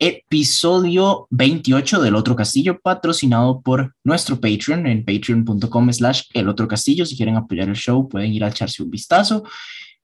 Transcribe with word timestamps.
episodio 0.00 1.28
28 1.30 2.00
del 2.00 2.16
Otro 2.16 2.34
Castillo, 2.34 2.80
patrocinado 2.80 3.60
por 3.60 3.94
nuestro 4.02 4.40
Patreon 4.40 4.86
en 4.86 5.04
patreon.com 5.04 5.92
slash 5.92 6.22
el 6.34 6.48
Otro 6.48 6.66
Castillo. 6.66 7.06
Si 7.06 7.16
quieren 7.16 7.36
apoyar 7.36 7.68
el 7.68 7.76
show, 7.76 8.08
pueden 8.08 8.32
ir 8.32 8.42
a 8.42 8.48
echarse 8.48 8.82
un 8.82 8.90
vistazo. 8.90 9.44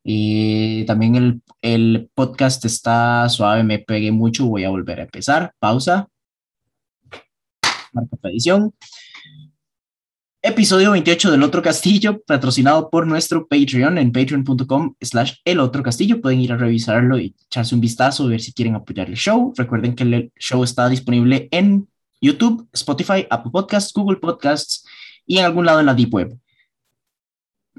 y 0.04 0.84
también 0.84 1.16
el, 1.16 1.42
el 1.62 2.10
podcast 2.14 2.64
está 2.64 3.28
suave, 3.28 3.64
me 3.64 3.80
pegué 3.80 4.12
mucho, 4.12 4.46
voy 4.46 4.62
a 4.64 4.70
volver 4.70 5.00
a 5.00 5.04
empezar. 5.04 5.52
Pausa. 5.58 6.08
Marca 7.92 8.16
edición 8.28 8.72
episodio 10.46 10.92
28 10.92 11.32
del 11.32 11.42
Otro 11.42 11.60
Castillo, 11.60 12.22
patrocinado 12.24 12.88
por 12.88 13.04
nuestro 13.04 13.48
Patreon 13.48 13.98
en 13.98 14.12
patreon.com 14.12 14.94
slash 15.00 15.34
el 15.44 15.58
Otro 15.58 15.82
Castillo. 15.82 16.20
Pueden 16.20 16.40
ir 16.40 16.52
a 16.52 16.56
revisarlo 16.56 17.18
y 17.18 17.34
echarse 17.46 17.74
un 17.74 17.80
vistazo, 17.80 18.28
ver 18.28 18.40
si 18.40 18.52
quieren 18.52 18.76
apoyar 18.76 19.08
el 19.08 19.16
show. 19.16 19.52
Recuerden 19.56 19.96
que 19.96 20.04
el 20.04 20.32
show 20.38 20.62
está 20.62 20.88
disponible 20.88 21.48
en 21.50 21.88
YouTube, 22.20 22.68
Spotify, 22.72 23.26
Apple 23.28 23.50
Podcasts, 23.50 23.92
Google 23.92 24.18
Podcasts 24.18 24.86
y 25.26 25.38
en 25.38 25.46
algún 25.46 25.66
lado 25.66 25.80
en 25.80 25.86
la 25.86 25.94
Deep 25.94 26.14
Web. 26.14 26.38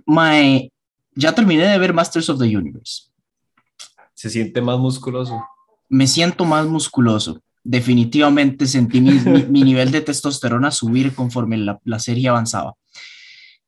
My, 0.05 0.69
ya 1.15 1.33
terminé 1.33 1.67
de 1.67 1.77
ver 1.77 1.93
Masters 1.93 2.29
of 2.29 2.37
the 2.37 2.57
Universe. 2.57 3.03
Se 4.13 4.29
siente 4.29 4.61
más 4.61 4.77
musculoso. 4.77 5.41
Me 5.87 6.05
siento 6.05 6.43
más 6.43 6.65
musculoso 6.65 7.41
definitivamente 7.67 8.65
sentí 8.65 9.01
mi, 9.01 9.63
nivel 9.63 9.91
de 9.91 10.01
testosterona 10.01 10.71
subir 10.71 11.13
conforme 11.13 11.57
la, 11.57 11.99
serie 11.99 12.29
avanzaba. 12.29 12.75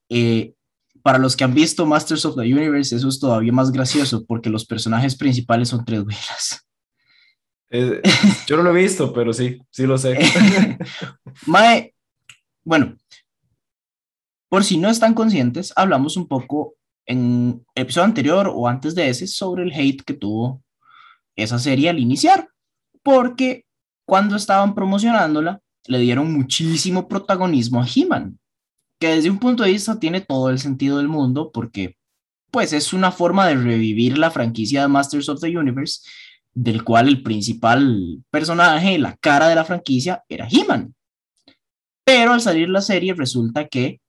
Eh, 0.07 0.53
para 1.01 1.17
los 1.17 1.35
que 1.35 1.43
han 1.43 1.53
visto 1.53 1.85
Masters 1.85 2.25
of 2.25 2.35
the 2.35 2.41
Universe, 2.41 2.95
eso 2.95 3.09
es 3.09 3.19
todavía 3.19 3.51
más 3.51 3.71
gracioso 3.71 4.25
porque 4.25 4.49
los 4.49 4.65
personajes 4.65 5.15
principales 5.15 5.69
son 5.69 5.83
tres 5.83 6.03
güeras. 6.03 6.65
Eh, 7.71 8.01
yo 8.47 8.57
no 8.57 8.63
lo 8.63 8.75
he 8.75 8.81
visto, 8.81 9.13
pero 9.13 9.33
sí, 9.33 9.59
sí 9.69 9.85
lo 9.85 9.97
sé. 9.97 10.17
Mae, 11.45 11.93
bueno, 12.63 12.95
por 14.47 14.63
si 14.63 14.77
no 14.77 14.89
están 14.89 15.13
conscientes, 15.13 15.73
hablamos 15.75 16.15
un 16.17 16.27
poco 16.27 16.75
en 17.05 17.65
el 17.75 17.83
episodio 17.83 18.05
anterior 18.05 18.51
o 18.53 18.67
antes 18.67 18.95
de 18.95 19.09
ese 19.09 19.27
sobre 19.27 19.63
el 19.63 19.73
hate 19.73 20.03
que 20.03 20.13
tuvo 20.13 20.63
esa 21.35 21.59
serie 21.59 21.89
al 21.89 21.99
iniciar, 21.99 22.49
porque 23.03 23.65
cuando 24.09 24.35
estaban 24.35 24.73
promocionándola, 24.73 25.61
le 25.85 25.99
dieron 25.99 26.33
muchísimo 26.33 27.07
protagonismo 27.07 27.81
a 27.81 27.87
He-Man, 27.87 28.39
que 28.99 29.09
desde 29.09 29.29
un 29.29 29.37
punto 29.37 29.63
de 29.63 29.71
vista 29.71 29.99
tiene 29.99 30.19
todo 30.19 30.49
el 30.49 30.57
sentido 30.57 30.97
del 30.97 31.07
mundo 31.07 31.51
porque 31.53 31.95
pues 32.51 32.73
es 32.73 32.91
una 32.91 33.11
forma 33.11 33.47
de 33.47 33.55
revivir 33.55 34.17
la 34.17 34.31
franquicia 34.31 34.81
de 34.81 34.87
Masters 34.87 35.29
of 35.29 35.39
the 35.39 35.55
Universe, 35.55 36.01
del 36.53 36.83
cual 36.83 37.07
el 37.07 37.21
principal 37.21 38.23
personaje, 38.31 38.97
la 38.97 39.15
cara 39.15 39.47
de 39.47 39.53
la 39.53 39.63
franquicia, 39.63 40.23
era 40.27 40.47
He-Man. 40.49 40.95
Pero 42.03 42.33
al 42.33 42.41
salir 42.41 42.67
la 42.67 42.81
serie 42.81 43.13
resulta 43.13 43.67
que, 43.67 44.01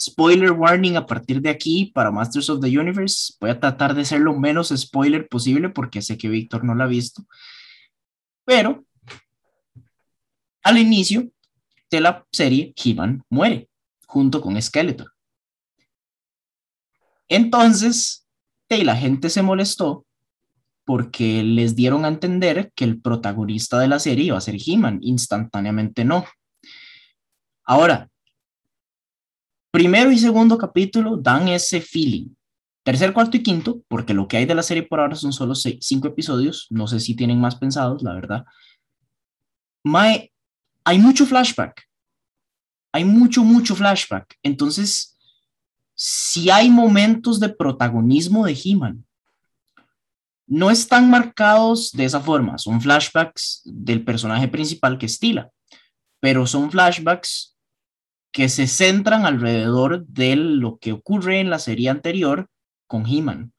spoiler 0.00 0.52
warning 0.52 0.96
a 0.96 1.04
partir 1.04 1.42
de 1.42 1.50
aquí 1.50 1.90
para 1.92 2.12
Masters 2.12 2.48
of 2.48 2.60
the 2.60 2.78
Universe, 2.78 3.34
voy 3.40 3.50
a 3.50 3.58
tratar 3.58 3.92
de 3.92 4.04
ser 4.04 4.20
lo 4.20 4.38
menos 4.38 4.72
spoiler 4.74 5.26
posible 5.26 5.68
porque 5.68 6.00
sé 6.00 6.16
que 6.16 6.28
Víctor 6.28 6.62
no 6.62 6.76
la 6.76 6.84
ha 6.84 6.86
visto, 6.86 7.24
pero 8.44 8.84
al 10.62 10.78
inicio 10.78 11.30
de 11.90 12.00
la 12.00 12.26
serie, 12.32 12.72
He-Man 12.76 13.24
muere 13.28 13.68
junto 14.06 14.40
con 14.40 14.60
Skeletor. 14.60 15.12
Entonces, 17.28 18.26
la 18.68 18.96
gente 18.96 19.30
se 19.30 19.42
molestó 19.42 20.06
porque 20.84 21.42
les 21.42 21.76
dieron 21.76 22.04
a 22.04 22.08
entender 22.08 22.72
que 22.74 22.84
el 22.84 23.00
protagonista 23.00 23.78
de 23.78 23.88
la 23.88 23.98
serie 23.98 24.26
iba 24.26 24.38
a 24.38 24.40
ser 24.40 24.56
He-Man, 24.64 24.98
instantáneamente 25.02 26.04
no. 26.04 26.24
Ahora, 27.64 28.08
primero 29.70 30.10
y 30.10 30.18
segundo 30.18 30.58
capítulo 30.58 31.16
dan 31.16 31.48
ese 31.48 31.80
feeling. 31.80 32.30
Tercer, 32.82 33.12
cuarto 33.12 33.36
y 33.36 33.42
quinto, 33.42 33.82
porque 33.88 34.14
lo 34.14 34.26
que 34.26 34.38
hay 34.38 34.46
de 34.46 34.54
la 34.54 34.62
serie 34.62 34.82
por 34.82 35.00
ahora 35.00 35.14
son 35.14 35.32
solo 35.32 35.54
cinco 35.54 36.08
episodios, 36.08 36.66
no 36.70 36.86
sé 36.86 36.98
si 36.98 37.14
tienen 37.14 37.40
más 37.40 37.56
pensados, 37.56 38.02
la 38.02 38.14
verdad. 38.14 38.44
Mae, 39.84 40.32
hay 40.90 40.98
mucho 40.98 41.24
flashback. 41.24 41.84
Hay 42.92 43.04
mucho, 43.04 43.44
mucho 43.44 43.76
flashback. 43.76 44.36
Entonces, 44.42 45.16
si 45.94 46.50
hay 46.50 46.68
momentos 46.68 47.38
de 47.38 47.48
protagonismo 47.48 48.44
de 48.44 48.60
He-Man, 48.60 49.06
no 50.48 50.68
están 50.68 51.08
marcados 51.08 51.92
de 51.92 52.06
esa 52.06 52.20
forma. 52.20 52.58
Son 52.58 52.80
flashbacks 52.80 53.62
del 53.64 54.04
personaje 54.04 54.48
principal 54.48 54.98
que 54.98 55.06
es 55.06 55.20
Tila, 55.20 55.50
pero 56.18 56.44
son 56.44 56.72
flashbacks 56.72 57.56
que 58.32 58.48
se 58.48 58.66
centran 58.66 59.26
alrededor 59.26 60.04
de 60.06 60.34
lo 60.34 60.78
que 60.78 60.90
ocurre 60.90 61.38
en 61.38 61.50
la 61.50 61.60
serie 61.60 61.88
anterior 61.88 62.48
con 62.88 63.06
He-Man. 63.06 63.52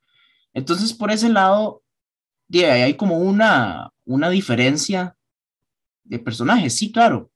Entonces, 0.53 0.93
por 0.93 1.11
ese 1.11 1.29
lado, 1.29 1.81
hay 2.53 2.95
como 2.95 3.19
una, 3.19 3.93
una 4.03 4.29
diferencia 4.29 5.15
de 6.11 6.19
personajes, 6.19 6.75
sí, 6.75 6.91
claro, 6.91 7.31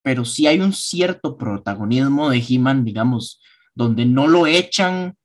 pero 0.00 0.24
sí 0.24 0.46
hay 0.46 0.60
un 0.60 0.72
cierto 0.72 1.36
protagonismo 1.36 2.30
de 2.30 2.38
He-Man, 2.38 2.84
digamos, 2.84 3.40
donde 3.74 4.06
no 4.06 4.28
lo 4.28 4.46
echan, 4.46 5.16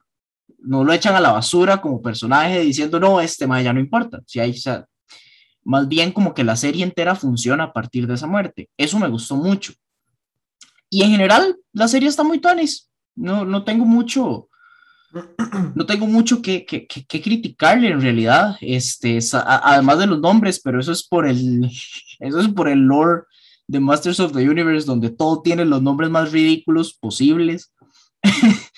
no 0.58 0.84
lo 0.84 0.92
echan 0.92 1.14
a 1.14 1.20
la 1.20 1.32
basura 1.32 1.80
como 1.80 2.02
personaje 2.02 2.62
diciendo, 2.62 3.00
no, 3.00 3.22
este 3.22 3.46
más 3.46 3.64
ya 3.64 3.72
no 3.72 3.80
importa. 3.80 4.22
Si 4.26 4.40
hay, 4.40 4.56
más 5.64 5.88
bien 5.88 6.12
como 6.12 6.34
que 6.34 6.44
la 6.44 6.56
serie 6.56 6.84
entera 6.84 7.14
funciona 7.14 7.66
a 7.66 7.74
partir 7.74 8.08
de 8.08 8.16
esa 8.16 8.26
muerte. 8.26 8.68
Eso 8.76 8.98
me 8.98 9.08
gustó 9.08 9.36
mucho. 9.36 9.74
Y 10.90 11.04
en 11.04 11.12
general, 11.12 11.56
la 11.74 11.88
serie 11.88 12.10
está 12.10 12.24
muy 12.24 12.40
tonis. 12.40 12.90
No, 13.16 13.46
no 13.46 13.64
tengo 13.64 13.86
mucho, 13.86 14.50
no 15.76 15.86
tengo 15.86 16.08
mucho 16.08 16.42
que, 16.42 16.66
que, 16.66 16.88
que, 16.88 17.22
criticarle 17.22 17.90
en 17.90 18.02
realidad, 18.02 18.56
este, 18.62 19.20
además 19.34 20.00
de 20.00 20.08
los 20.08 20.20
nombres, 20.20 20.62
pero 20.64 20.80
eso 20.80 20.92
es 20.92 21.04
por 21.04 21.28
el, 21.28 21.70
eso 22.20 22.40
es 22.40 22.48
por 22.50 22.70
el 22.70 22.80
lore 22.80 23.24
de 23.68 23.80
Masters 23.80 24.20
of 24.20 24.34
the 24.34 24.50
Universe, 24.50 24.86
donde 24.86 25.10
todo 25.10 25.42
tiene 25.42 25.66
los 25.66 25.82
nombres 25.82 26.10
más 26.10 26.32
ridículos 26.32 26.94
posibles. 26.94 27.74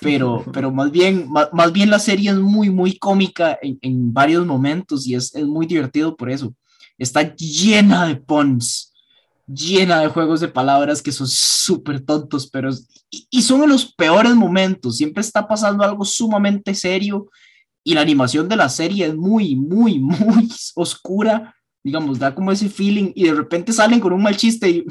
pero, 0.00 0.44
pero 0.52 0.70
más 0.70 0.90
bien, 0.90 1.28
más, 1.30 1.72
bien 1.72 1.90
la 1.90 1.98
serie 1.98 2.30
es 2.30 2.36
muy, 2.36 2.70
muy 2.70 2.98
cómica 2.98 3.58
en, 3.60 3.78
en 3.82 4.12
varios 4.12 4.46
momentos 4.46 5.06
y 5.06 5.14
es, 5.14 5.34
es, 5.34 5.46
muy 5.46 5.66
divertido 5.66 6.16
por 6.16 6.30
eso. 6.30 6.54
Está 6.98 7.34
llena 7.34 8.06
de 8.06 8.16
puns 8.16 8.92
llena 9.48 10.00
de 10.00 10.08
juegos 10.08 10.40
de 10.40 10.48
palabras 10.48 11.02
que 11.02 11.12
son 11.12 11.26
súper 11.26 12.00
tontos, 12.00 12.48
pero 12.48 12.70
y, 13.10 13.42
son 13.42 13.62
en 13.62 13.70
los 13.70 13.94
peores 13.94 14.34
momentos. 14.34 14.98
Siempre 14.98 15.22
está 15.22 15.48
pasando 15.48 15.82
algo 15.82 16.04
sumamente 16.04 16.74
serio 16.74 17.28
y 17.82 17.94
la 17.94 18.02
animación 18.02 18.48
de 18.48 18.56
la 18.56 18.68
serie 18.68 19.06
es 19.06 19.16
muy, 19.16 19.56
muy, 19.56 19.98
muy 19.98 20.48
oscura. 20.74 21.54
Digamos, 21.82 22.18
da 22.18 22.34
como 22.34 22.52
ese 22.52 22.68
feeling 22.68 23.12
y 23.14 23.24
de 23.24 23.34
repente 23.34 23.72
salen 23.72 24.00
con 24.00 24.12
un 24.12 24.22
mal 24.22 24.36
chiste 24.36 24.68
y 24.68 24.84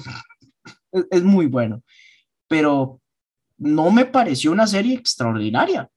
es, 1.12 1.24
muy 1.24 1.46
bueno. 1.46 1.84
Pero 2.48 3.00
no 3.58 3.92
me 3.92 4.06
pareció 4.06 4.52
una 4.52 4.66
serie 4.66 4.96
extraordinaria, 4.96 5.90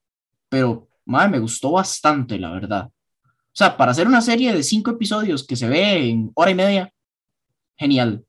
pero 0.49 0.89
madre, 1.05 1.31
me 1.31 1.39
gustó 1.39 1.73
bastante, 1.73 2.39
la 2.39 2.51
verdad. 2.51 2.91
O 3.23 3.57
sea, 3.61 3.77
para 3.77 3.93
hacer 3.93 4.07
una 4.07 4.21
serie 4.21 4.53
de 4.53 4.63
cinco 4.63 4.91
episodios 4.91 5.47
que 5.47 5.57
se 5.57 5.69
ve 5.69 6.09
en 6.09 6.31
hora 6.35 6.51
y 6.51 6.55
media, 6.55 6.93
genial. 7.77 8.25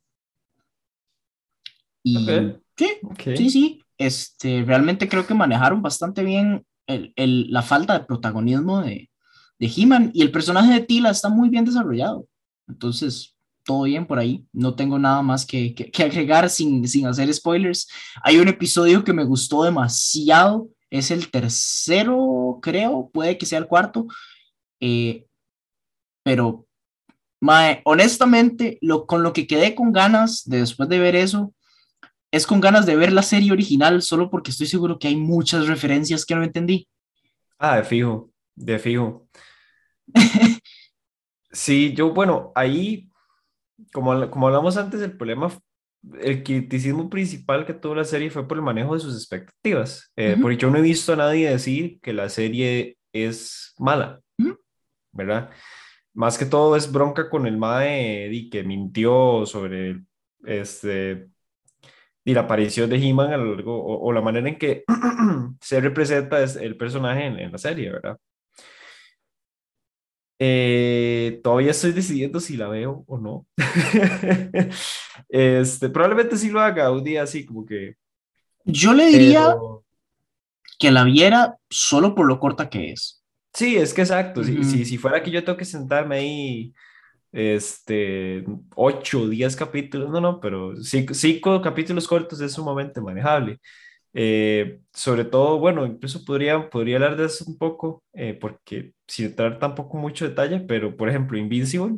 Y 2.03 2.17
sí, 2.78 2.88
sí, 3.35 3.50
sí, 3.50 3.84
este, 3.97 4.63
realmente 4.63 5.07
creo 5.07 5.28
que 5.28 5.34
manejaron 5.34 5.81
bastante 5.81 6.23
bien 6.23 6.66
el, 6.88 7.13
el, 7.16 7.51
la 7.51 7.62
falta 7.62 7.97
de 7.97 8.06
protagonismo 8.06 8.81
de, 8.81 9.09
de 9.59 9.72
He-Man 9.75 10.11
y 10.14 10.23
el 10.23 10.31
personaje 10.31 10.73
de 10.73 10.81
Tila 10.81 11.11
está 11.11 11.29
muy 11.29 11.49
bien 11.49 11.66
desarrollado. 11.66 12.28
Entonces, 12.67 13.35
todo 13.64 13.84
bien 13.84 14.05
por 14.05 14.20
ahí. 14.20 14.46
No 14.52 14.75
tengo 14.75 14.97
nada 14.97 15.22
más 15.22 15.46
que, 15.46 15.75
que, 15.75 16.03
agregar 16.03 16.49
sin, 16.49 16.87
sin, 16.87 17.05
hacer 17.05 17.31
spoilers. 17.34 17.87
Hay 18.23 18.37
un 18.37 18.47
episodio 18.47 19.03
que 19.03 19.14
me 19.14 19.23
gustó 19.23 19.64
demasiado. 19.64 20.70
Es 20.90 21.11
el 21.11 21.29
tercero, 21.29 22.59
creo. 22.61 23.09
Puede 23.14 23.37
que 23.37 23.46
sea 23.46 23.59
el 23.59 23.67
cuarto. 23.67 24.08
Eh, 24.79 25.28
pero, 26.23 26.67
mae, 27.40 27.81
honestamente, 27.85 28.78
lo, 28.81 29.05
con 29.05 29.23
lo 29.23 29.34
que 29.34 29.47
quedé 29.47 29.75
con 29.75 29.91
ganas 29.91 30.43
de 30.46 30.59
después 30.59 30.90
de 30.90 30.99
ver 30.99 31.16
eso 31.16 31.53
es 32.31 32.47
con 32.47 32.61
ganas 32.61 32.85
de 32.85 32.95
ver 32.95 33.11
la 33.11 33.23
serie 33.23 33.51
original 33.51 34.01
solo 34.01 34.29
porque 34.29 34.51
estoy 34.51 34.67
seguro 34.67 34.97
que 34.97 35.07
hay 35.07 35.16
muchas 35.16 35.67
referencias 35.67 36.25
que 36.25 36.35
no 36.35 36.43
entendí. 36.43 36.87
Ah, 37.59 37.78
de 37.78 37.83
fijo, 37.83 38.31
de 38.55 38.79
fijo. 38.79 39.28
sí, 41.51 41.93
yo, 41.93 42.13
bueno, 42.13 42.51
ahí, 42.55 43.09
como, 43.93 44.29
como 44.29 44.47
hablamos 44.47 44.78
antes, 44.78 45.01
el 45.01 45.16
problema, 45.16 45.51
el 46.22 46.43
criticismo 46.43 47.09
principal 47.09 47.66
que 47.66 47.73
tuvo 47.73 47.95
la 47.95 48.05
serie 48.05 48.31
fue 48.31 48.47
por 48.47 48.57
el 48.57 48.63
manejo 48.63 48.95
de 48.95 49.01
sus 49.01 49.16
expectativas. 49.16 50.11
Eh, 50.16 50.37
porque 50.41 50.57
yo 50.57 50.72
no 50.72 50.77
he 50.77 50.81
visto 50.81 51.13
a 51.13 51.17
nadie 51.17 51.49
decir 51.49 51.99
que 52.01 52.13
la 52.13 52.29
serie 52.29 52.97
es 53.13 53.73
mala, 53.77 54.22
¿verdad? 55.11 55.51
más 56.13 56.37
que 56.37 56.45
todo 56.45 56.75
es 56.75 56.91
bronca 56.91 57.29
con 57.29 57.47
el 57.47 57.57
Mae 57.57 58.49
que 58.51 58.63
mintió 58.63 59.45
sobre 59.45 60.03
este, 60.43 61.29
y 62.23 62.34
la 62.34 62.41
aparición 62.41 62.90
de 62.90 62.97
He-Man 62.97 63.62
o, 63.66 63.72
o, 63.72 64.14
la 64.14 64.22
manera 64.22 64.47
en 64.47 64.58
que 64.58 64.84
se 65.62 65.79
representa 65.82 66.41
el 66.44 66.78
personaje 66.78 67.26
en, 67.26 67.40
en 67.40 67.52
la 67.52 67.58
serie, 67.58 67.91
¿verdad? 67.91 68.18
Eh, 70.44 71.40
todavía 71.44 71.70
estoy 71.70 71.91
decidiendo 71.91 72.40
si 72.40 72.58
la 72.58 72.68
veo 72.68 73.03
o 73.08 73.20
no. 73.20 73.46
este, 75.29 75.90
probablemente 75.90 76.35
sí 76.35 76.50
lo 76.50 76.59
haga 76.59 76.90
un 76.90 77.03
día 77.03 77.22
así, 77.22 77.46
como 77.46 77.64
que. 77.64 77.96
Yo 78.66 78.94
le 78.96 79.06
diría 79.06 79.53
pero... 79.53 79.84
que 80.79 80.90
la 80.90 81.03
viera 81.03 81.58
solo 81.70 82.16
por 82.16 82.26
lo 82.26 82.40
corta 82.40 82.72
que 82.72 82.91
es. 82.91 83.23
Sí, 83.53 83.76
es 83.78 83.94
que 83.94 84.02
exacto. 84.02 84.44
Si, 84.44 84.64
si, 84.64 84.84
si, 84.84 84.97
fuera 84.97 85.22
que 85.22 85.29
yo 85.29 85.44
tengo 85.44 85.59
que 85.59 85.66
sentarme 85.66 86.16
ahí, 86.16 86.73
este, 87.31 88.43
8 88.75 89.22
o 89.22 89.28
10 89.28 89.55
capítulos, 89.55 90.09
no, 90.09 90.22
no, 90.22 90.39
pero 90.39 90.75
5 90.75 91.13
cinco 91.13 91.61
capítulos 91.61 92.07
cortos 92.07 92.41
es 92.41 92.53
sumamente 92.53 93.01
manejable. 93.01 93.59
Eh, 94.13 94.81
sobre 94.93 95.23
todo, 95.25 95.59
bueno, 95.59 95.85
incluso 95.85 96.25
podría, 96.25 96.69
podría 96.69 96.97
hablar 96.97 97.16
de 97.16 97.25
eso 97.25 97.45
un 97.47 97.57
poco, 97.57 98.03
eh, 98.13 98.33
porque 98.39 98.93
sin 99.07 99.28
entrar 99.28 99.59
tampoco 99.59 99.97
mucho 99.97 100.28
detalle, 100.28 100.59
pero 100.61 100.95
por 100.97 101.09
ejemplo, 101.09 101.37
Invincible. 101.37 101.97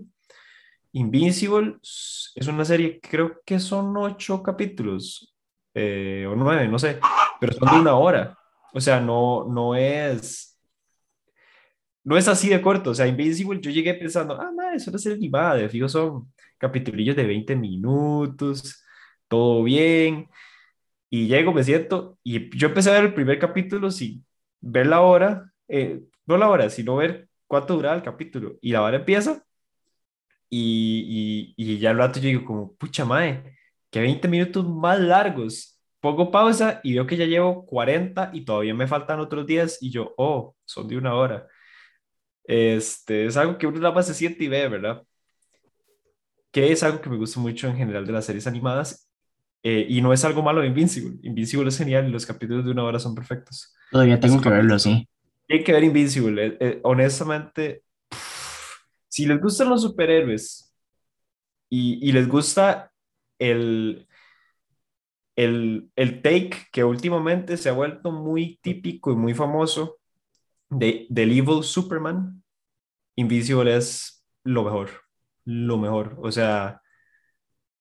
Invincible 0.91 1.77
es 1.81 2.47
una 2.47 2.65
serie, 2.65 2.99
creo 3.01 3.41
que 3.45 3.59
son 3.59 3.95
ocho 3.97 4.43
capítulos, 4.43 5.35
eh, 5.73 6.27
o 6.29 6.35
nueve, 6.35 6.67
no 6.67 6.77
sé, 6.77 6.99
pero 7.39 7.53
son 7.53 7.69
de 7.69 7.81
una 7.81 7.95
hora. 7.95 8.37
O 8.73 8.81
sea, 8.81 8.99
no, 8.99 9.45
no 9.49 9.75
es, 9.75 10.52
no 12.03 12.17
es 12.17 12.27
así 12.27 12.49
de 12.49 12.61
corto. 12.61 12.91
O 12.91 12.95
sea, 12.95 13.07
Invincible, 13.07 13.59
yo 13.61 13.71
llegué 13.71 13.93
pensando, 13.93 14.39
ah, 14.39 14.51
no, 14.55 14.63
eso 14.69 14.75
es 14.77 14.87
una 14.89 14.97
serie 14.99 15.17
animada, 15.17 15.55
de 15.55 15.69
fijo 15.69 15.89
son 15.89 16.31
capitulillos 16.57 17.15
de 17.15 17.25
20 17.25 17.55
minutos, 17.55 18.83
todo 19.27 19.63
bien. 19.63 20.29
Y 21.09 21.27
llego, 21.27 21.53
me 21.53 21.63
siento, 21.63 22.17
y 22.23 22.55
yo 22.57 22.67
empecé 22.69 22.89
a 22.89 22.93
ver 22.93 23.05
el 23.05 23.13
primer 23.13 23.39
capítulo 23.39 23.91
sin 23.91 24.25
ver 24.61 24.87
la 24.87 25.01
hora, 25.01 25.51
eh, 25.67 26.01
no 26.25 26.37
la 26.37 26.49
hora, 26.49 26.69
sino 26.69 26.95
ver 26.97 27.29
cuánto 27.47 27.75
duraba 27.75 27.95
el 27.95 28.03
capítulo. 28.03 28.57
Y 28.61 28.71
la 28.71 28.81
hora 28.81 28.97
empieza, 28.97 29.43
y, 30.49 31.53
y, 31.57 31.73
y 31.73 31.79
ya 31.79 31.91
al 31.91 31.97
rato 31.97 32.19
yo 32.19 32.27
digo 32.27 32.45
como, 32.45 32.75
pucha 32.75 33.05
madre, 33.05 33.57
que 33.91 34.01
20 34.01 34.27
minutos 34.27 34.67
más 34.67 34.99
largos. 34.99 35.79
Pongo 35.99 36.31
pausa 36.31 36.81
y 36.83 36.93
veo 36.95 37.07
que 37.07 37.15
ya 37.17 37.25
llevo 37.25 37.65
40 37.65 38.31
y 38.33 38.43
todavía 38.45 38.73
me 38.73 38.87
faltan 38.87 39.19
otros 39.19 39.45
10 39.47 39.81
y 39.81 39.91
yo, 39.91 40.13
oh, 40.17 40.55
son 40.65 40.87
de 40.87 40.97
una 40.97 41.15
hora. 41.15 41.47
Este, 42.45 43.25
es 43.25 43.37
algo 43.37 43.57
que 43.57 43.67
uno 43.67 43.79
nada 43.79 43.93
más 43.93 44.07
se 44.07 44.13
siente 44.13 44.43
y 44.43 44.47
ve, 44.47 44.67
¿verdad? 44.67 45.03
Que 46.51 46.71
es 46.71 46.83
algo 46.83 47.01
que 47.01 47.09
me 47.09 47.17
gusta 47.17 47.39
mucho 47.39 47.67
en 47.67 47.77
general 47.77 48.05
de 48.05 48.13
las 48.13 48.25
series 48.25 48.47
animadas 48.47 49.09
eh, 49.63 49.85
y 49.87 50.01
no 50.01 50.11
es 50.11 50.23
algo 50.25 50.41
malo 50.43 50.61
de 50.61 50.67
Invincible. 50.67 51.17
Invincible 51.23 51.69
es 51.69 51.77
genial 51.77 52.07
y 52.07 52.11
los 52.11 52.25
capítulos 52.25 52.65
de 52.65 52.71
una 52.71 52.83
hora 52.83 52.99
son 52.99 53.15
perfectos. 53.15 53.73
Todavía 53.91 54.19
tengo 54.19 54.41
que 54.41 54.49
verlo, 54.49 54.77
sí. 54.77 55.07
Hay 55.49 55.63
que 55.63 55.71
ver 55.71 55.83
Invincible. 55.83 56.47
Eh, 56.47 56.57
eh, 56.59 56.79
honestamente, 56.83 57.83
pff, 58.09 58.83
si 59.07 59.25
les 59.25 59.39
gustan 59.39 59.69
los 59.69 59.81
superhéroes 59.81 60.73
y, 61.69 62.07
y 62.07 62.11
les 62.11 62.27
gusta 62.27 62.91
el, 63.39 64.05
el, 65.35 65.89
el, 65.95 66.21
take 66.21 66.51
que 66.71 66.83
últimamente 66.83 67.57
se 67.57 67.69
ha 67.69 67.73
vuelto 67.73 68.11
muy 68.11 68.59
típico 68.61 69.11
y 69.11 69.15
muy 69.15 69.33
famoso 69.33 69.97
de, 70.77 71.07
del 71.09 71.31
Evil 71.31 71.63
Superman, 71.63 72.43
Invincible 73.15 73.75
es 73.75 74.25
lo 74.43 74.63
mejor. 74.63 74.89
Lo 75.45 75.77
mejor. 75.77 76.17
O 76.21 76.31
sea 76.31 76.81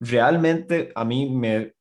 realmente 0.03 0.91
a 0.97 1.05
mí 1.05 1.31
me 1.31 1.75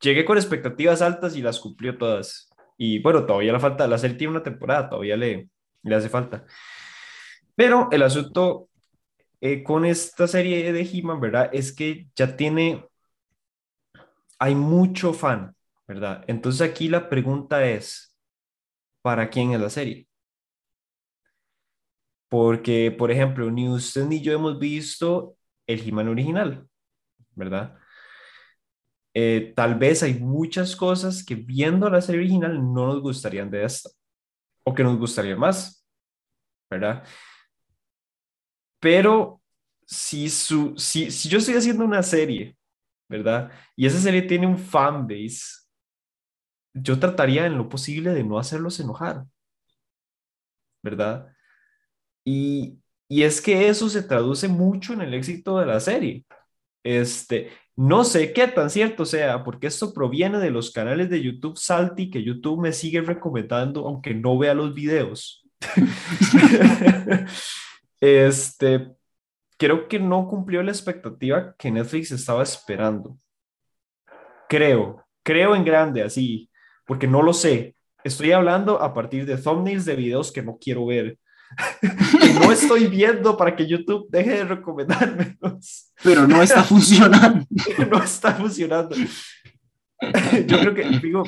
llegué 0.00 0.24
con 0.24 0.38
expectativas 0.38 1.02
altas 1.02 1.36
y 1.36 1.42
las 1.42 1.60
cumplió 1.60 1.98
todas. 1.98 2.48
Y 2.78 3.00
bueno, 3.00 3.26
todavía 3.26 3.52
le 3.52 3.60
falta, 3.60 3.86
la 3.86 3.98
serie 3.98 4.16
tiene 4.16 4.32
una 4.32 4.42
temporada, 4.42 4.88
todavía 4.88 5.16
le, 5.16 5.50
le 5.82 5.94
hace 5.94 6.08
falta. 6.08 6.44
Pero 7.54 7.88
el 7.92 8.02
asunto 8.02 8.68
eh, 9.40 9.62
con 9.62 9.84
esta 9.84 10.26
serie 10.26 10.72
de 10.72 10.82
He-Man, 10.82 11.20
¿verdad? 11.20 11.50
Es 11.52 11.74
que 11.74 12.08
ya 12.16 12.36
tiene, 12.36 12.86
hay 14.38 14.54
mucho 14.54 15.12
fan, 15.12 15.54
¿verdad? 15.86 16.24
Entonces 16.26 16.62
aquí 16.62 16.88
la 16.88 17.08
pregunta 17.08 17.66
es, 17.66 18.16
¿para 19.02 19.28
quién 19.30 19.52
es 19.52 19.60
la 19.60 19.70
serie? 19.70 20.05
Porque, 22.28 22.90
por 22.90 23.10
ejemplo, 23.10 23.50
ni 23.50 23.68
usted 23.68 24.04
ni 24.06 24.20
yo 24.20 24.32
hemos 24.32 24.58
visto 24.58 25.36
el 25.66 25.86
He-Man 25.86 26.08
original. 26.08 26.68
¿verdad? 27.36 27.78
Eh, 29.14 29.52
tal 29.54 29.76
vez 29.76 30.02
hay 30.02 30.14
muchas 30.14 30.74
cosas 30.74 31.24
que 31.24 31.34
viendo 31.36 31.88
la 31.88 32.00
serie 32.00 32.22
original 32.22 32.56
no 32.56 32.86
nos 32.88 33.00
gustarían 33.00 33.50
de 33.50 33.64
esta, 33.64 33.90
o 34.64 34.74
que 34.74 34.82
nos 34.82 34.98
gustaría 34.98 35.36
más, 35.36 35.86
¿verdad? 36.68 37.04
Pero 38.80 39.40
si, 39.86 40.28
su, 40.28 40.74
si, 40.76 41.10
si 41.10 41.28
yo 41.28 41.38
estoy 41.38 41.54
haciendo 41.54 41.84
una 41.84 42.02
serie, 42.02 42.56
¿verdad? 43.08 43.52
Y 43.76 43.86
esa 43.86 43.98
serie 44.00 44.22
tiene 44.22 44.46
un 44.46 44.58
fan 44.58 45.06
base, 45.06 45.66
yo 46.74 46.98
trataría 46.98 47.46
en 47.46 47.56
lo 47.56 47.68
posible 47.68 48.10
de 48.10 48.24
no 48.24 48.38
hacerlos 48.38 48.80
enojar, 48.80 49.24
¿verdad? 50.82 51.34
Y, 52.26 52.80
y 53.08 53.22
es 53.22 53.40
que 53.40 53.68
eso 53.68 53.88
se 53.88 54.02
traduce 54.02 54.48
mucho 54.48 54.92
en 54.92 55.00
el 55.02 55.14
éxito 55.14 55.58
de 55.58 55.66
la 55.66 55.78
serie. 55.78 56.26
Este, 56.82 57.50
no 57.76 58.04
sé 58.04 58.32
qué 58.32 58.48
tan 58.48 58.68
cierto 58.68 59.04
sea, 59.04 59.44
porque 59.44 59.68
esto 59.68 59.94
proviene 59.94 60.38
de 60.40 60.50
los 60.50 60.72
canales 60.72 61.08
de 61.08 61.22
YouTube 61.22 61.56
Salty 61.56 62.10
que 62.10 62.24
YouTube 62.24 62.60
me 62.60 62.72
sigue 62.72 63.00
recomendando, 63.00 63.86
aunque 63.86 64.12
no 64.12 64.36
vea 64.36 64.54
los 64.54 64.74
videos. 64.74 65.46
este, 68.00 68.88
creo 69.56 69.86
que 69.86 70.00
no 70.00 70.26
cumplió 70.26 70.62
la 70.64 70.72
expectativa 70.72 71.54
que 71.56 71.70
Netflix 71.70 72.10
estaba 72.10 72.42
esperando. 72.42 73.16
Creo, 74.48 75.04
creo 75.22 75.54
en 75.54 75.64
grande, 75.64 76.02
así, 76.02 76.50
porque 76.86 77.06
no 77.06 77.22
lo 77.22 77.32
sé. 77.32 77.76
Estoy 78.02 78.32
hablando 78.32 78.82
a 78.82 78.92
partir 78.94 79.26
de 79.26 79.36
thumbnails 79.36 79.84
de 79.84 79.94
videos 79.94 80.32
que 80.32 80.42
no 80.42 80.58
quiero 80.58 80.86
ver 80.86 81.18
que 81.80 82.32
no 82.34 82.52
estoy 82.52 82.86
viendo 82.86 83.36
para 83.36 83.54
que 83.54 83.66
YouTube 83.66 84.08
deje 84.10 84.30
de 84.30 84.44
recomendármelos. 84.44 85.92
Pero 86.02 86.26
no 86.26 86.42
está 86.42 86.62
funcionando. 86.64 87.46
no 87.90 88.02
está 88.02 88.34
funcionando. 88.34 88.94
Yo 90.46 90.60
creo 90.60 90.74
que, 90.74 90.84
digo, 91.00 91.24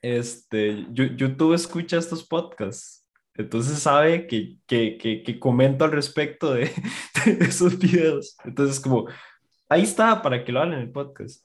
este, 0.00 0.86
YouTube 0.92 1.54
escucha 1.54 1.96
estos 1.96 2.26
podcasts, 2.26 3.06
entonces 3.34 3.78
sabe 3.80 4.26
que, 4.26 4.56
que, 4.66 4.96
que, 4.96 5.22
que 5.22 5.40
comento 5.40 5.84
al 5.84 5.92
respecto 5.92 6.54
de, 6.54 6.70
de, 7.24 7.44
esos 7.44 7.78
videos. 7.78 8.36
Entonces, 8.44 8.78
como, 8.78 9.08
ahí 9.68 9.82
está 9.82 10.22
para 10.22 10.44
que 10.44 10.52
lo 10.52 10.60
hagan 10.60 10.74
en 10.74 10.80
el 10.80 10.92
podcast. 10.92 11.44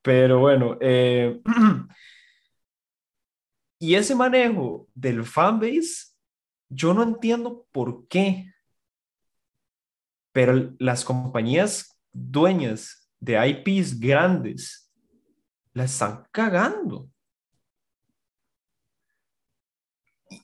Pero 0.00 0.38
bueno, 0.38 0.78
eh, 0.80 1.40
y 3.78 3.94
ese 3.94 4.14
manejo 4.14 4.88
del 4.94 5.24
fanbase 5.24 6.15
yo 6.68 6.94
no 6.94 7.02
entiendo 7.02 7.66
por 7.72 8.06
qué, 8.08 8.52
pero 10.32 10.74
las 10.78 11.04
compañías 11.04 11.98
dueñas 12.12 13.10
de 13.20 13.48
IPs 13.48 13.98
grandes 13.98 14.92
la 15.72 15.84
están 15.84 16.26
cagando. 16.30 17.08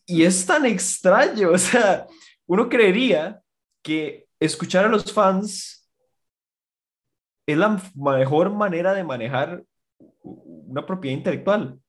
Y 0.07 0.25
es 0.25 0.47
tan 0.47 0.67
extraño, 0.67 1.51
o 1.53 1.59
sea, 1.59 2.07
uno 2.47 2.69
creería 2.69 3.43
que 3.83 4.29
escuchar 4.39 4.85
a 4.85 4.89
los 4.89 5.13
fans 5.13 5.91
es 7.47 7.59
la 7.59 7.81
mejor 7.95 8.53
manera 8.53 8.95
de 8.95 9.05
manejar 9.05 9.65
una 10.23 10.87
propiedad 10.87 11.17
intelectual. 11.17 11.81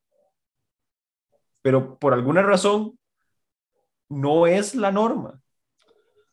Pero 1.61 1.97
por 1.97 2.13
alguna 2.13 2.41
razón 2.41 2.97
no 4.13 4.47
es 4.47 4.75
la 4.75 4.91
norma, 4.91 5.41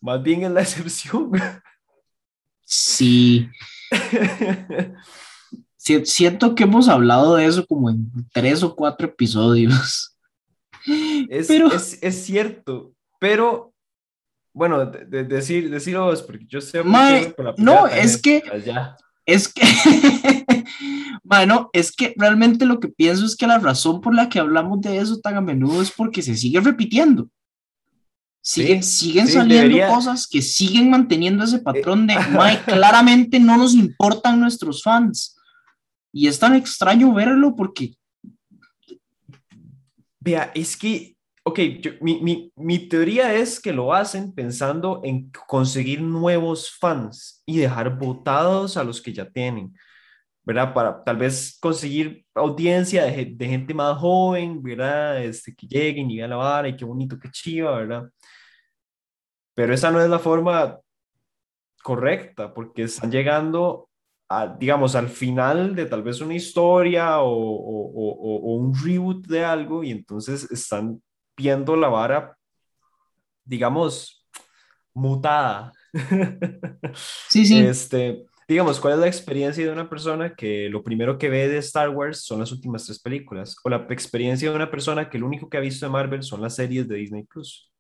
más 0.01 0.23
bien 0.23 0.45
es 0.45 0.51
la 0.51 0.61
excepción. 0.63 1.33
Sí. 2.65 3.49
Siento 5.77 6.55
que 6.55 6.65
hemos 6.65 6.89
hablado 6.89 7.37
de 7.37 7.47
eso 7.47 7.67
como 7.67 7.91
en 7.91 8.11
tres 8.33 8.63
o 8.63 8.77
cuatro 8.77 9.09
episodios. 9.09 10.17
Es, 11.29 11.49
pero... 11.49 11.73
es, 11.73 11.99
es 12.01 12.25
cierto, 12.25 12.93
pero 13.19 13.75
bueno, 14.53 14.87
de, 14.87 15.05
de 15.05 15.25
decir, 15.25 15.71
decirlo 15.71 16.13
es 16.13 16.23
porque 16.23 16.47
yo 16.47 16.61
sé 16.61 16.83
no, 16.85 17.87
es 17.87 18.21
que 18.21 18.43
allá. 18.53 18.97
es 19.27 19.49
que 19.49 19.63
bueno, 21.23 21.71
es 21.73 21.93
que 21.93 22.15
realmente 22.17 22.67
lo 22.67 22.81
que 22.81 22.89
pienso 22.89 23.25
es 23.25 23.37
que 23.37 23.47
la 23.47 23.59
razón 23.59 24.01
por 24.01 24.15
la 24.15 24.29
que 24.29 24.41
hablamos 24.41 24.81
de 24.81 24.99
eso 24.99 25.21
tan 25.21 25.37
a 25.37 25.41
menudo 25.41 25.81
es 25.81 25.91
porque 25.93 26.23
se 26.23 26.35
sigue 26.35 26.61
repitiendo. 26.61 27.29
Siguen 28.43 29.29
saliendo 29.29 29.87
cosas 29.89 30.27
que 30.27 30.41
siguen 30.41 30.91
manteniendo 30.91 31.45
ese 31.45 31.59
patrón 31.59 32.07
de, 32.07 32.15
claramente 32.65 33.39
no 33.39 33.57
nos 33.57 33.75
importan 33.75 34.41
nuestros 34.41 34.83
fans. 34.83 35.37
Y 36.13 36.27
es 36.27 36.39
tan 36.39 36.55
extraño 36.55 37.13
verlo 37.13 37.55
porque... 37.55 37.95
Vea, 40.19 40.51
es 40.55 40.77
que, 40.77 41.17
ok, 41.45 41.59
mi, 42.01 42.21
mi, 42.21 42.53
mi 42.57 42.79
teoría 42.79 43.35
es 43.35 43.59
que 43.59 43.73
lo 43.73 43.95
hacen 43.95 44.33
pensando 44.33 45.01
en 45.05 45.31
conseguir 45.47 46.03
nuevos 46.03 46.71
fans 46.79 47.43
y 47.47 47.59
dejar 47.59 47.99
votados 47.99 48.77
a 48.77 48.85
los 48.85 49.01
que 49.01 49.13
ya 49.13 49.31
tienen. 49.31 49.73
¿Verdad? 50.43 50.73
Para 50.75 51.05
tal 51.05 51.17
vez 51.17 51.59
conseguir 51.61 52.25
audiencia 52.35 53.05
de, 53.05 53.27
de, 53.27 53.47
gente 53.47 53.75
más 53.75 53.99
joven, 53.99 54.63
¿verdad? 54.63 55.23
Este, 55.23 55.55
que 55.55 55.67
lleguen 55.67 56.11
y 56.11 56.17
vean 56.19 56.31
la 56.31 56.37
vara 56.37 56.69
y 56.69 56.77
qué 56.77 56.85
bonito, 56.85 57.19
qué 57.19 57.31
chiva, 57.31 57.77
¿verdad? 57.77 58.11
Pero 59.55 59.75
esa 59.75 59.91
no 59.91 60.01
es 60.01 60.09
la 60.09 60.19
forma 60.19 60.79
correcta, 61.83 62.53
porque 62.55 62.85
están 62.85 63.11
llegando, 63.11 63.89
a, 64.29 64.47
digamos, 64.47 64.95
al 64.95 65.09
final 65.09 65.75
de 65.75 65.87
tal 65.87 66.03
vez 66.03 66.21
una 66.21 66.35
historia 66.35 67.21
o, 67.21 67.31
o, 67.31 67.91
o, 67.93 68.55
un 68.57 68.75
reboot 68.75 69.27
de 69.27 69.45
algo 69.45 69.83
y 69.83 69.91
entonces 69.91 70.51
están 70.51 71.03
viendo 71.37 71.77
la 71.77 71.89
vara, 71.89 72.37
digamos, 73.45 74.27
mutada. 74.95 75.73
Sí, 77.29 77.47
sí. 77.47 77.59
Este, 77.59 78.25
digamos, 78.51 78.81
¿cuál 78.81 78.95
es 78.95 78.99
la 78.99 79.07
experiencia 79.07 79.65
de 79.65 79.71
una 79.71 79.89
persona 79.89 80.35
que 80.35 80.69
lo 80.69 80.83
primero 80.83 81.19
que 81.19 81.29
ve 81.29 81.47
de 81.47 81.59
Star 81.59 81.89
Wars 81.91 82.25
son 82.25 82.41
las 82.41 82.51
últimas 82.51 82.85
tres 82.85 82.99
películas? 82.99 83.55
O 83.63 83.71
la 83.71 83.87
experiencia 83.91 84.51
de 84.51 84.57
una 84.57 84.73
persona 84.73 85.09
que 85.09 85.21
lo 85.21 85.27
único 85.29 85.49
que 85.49 85.57
ha 85.57 85.61
visto 85.61 85.87
de 85.87 85.93
Marvel 85.93 86.25
son 86.25 86.43
las 86.43 86.57
series 86.57 86.89
de 86.89 86.97
Disney 86.97 87.23
Plus. 87.23 87.71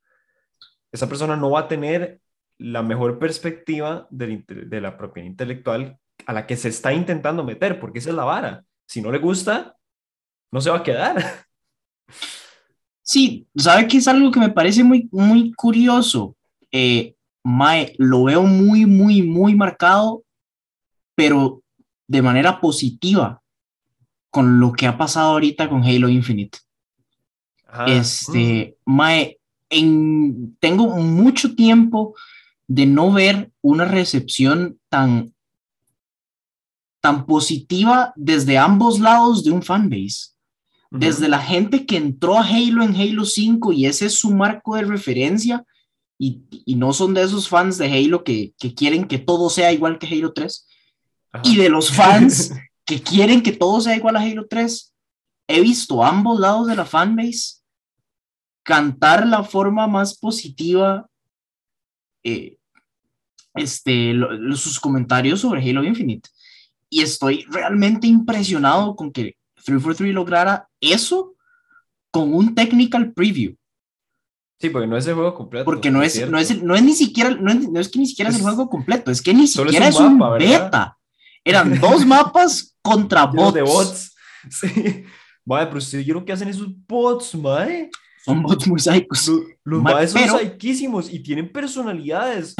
Esa 0.93 1.09
persona 1.09 1.37
no 1.37 1.51
va 1.51 1.61
a 1.61 1.69
tener 1.69 2.21
la 2.57 2.85
mejor 2.85 3.19
perspectiva 3.19 4.07
de, 4.11 4.81
la 4.81 4.97
propiedad 4.97 5.27
intelectual 5.27 5.99
a 6.25 6.33
la 6.33 6.47
que 6.47 6.57
se 6.57 6.69
está 6.69 6.93
intentando 6.93 7.43
meter, 7.43 7.81
porque 7.81 7.99
esa 7.99 8.11
es 8.11 8.17
la 8.17 8.25
vara. 8.25 8.65
Si 8.87 9.03
no 9.03 9.11
le 9.11 9.19
gusta, 9.19 9.77
no 10.53 10.61
se 10.61 10.71
va 10.71 10.79
a 10.79 10.83
quedar. 10.85 11.17
Sí, 13.03 13.49
¿sabe 13.57 13.89
que 13.89 13.97
es 13.97 14.07
algo 14.07 14.31
que 14.31 14.39
me 14.39 14.51
parece 14.51 14.85
muy, 14.85 15.09
muy 15.11 15.53
curioso? 15.55 16.37
Eh, 16.71 17.17
Mae, 17.43 17.93
lo 17.99 18.23
veo 18.23 18.43
muy, 18.43 18.87
muy, 18.87 19.23
muy 19.23 19.57
marcado 19.57 20.23
pero 21.21 21.63
de 22.09 22.23
manera 22.23 22.63
positiva 22.63 23.43
con 24.31 24.59
lo 24.59 24.73
que 24.73 24.87
ha 24.87 24.97
pasado 24.97 25.33
ahorita 25.33 25.69
con 25.69 25.85
Halo 25.85 26.09
Infinite. 26.09 26.61
este, 27.87 28.79
mm. 28.87 28.91
Mae, 28.91 29.39
en, 29.69 30.57
tengo 30.61 30.87
mucho 30.97 31.55
tiempo 31.55 32.15
de 32.67 32.87
no 32.87 33.13
ver 33.13 33.53
una 33.61 33.85
recepción 33.85 34.79
tan, 34.89 35.35
tan 37.03 37.27
positiva 37.27 38.15
desde 38.17 38.57
ambos 38.57 38.99
lados 38.99 39.45
de 39.45 39.51
un 39.51 39.63
fanbase. 39.63 40.31
Desde 40.91 41.29
la 41.29 41.41
gente 41.41 41.85
que 41.85 41.99
entró 41.99 42.39
a 42.39 42.47
Halo 42.47 42.83
en 42.83 42.97
Halo 42.97 43.27
5 43.27 43.75
y 43.75 43.85
ese 43.85 44.07
es 44.07 44.19
su 44.19 44.31
marco 44.31 44.75
de 44.75 44.85
referencia 44.85 45.67
y, 46.19 46.41
y 46.65 46.77
no 46.77 46.95
son 46.95 47.13
de 47.13 47.25
esos 47.25 47.47
fans 47.47 47.77
de 47.77 47.93
Halo 47.93 48.25
que, 48.25 48.55
que, 48.59 48.75
quieren 48.75 49.07
que 49.07 49.19
todo 49.19 49.51
sea 49.51 49.71
igual 49.71 49.99
que 49.99 50.07
Halo 50.07 50.33
3 50.33 50.67
y 51.43 51.57
de 51.57 51.69
los 51.69 51.91
fans 51.91 52.53
que 52.85 53.03
quieren 53.03 53.43
que 53.43 53.53
todo 53.53 53.81
sea 53.81 53.97
igual 53.97 54.17
a 54.17 54.21
Halo 54.21 54.47
3. 54.49 54.95
He 55.49 55.61
visto 55.61 56.05
ambos 56.05 56.39
lados 56.39 56.67
de 56.67 56.77
la 56.77 56.85
fanbase 56.85 57.61
cantar 58.63 59.27
la 59.27 59.43
forma 59.43 59.87
más 59.87 60.17
positiva 60.19 61.09
eh, 62.23 62.59
este, 63.55 64.15
sus 64.55 64.79
comentarios 64.79 65.41
sobre 65.41 65.69
Halo 65.69 65.83
Infinite. 65.85 66.29
Y 66.89 67.03
estoy 67.03 67.45
realmente 67.51 68.07
impresionado 68.07 68.97
con 68.97 69.13
que 69.13 69.37
343 69.55 70.15
lograra 70.15 70.69
eso 70.81 71.35
con 72.11 72.35
un 72.35 72.55
technical 72.55 73.13
preview. 73.13 73.55
Sí, 74.61 74.69
porque 74.69 74.87
no 74.87 74.97
es 74.97 75.07
el 75.07 75.15
juego 75.15 75.35
completo. 75.35 75.65
Porque 75.65 75.91
no 75.91 76.03
es, 76.03 76.29
no 76.29 76.39
es, 76.39 76.63
no 76.63 76.75
es 76.75 76.83
ni 76.83 76.93
siquiera, 76.93 77.31
no 77.31 77.51
es, 77.81 77.89
que 77.89 77.99
ni 77.99 78.07
siquiera 78.07 78.31
es, 78.31 78.37
el 78.37 78.43
juego 78.43 78.69
completo, 78.69 79.11
es 79.11 79.23
que 79.23 79.33
ni 79.33 79.47
siquiera 79.47 79.89
es 79.89 79.97
un, 79.97 80.19
beta. 80.39 80.99
Eran 81.45 81.79
dos 81.81 82.05
mapas 82.07 82.77
contra 82.83 83.27
bots. 83.27 83.55
de 83.55 83.63
bots. 83.63 84.07
Sí. 84.49 85.05
Madre, 85.45 85.67
pero 85.67 85.79
ustedes 85.79 86.03
vieron 86.05 86.25
que 86.25 86.33
hacen 86.33 86.49
esos 86.49 86.69
bots, 86.87 87.35
madre. 87.35 87.91
Son 88.25 88.43
bots 88.43 88.67
muy 88.67 88.81
psicos. 88.81 89.29
Los, 89.65 89.83
los 89.83 90.11
son 90.11 90.39
psiquísimos 90.39 91.13
y 91.13 91.23
tienen 91.23 91.51
personalidades. 91.53 92.55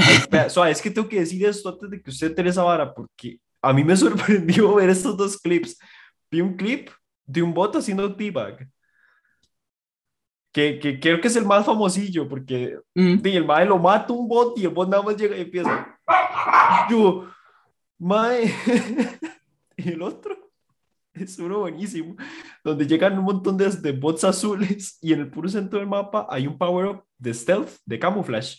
o 0.47 0.51
sea, 0.51 0.69
es 0.69 0.83
que 0.83 0.91
tengo 0.91 1.09
que 1.09 1.21
decir 1.21 1.45
esto 1.47 1.71
antes 1.71 1.89
de 1.89 2.03
que 2.03 2.11
usted 2.11 2.35
tenga 2.35 2.51
esa 2.51 2.63
vara, 2.63 2.93
porque 2.93 3.39
a 3.63 3.73
mí 3.73 3.85
me 3.85 3.97
sorprendió 3.97 4.75
ver 4.75 4.91
estos 4.91 5.17
dos 5.17 5.39
clips. 5.39 5.79
Vi 6.31 6.41
un 6.41 6.57
clip 6.57 6.91
de 7.27 7.43
un 7.43 7.53
bot 7.53 7.77
haciendo 7.77 8.15
teabag. 8.15 8.69
Que, 10.53 10.81
que 10.81 10.99
creo 10.99 11.21
que 11.21 11.29
es 11.29 11.37
el 11.37 11.47
más 11.47 11.65
famosillo, 11.65 12.29
porque 12.29 12.77
mm. 12.95 13.21
el 13.25 13.45
madre 13.47 13.67
lo 13.67 13.79
mata 13.79 14.13
un 14.13 14.27
bot 14.27 14.59
y 14.59 14.65
el 14.65 14.71
bot 14.71 14.89
nada 14.89 15.03
más 15.03 15.17
llega 15.17 15.37
y 15.37 15.43
empieza. 15.43 15.99
Yo, 16.91 17.31
Mae. 18.01 18.47
y 19.77 19.91
el 19.91 20.03
otro 20.03 20.51
es 21.13 21.39
uno 21.39 21.61
buenísimo, 21.61 22.17
donde 22.65 22.87
llegan 22.87 23.19
un 23.19 23.25
montón 23.25 23.59
de, 23.59 23.93
bots 23.93 24.25
azules 24.25 24.97
y 25.03 25.13
en 25.13 25.21
el 25.21 25.31
puro 25.31 25.49
centro 25.49 25.79
del 25.79 25.89
mapa 25.89 26.27
hay 26.31 26.47
un 26.47 26.57
power-up 26.57 27.05
de 27.19 27.35
stealth, 27.35 27.77
de 27.85 27.99
camouflage. 27.99 28.59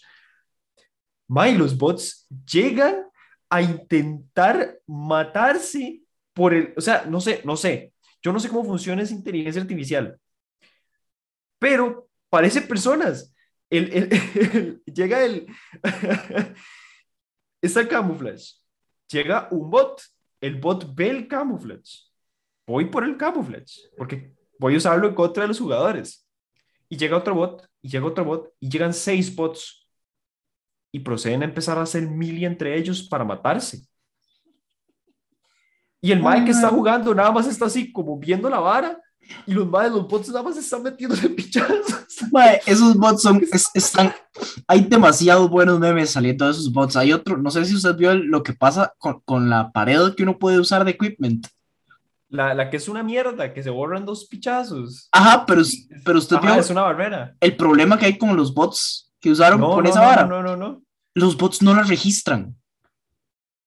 Mae, 1.27 1.57
los 1.57 1.75
bots 1.75 2.27
llegan 2.45 3.05
a 3.49 3.61
intentar 3.61 4.79
matarse 4.85 6.03
por 6.33 6.53
el, 6.53 6.73
o 6.77 6.81
sea, 6.81 7.05
no 7.05 7.19
sé, 7.19 7.41
no 7.43 7.57
sé, 7.57 7.93
yo 8.21 8.31
no 8.31 8.39
sé 8.39 8.47
cómo 8.47 8.63
funciona 8.63 9.01
esa 9.01 9.13
inteligencia 9.13 9.61
artificial, 9.61 10.19
pero 11.57 12.07
parece 12.29 12.61
personas. 12.61 13.33
El, 13.69 14.09
llega 14.85 15.23
el, 15.23 15.47
esa 17.61 17.87
camouflage 17.87 18.60
llega 19.11 19.47
un 19.51 19.69
bot, 19.69 20.01
el 20.39 20.59
bot 20.59 20.95
ve 20.95 21.09
el 21.09 21.27
camouflage. 21.27 22.09
Voy 22.65 22.85
por 22.85 23.03
el 23.03 23.17
camouflage, 23.17 23.89
porque 23.97 24.33
voy 24.57 24.75
a 24.75 24.77
usarlo 24.77 25.07
en 25.07 25.15
contra 25.15 25.43
de 25.43 25.49
los 25.49 25.59
jugadores. 25.59 26.27
Y 26.89 26.97
llega 26.97 27.17
otro 27.17 27.35
bot, 27.35 27.67
y 27.81 27.89
llega 27.89 28.05
otro 28.05 28.25
bot, 28.25 28.53
y 28.59 28.69
llegan 28.69 28.93
seis 28.93 29.33
bots. 29.35 29.87
Y 30.91 30.99
proceden 30.99 31.41
a 31.41 31.45
empezar 31.45 31.77
a 31.77 31.83
hacer 31.83 32.07
mili 32.07 32.45
entre 32.45 32.77
ellos 32.77 33.03
para 33.03 33.23
matarse. 33.23 33.85
Y 36.01 36.11
el 36.11 36.21
Mike 36.21 36.45
que 36.45 36.51
está 36.51 36.69
jugando 36.69 37.13
nada 37.13 37.31
más 37.31 37.47
está 37.47 37.65
así 37.65 37.91
como 37.91 38.17
viendo 38.17 38.49
la 38.49 38.59
vara 38.59 38.99
y 39.45 39.53
los 39.53 39.67
madres, 39.67 39.91
los 39.91 40.07
bots 40.07 40.29
nada 40.29 40.43
más 40.43 40.57
están 40.57 40.83
metiéndose 40.83 41.29
pichazos. 41.29 42.05
esos 42.65 42.95
bots 42.95 43.21
son, 43.21 43.41
están, 43.73 44.13
hay 44.67 44.81
demasiados 44.81 45.49
buenos 45.49 45.79
memes 45.79 46.11
saliendo 46.11 46.45
de 46.45 46.51
esos 46.51 46.71
bots. 46.71 46.95
Hay 46.95 47.13
otro, 47.13 47.37
no 47.37 47.51
sé 47.51 47.65
si 47.65 47.75
usted 47.75 47.95
vio 47.95 48.13
lo 48.13 48.43
que 48.43 48.53
pasa 48.53 48.93
con, 48.97 49.21
con 49.21 49.49
la 49.49 49.71
pared 49.71 50.13
que 50.15 50.23
uno 50.23 50.37
puede 50.37 50.59
usar 50.59 50.85
de 50.85 50.91
equipment. 50.91 51.47
La, 52.29 52.53
la, 52.53 52.69
que 52.69 52.77
es 52.77 52.87
una 52.87 53.03
mierda, 53.03 53.53
que 53.53 53.61
se 53.61 53.69
borran 53.69 54.05
dos 54.05 54.25
pichazos. 54.25 55.09
Ajá, 55.11 55.45
pero, 55.45 55.63
pero 56.05 56.17
usted 56.17 56.37
vio. 56.41 56.55
Es 56.55 56.69
una 56.69 56.83
barrera. 56.83 57.35
El 57.41 57.57
problema 57.57 57.97
que 57.97 58.05
hay 58.05 58.17
con 58.17 58.37
los 58.37 58.53
bots 58.53 59.11
que 59.19 59.31
usaron 59.31 59.59
con 59.59 59.85
esa 59.85 59.99
vara. 59.99 60.25
No, 60.25 60.41
no, 60.41 60.55
no, 60.55 60.81
Los 61.13 61.35
bots 61.35 61.61
no 61.61 61.75
la 61.75 61.83
registran. 61.83 62.55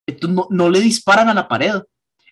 Entonces 0.07 0.35
no, 0.35 0.47
no 0.51 0.71
le 0.71 0.81
disparan 0.81 1.29
a 1.29 1.35
la 1.35 1.47
pared. 1.47 1.83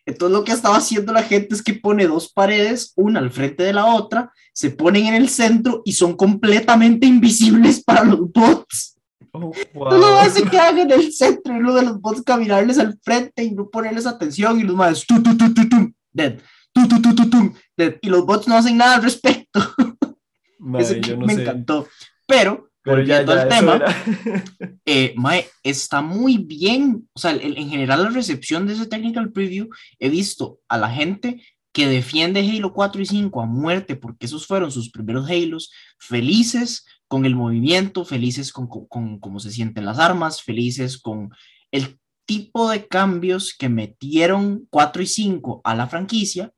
Entonces 0.04 0.36
lo 0.36 0.44
que 0.44 0.52
estaba 0.52 0.76
haciendo 0.76 1.12
la 1.12 1.22
gente 1.22 1.54
es 1.54 1.62
que 1.62 1.74
pone 1.74 2.06
dos 2.06 2.32
paredes, 2.32 2.92
una 2.96 3.20
al 3.20 3.30
frente 3.30 3.62
de 3.62 3.72
la 3.72 3.86
otra, 3.86 4.32
se 4.52 4.70
ponen 4.70 5.06
en 5.06 5.14
el 5.14 5.28
centro 5.28 5.82
y 5.84 5.92
son 5.92 6.16
completamente 6.16 7.06
invisibles 7.06 7.82
para 7.84 8.04
los 8.04 8.32
bots. 8.32 8.96
Oh, 9.34 9.52
wow. 9.72 10.16
hace 10.16 10.42
que 10.42 10.58
hagan 10.58 10.80
en 10.80 10.90
el 10.90 11.12
centro 11.12 11.54
y 11.54 11.58
uno 11.58 11.72
de 11.72 11.82
los 11.82 12.00
bots 12.00 12.22
caminarles 12.22 12.78
al 12.78 12.98
frente 13.02 13.42
y 13.42 13.52
no 13.52 13.70
ponerles 13.70 14.06
atención 14.06 14.60
y 14.60 14.62
los 14.62 14.76
más 14.76 15.06
tu, 15.06 15.22
tu, 15.22 15.34
tu, 15.36 15.54
tu, 15.54 15.94
dead, 16.12 16.38
tu, 16.72 16.86
tu, 16.86 17.00
tu, 17.00 17.30
tu, 17.30 17.54
dead. 17.74 17.94
y 18.02 18.08
los 18.10 18.26
bots 18.26 18.46
no 18.46 18.56
hacen 18.56 18.76
nada 18.76 18.96
al 18.96 19.02
respecto. 19.02 19.60
Madre, 20.58 21.00
yo 21.00 21.16
no 21.16 21.26
me 21.26 21.32
encantó. 21.32 21.88
Pero 22.26 22.71
ya, 22.84 23.20
el 23.20 23.48
tema, 23.48 23.80
eh, 24.86 25.14
mae, 25.16 25.46
está 25.62 26.02
muy 26.02 26.38
bien, 26.38 27.08
o 27.12 27.18
sea, 27.18 27.32
en, 27.32 27.68
general 27.68 28.02
la 28.02 28.10
recepción 28.10 28.66
de 28.66 28.74
ese 28.74 28.86
technical 28.86 29.30
preview, 29.30 29.68
he 29.98 30.08
visto 30.08 30.58
a 30.68 30.78
la 30.78 30.90
gente 30.90 31.42
que 31.72 31.86
defiende 31.86 32.40
Halo 32.40 32.72
4 32.74 33.02
y 33.02 33.06
5 33.06 33.40
a 33.40 33.46
muerte, 33.46 33.96
porque 33.96 34.26
esos 34.26 34.46
fueron 34.46 34.70
sus 34.70 34.90
primeros 34.90 35.28
Halos, 35.30 35.70
felices 35.98 36.84
con 37.08 37.24
el 37.24 37.34
movimiento, 37.34 38.04
felices 38.04 38.52
con, 38.52 38.66
con, 38.66 39.18
cómo 39.18 39.40
se 39.40 39.50
sienten 39.50 39.84
las 39.84 39.98
armas, 39.98 40.42
felices 40.42 40.98
con 40.98 41.30
el 41.70 41.98
tipo 42.26 42.70
de 42.70 42.86
cambios 42.86 43.54
que 43.56 43.68
metieron 43.68 44.66
4 44.70 45.02
y 45.02 45.06
5 45.06 45.60
a 45.64 45.74
la 45.74 45.86
franquicia, 45.86 46.52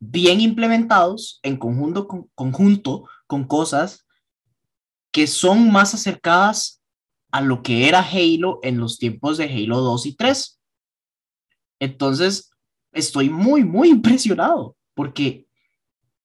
bien 0.00 0.40
implementados 0.40 1.40
en 1.42 1.56
conjunto 1.56 2.08
con, 2.08 2.28
conjunto 2.34 3.04
con 3.26 3.44
cosas 3.44 4.06
que 5.12 5.26
son 5.26 5.70
más 5.70 5.94
acercadas 5.94 6.82
a 7.30 7.40
lo 7.40 7.62
que 7.62 7.88
era 7.88 8.00
Halo 8.00 8.60
en 8.62 8.78
los 8.78 8.98
tiempos 8.98 9.38
de 9.38 9.44
Halo 9.44 9.80
2 9.80 10.06
y 10.06 10.16
3. 10.16 10.60
Entonces, 11.80 12.50
estoy 12.92 13.30
muy, 13.30 13.64
muy 13.64 13.88
impresionado 13.90 14.76
porque, 14.94 15.46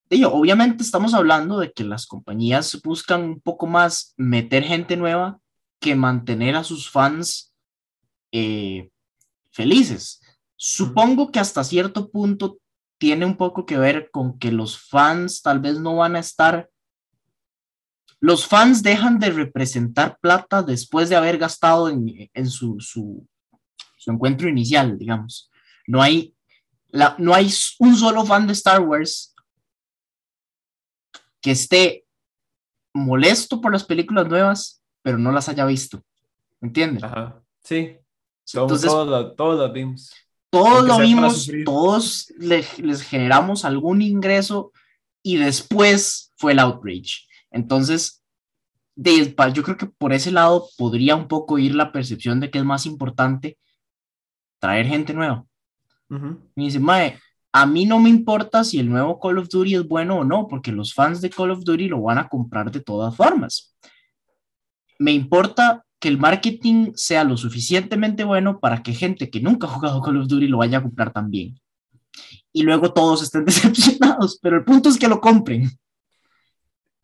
digo, 0.09 0.31
obviamente 0.31 0.83
estamos 0.83 1.13
hablando 1.13 1.59
de 1.59 1.71
que 1.71 1.83
las 1.83 2.05
compañías 2.05 2.79
buscan 2.83 3.23
un 3.23 3.39
poco 3.41 3.67
más 3.67 4.13
meter 4.17 4.63
gente 4.63 4.97
nueva 4.97 5.39
que 5.79 5.95
mantener 5.95 6.55
a 6.55 6.63
sus 6.63 6.89
fans 6.89 7.53
eh, 8.31 8.89
felices. 9.51 10.21
Supongo 10.55 11.31
que 11.31 11.39
hasta 11.39 11.63
cierto 11.63 12.09
punto 12.09 12.57
tiene 12.97 13.25
un 13.25 13.35
poco 13.35 13.65
que 13.65 13.77
ver 13.77 14.09
con 14.11 14.39
que 14.39 14.51
los 14.51 14.79
fans 14.79 15.41
tal 15.41 15.59
vez 15.59 15.79
no 15.79 15.97
van 15.97 16.15
a 16.15 16.19
estar 16.19 16.69
los 18.23 18.47
fans 18.47 18.81
dejan 18.81 19.19
de 19.19 19.31
representar 19.31 20.17
plata 20.21 20.63
después 20.63 21.09
de 21.09 21.17
haber 21.17 21.37
gastado 21.37 21.89
en, 21.89 22.29
en 22.33 22.49
su, 22.49 22.79
su, 22.79 23.27
su, 23.97 24.11
encuentro 24.11 24.47
inicial, 24.47 24.97
digamos. 24.97 25.51
No 25.87 26.01
hay, 26.01 26.33
la, 26.87 27.17
no 27.19 27.33
hay 27.33 27.53
un 27.79 27.97
solo 27.97 28.25
fan 28.25 28.47
de 28.47 28.53
Star 28.53 28.79
Wars 28.79 29.35
que 31.41 31.51
esté 31.51 32.05
molesto 32.93 33.59
por 33.59 33.73
las 33.73 33.83
películas 33.83 34.29
nuevas, 34.29 34.81
pero 35.01 35.17
no 35.17 35.33
las 35.33 35.49
haya 35.49 35.65
visto. 35.65 36.01
¿Entiendes? 36.61 37.03
Ajá. 37.03 37.43
Sí. 37.61 37.97
Entonces, 38.53 38.89
todos, 38.89 39.35
todos 39.35 39.59
las 39.59 39.73
vimos. 39.73 40.13
Todos 40.49 40.85
lo 40.85 40.97
vimos, 40.99 41.51
todos 41.65 42.31
les 42.37 43.01
generamos 43.01 43.65
algún 43.65 44.01
ingreso 44.01 44.71
y 45.21 45.35
después 45.35 46.31
fue 46.37 46.53
el 46.53 46.59
outrage. 46.59 47.27
Entonces, 47.53 48.23
de, 48.95 49.33
yo 49.53 49.63
creo 49.63 49.77
que 49.77 49.85
por 49.85 50.11
ese 50.11 50.31
lado 50.31 50.67
podría 50.77 51.15
un 51.15 51.27
poco 51.27 51.57
ir 51.57 51.75
la 51.75 51.91
percepción 51.91 52.39
de 52.39 52.51
que 52.51 52.59
es 52.59 52.65
más 52.65 52.85
importante 52.85 53.57
traer 54.59 54.87
gente 54.87 55.13
nueva. 55.13 55.45
Me 56.09 56.65
dice, 56.65 56.79
Mae, 56.79 57.17
a 57.51 57.65
mí 57.65 57.85
no 57.85 57.99
me 57.99 58.09
importa 58.09 58.63
si 58.63 58.79
el 58.79 58.89
nuevo 58.89 59.19
Call 59.19 59.39
of 59.39 59.49
Duty 59.49 59.75
es 59.75 59.87
bueno 59.87 60.17
o 60.17 60.23
no, 60.23 60.47
porque 60.47 60.71
los 60.71 60.93
fans 60.93 61.21
de 61.21 61.29
Call 61.29 61.51
of 61.51 61.63
Duty 61.63 61.87
lo 61.87 62.01
van 62.01 62.17
a 62.17 62.27
comprar 62.27 62.71
de 62.71 62.81
todas 62.81 63.15
formas. 63.15 63.75
Me 64.99 65.11
importa 65.11 65.83
que 65.99 66.07
el 66.07 66.19
marketing 66.19 66.91
sea 66.95 67.23
lo 67.23 67.35
suficientemente 67.37 68.23
bueno 68.23 68.59
para 68.59 68.83
que 68.83 68.93
gente 68.93 69.29
que 69.29 69.39
nunca 69.39 69.67
ha 69.67 69.71
jugado 69.71 70.01
Call 70.01 70.17
of 70.17 70.27
Duty 70.27 70.47
lo 70.47 70.57
vaya 70.59 70.79
a 70.79 70.83
comprar 70.83 71.11
también. 71.11 71.59
Y 72.51 72.61
luego 72.63 72.93
todos 72.93 73.23
estén 73.23 73.45
decepcionados, 73.45 74.37
pero 74.41 74.57
el 74.57 74.65
punto 74.65 74.89
es 74.89 74.97
que 74.97 75.07
lo 75.07 75.19
compren. 75.19 75.69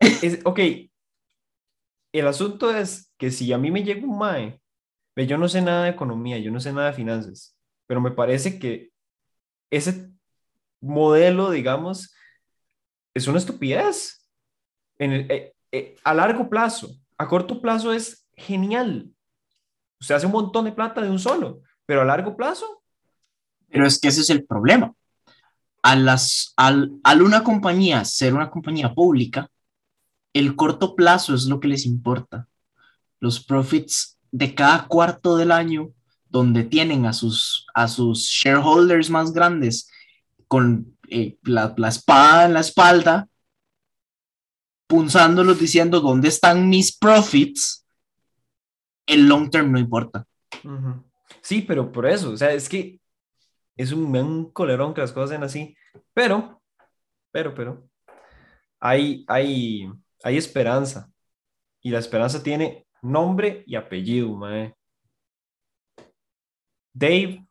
Es, 0.00 0.40
ok, 0.44 0.58
el 2.12 2.26
asunto 2.26 2.74
es 2.74 3.12
que 3.18 3.30
si 3.30 3.52
a 3.52 3.58
mí 3.58 3.70
me 3.70 3.84
llega 3.84 4.06
un 4.06 4.18
MAE, 4.18 4.60
yo 5.16 5.38
no 5.38 5.48
sé 5.48 5.60
nada 5.60 5.84
de 5.84 5.90
economía, 5.90 6.38
yo 6.38 6.50
no 6.50 6.60
sé 6.60 6.72
nada 6.72 6.88
de 6.88 6.94
finanzas, 6.94 7.56
pero 7.86 8.00
me 8.00 8.10
parece 8.10 8.58
que 8.58 8.90
ese 9.70 10.10
modelo, 10.80 11.50
digamos, 11.50 12.14
es 13.14 13.26
una 13.28 13.38
estupidez. 13.38 14.26
En 14.98 15.12
eh, 15.12 15.54
eh, 15.72 15.96
a 16.04 16.14
largo 16.14 16.48
plazo, 16.48 16.90
a 17.16 17.28
corto 17.28 17.60
plazo 17.60 17.92
es 17.92 18.26
genial. 18.34 19.10
Usted 20.00 20.14
hace 20.14 20.26
un 20.26 20.32
montón 20.32 20.64
de 20.64 20.72
plata 20.72 21.00
de 21.00 21.10
un 21.10 21.18
solo, 21.18 21.62
pero 21.86 22.02
a 22.02 22.04
largo 22.04 22.36
plazo. 22.36 22.82
Pero 23.68 23.86
es 23.86 24.00
que 24.00 24.08
ese 24.08 24.22
es 24.22 24.30
el 24.30 24.44
problema. 24.44 24.92
A 25.82 25.96
las, 25.96 26.52
al, 26.56 26.92
al 27.04 27.22
una 27.22 27.42
compañía 27.42 28.04
ser 28.04 28.34
una 28.34 28.50
compañía 28.50 28.92
pública, 28.94 29.48
el 30.32 30.56
corto 30.56 30.94
plazo 30.94 31.34
es 31.34 31.46
lo 31.46 31.60
que 31.60 31.68
les 31.68 31.86
importa. 31.86 32.48
Los 33.18 33.44
profits 33.44 34.18
de 34.30 34.54
cada 34.54 34.86
cuarto 34.86 35.36
del 35.36 35.52
año, 35.52 35.92
donde 36.28 36.64
tienen 36.64 37.06
a 37.06 37.12
sus, 37.12 37.66
a 37.74 37.88
sus 37.88 38.20
shareholders 38.24 39.10
más 39.10 39.32
grandes 39.32 39.90
con 40.46 40.96
eh, 41.08 41.36
la, 41.42 41.74
espada 41.88 42.46
en 42.46 42.54
la 42.54 42.60
espalda, 42.60 43.28
punzándolos 44.86 45.58
diciendo 45.58 46.00
dónde 46.00 46.28
están 46.28 46.68
mis 46.68 46.96
profits, 46.96 47.86
el 49.06 49.26
long 49.26 49.50
term 49.50 49.72
no 49.72 49.78
importa. 49.78 50.26
Sí, 51.42 51.62
pero 51.62 51.90
por 51.90 52.06
eso, 52.06 52.30
o 52.30 52.36
sea, 52.36 52.52
es 52.52 52.68
que 52.68 53.00
es 53.76 53.92
un, 53.92 54.14
un 54.16 54.50
colerón 54.52 54.94
que 54.94 55.00
las 55.00 55.12
cosas 55.12 55.30
sean 55.30 55.42
así, 55.42 55.76
pero, 56.12 56.60
pero, 57.30 57.54
pero, 57.54 57.88
hay, 58.78 59.24
hay, 59.28 59.90
hay 60.22 60.36
esperanza. 60.36 61.10
Y 61.82 61.90
la 61.90 61.98
esperanza 61.98 62.42
tiene 62.42 62.86
nombre 63.02 63.64
y 63.66 63.74
apellido, 63.76 64.34
mae. 64.34 64.74
Dave 66.92 67.46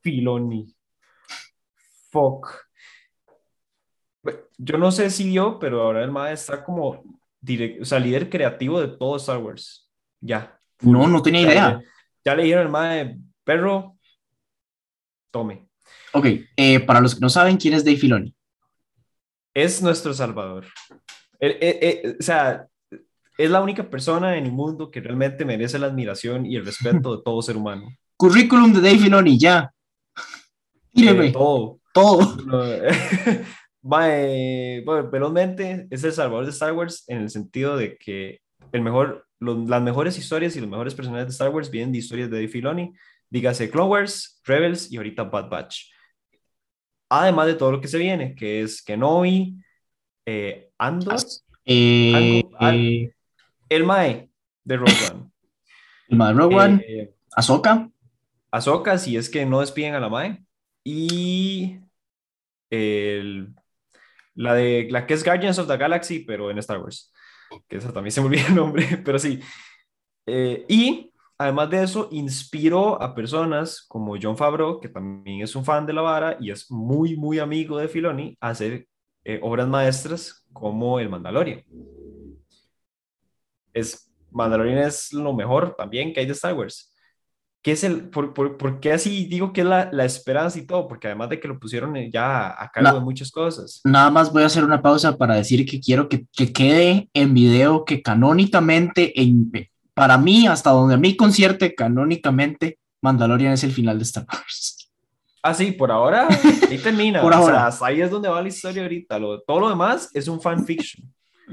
Filoni. 0.00 0.74
Fuck. 2.10 2.64
Yo 4.56 4.78
no 4.78 4.92
sé 4.92 5.10
si 5.10 5.24
vio, 5.24 5.58
pero 5.58 5.82
ahora 5.82 6.02
el 6.04 6.10
mae 6.10 6.32
está 6.32 6.64
como 6.64 7.02
o 7.80 7.84
sea, 7.84 7.98
líder 7.98 8.30
creativo 8.30 8.80
de 8.80 8.88
todo 8.88 9.16
Star 9.16 9.38
Wars. 9.38 9.90
Ya. 10.20 10.58
No, 10.80 11.06
no 11.06 11.22
tenía 11.22 11.42
idea. 11.42 11.80
Ya, 12.24 12.34
le 12.34 12.44
dijeron 12.44 12.66
el 12.66 12.72
mae, 12.72 13.18
perro, 13.44 13.98
tome. 15.30 15.68
Ok, 16.12 16.26
eh, 16.56 16.80
para 16.80 17.00
los 17.00 17.14
que 17.14 17.20
no 17.20 17.28
saben, 17.28 17.56
¿quién 17.56 17.74
es 17.74 17.84
Dave 17.84 17.98
Filoni? 17.98 18.34
Es 19.54 19.80
nuestro 19.80 20.12
Salvador. 20.12 20.66
Eh, 21.38 21.58
eh, 21.60 21.78
eh, 21.80 22.16
o 22.18 22.22
sea, 22.22 22.66
es 23.38 23.50
la 23.50 23.62
única 23.62 23.88
persona 23.88 24.36
en 24.36 24.44
el 24.46 24.52
mundo 24.52 24.90
que 24.90 25.00
realmente 25.00 25.44
merece 25.44 25.78
la 25.78 25.86
admiración 25.86 26.44
y 26.44 26.56
el 26.56 26.64
respeto 26.64 27.16
de 27.16 27.22
todo 27.22 27.40
ser 27.40 27.56
humano. 27.56 27.88
Currículum 28.16 28.72
de 28.72 28.80
Dave 28.80 28.98
Filoni, 28.98 29.38
ya. 29.38 29.72
Míreme. 30.92 31.30
todo. 31.30 31.80
Todo. 31.92 32.36
bueno, 33.80 35.10
velozmente 35.10 35.86
es 35.90 36.02
el 36.02 36.12
salvador 36.12 36.44
de 36.44 36.50
Star 36.50 36.72
Wars 36.72 37.04
en 37.06 37.18
el 37.18 37.30
sentido 37.30 37.76
de 37.76 37.96
que 37.96 38.40
el 38.72 38.80
mejor, 38.80 39.26
las 39.38 39.82
mejores 39.82 40.18
historias 40.18 40.56
y 40.56 40.60
los 40.60 40.68
mejores 40.68 40.94
personajes 40.94 41.26
de 41.26 41.32
Star 41.32 41.50
Wars 41.50 41.70
vienen 41.70 41.92
de 41.92 41.98
historias 41.98 42.30
de 42.30 42.36
Dave 42.36 42.48
Filoni. 42.48 42.92
Dígase 43.30 43.70
Clone 43.70 43.90
Wars, 43.90 44.40
Rebels 44.44 44.90
y 44.90 44.96
ahorita 44.96 45.24
Bad 45.24 45.48
Batch 45.48 45.93
además 47.20 47.46
de 47.46 47.54
todo 47.54 47.72
lo 47.72 47.80
que 47.80 47.88
se 47.88 47.98
viene, 47.98 48.34
que 48.34 48.62
es 48.62 48.82
Kenobi, 48.82 49.56
eh, 50.26 50.70
Andor, 50.78 51.16
eh, 51.64 52.42
eh, 52.60 53.12
el 53.68 53.84
Mae 53.84 54.30
de 54.64 54.76
Rogue 54.76 54.92
One. 55.10 55.30
El 56.08 56.18
Mae 56.18 56.34
de 56.34 56.38
Rogue 56.38 56.56
One, 56.56 56.84
eh, 56.86 57.14
Ahsoka. 57.34 57.90
Ahsoka, 58.50 58.98
si 58.98 59.16
es 59.16 59.30
que 59.30 59.46
no 59.46 59.60
despiden 59.60 59.94
a 59.94 60.00
la 60.00 60.08
Mae. 60.08 60.44
Y 60.84 61.78
el, 62.68 63.54
la, 64.34 64.54
de, 64.54 64.88
la 64.90 65.06
que 65.06 65.14
es 65.14 65.24
Guardians 65.24 65.58
of 65.58 65.66
the 65.66 65.76
Galaxy, 65.76 66.20
pero 66.20 66.50
en 66.50 66.58
Star 66.58 66.78
Wars. 66.78 67.10
Que 67.68 67.76
esa 67.76 67.92
también 67.92 68.12
se 68.12 68.20
me 68.20 68.26
olvida 68.26 68.46
el 68.48 68.54
nombre, 68.54 68.86
pero 69.04 69.18
sí. 69.18 69.40
y 70.26 71.13
además 71.38 71.70
de 71.70 71.82
eso, 71.82 72.08
inspiró 72.10 73.00
a 73.00 73.14
personas 73.14 73.84
como 73.88 74.16
John 74.20 74.36
Favreau, 74.36 74.80
que 74.80 74.88
también 74.88 75.42
es 75.42 75.54
un 75.56 75.64
fan 75.64 75.86
de 75.86 75.92
la 75.92 76.02
vara 76.02 76.36
y 76.40 76.50
es 76.50 76.70
muy, 76.70 77.16
muy 77.16 77.38
amigo 77.38 77.78
de 77.78 77.88
Filoni, 77.88 78.36
a 78.40 78.50
hacer 78.50 78.86
eh, 79.24 79.40
obras 79.42 79.68
maestras 79.68 80.46
como 80.52 81.00
El 81.00 81.08
Mandalorian. 81.08 81.62
Es, 83.72 84.12
Mandalorian 84.30 84.78
es 84.78 85.12
lo 85.12 85.32
mejor 85.32 85.74
también 85.76 86.12
que 86.12 86.20
hay 86.20 86.26
de 86.26 86.32
Star 86.32 86.54
Wars. 86.54 86.90
¿Qué 87.62 87.72
es 87.72 87.82
el, 87.82 88.10
por, 88.10 88.34
por, 88.34 88.78
qué 88.78 88.92
así 88.92 89.24
digo 89.24 89.54
que 89.54 89.62
es 89.62 89.66
la, 89.66 89.88
la, 89.90 90.04
esperanza 90.04 90.58
y 90.58 90.66
todo? 90.66 90.86
Porque 90.86 91.06
además 91.06 91.30
de 91.30 91.40
que 91.40 91.48
lo 91.48 91.58
pusieron 91.58 91.94
ya 92.12 92.48
a 92.62 92.70
cargo 92.70 92.98
de 92.98 93.00
muchas 93.00 93.30
cosas. 93.30 93.80
Nada 93.84 94.10
más 94.10 94.30
voy 94.30 94.42
a 94.42 94.46
hacer 94.46 94.62
una 94.64 94.82
pausa 94.82 95.16
para 95.16 95.36
decir 95.36 95.64
que 95.64 95.80
quiero 95.80 96.06
que, 96.10 96.26
que 96.30 96.52
quede 96.52 97.08
en 97.14 97.32
video 97.32 97.86
que 97.86 98.02
canónicamente 98.02 99.18
en, 99.18 99.50
para 99.94 100.18
mí, 100.18 100.46
hasta 100.46 100.70
donde 100.70 100.94
a 100.94 100.98
mí 100.98 101.16
concierte 101.16 101.74
canónicamente, 101.74 102.78
Mandalorian 103.00 103.52
es 103.52 103.64
el 103.64 103.72
final 103.72 103.98
de 103.98 104.04
Star 104.04 104.26
Wars. 104.30 104.90
Ah, 105.42 105.54
sí, 105.54 105.72
por 105.72 105.90
ahora, 105.92 106.28
ahí 106.70 106.78
termina. 106.78 107.20
por 107.22 107.34
ahora. 107.34 107.70
ahí 107.82 108.00
es 108.00 108.10
donde 108.10 108.28
va 108.28 108.42
la 108.42 108.48
historia 108.48 108.82
ahorita. 108.82 109.20
todo 109.46 109.60
lo 109.60 109.68
demás 109.68 110.10
es 110.14 110.26
un 110.26 110.40
fanfiction. 110.40 111.06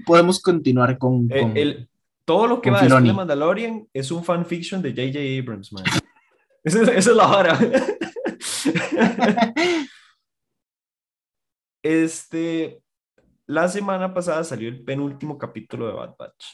Podemos 0.05 0.41
continuar 0.41 0.97
con. 0.97 1.27
Eh, 1.29 1.51
el, 1.55 1.89
todo 2.23 2.47
lo 2.47 2.61
que 2.61 2.71
va 2.71 2.81
después 2.81 3.03
de 3.03 3.11
Mandalorian 3.11 3.85
es 3.93 4.09
un 4.11 4.23
fanfiction 4.23 4.81
de 4.81 4.91
J.J. 4.91 5.19
Abrams, 5.41 5.73
man. 5.73 5.83
esa, 6.63 6.83
es 6.93 7.07
la 7.07 7.27
hora. 7.27 7.59
este. 11.83 12.81
La 13.45 13.67
semana 13.67 14.13
pasada 14.13 14.45
salió 14.45 14.69
el 14.69 14.85
penúltimo 14.85 15.37
capítulo 15.37 15.87
de 15.87 15.93
Bad 15.93 16.15
Batch. 16.17 16.45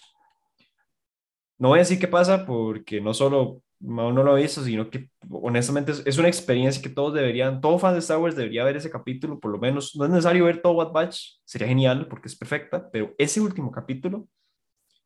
No 1.57 1.69
voy 1.69 1.79
a 1.79 1.81
decir 1.81 1.99
qué 1.99 2.07
pasa 2.07 2.45
porque 2.45 3.01
no 3.01 3.13
solo 3.13 3.61
no 3.79 4.11
lo 4.11 4.37
he 4.37 4.41
visto, 4.41 4.63
sino 4.63 4.89
que 4.89 5.09
honestamente 5.29 5.91
es, 5.91 6.17
una 6.17 6.27
experiencia 6.27 6.81
que 6.81 6.89
todos 6.89 7.13
deberían, 7.13 7.61
todo 7.61 7.77
fan 7.77 7.93
de 7.93 7.99
Star 7.99 8.17
Wars 8.17 8.35
debería 8.35 8.63
ver 8.63 8.77
ese 8.77 8.89
capítulo, 8.89 9.39
por 9.39 9.51
lo 9.51 9.59
menos. 9.59 9.95
No 9.95 10.05
es 10.05 10.11
necesario 10.11 10.45
ver 10.45 10.61
todo 10.61 10.73
What 10.73 10.91
Batch, 10.91 11.39
sería 11.45 11.67
genial 11.67 12.07
porque 12.07 12.27
es 12.27 12.35
perfecta, 12.35 12.89
pero 12.91 13.13
ese 13.17 13.39
último 13.41 13.71
capítulo 13.71 14.27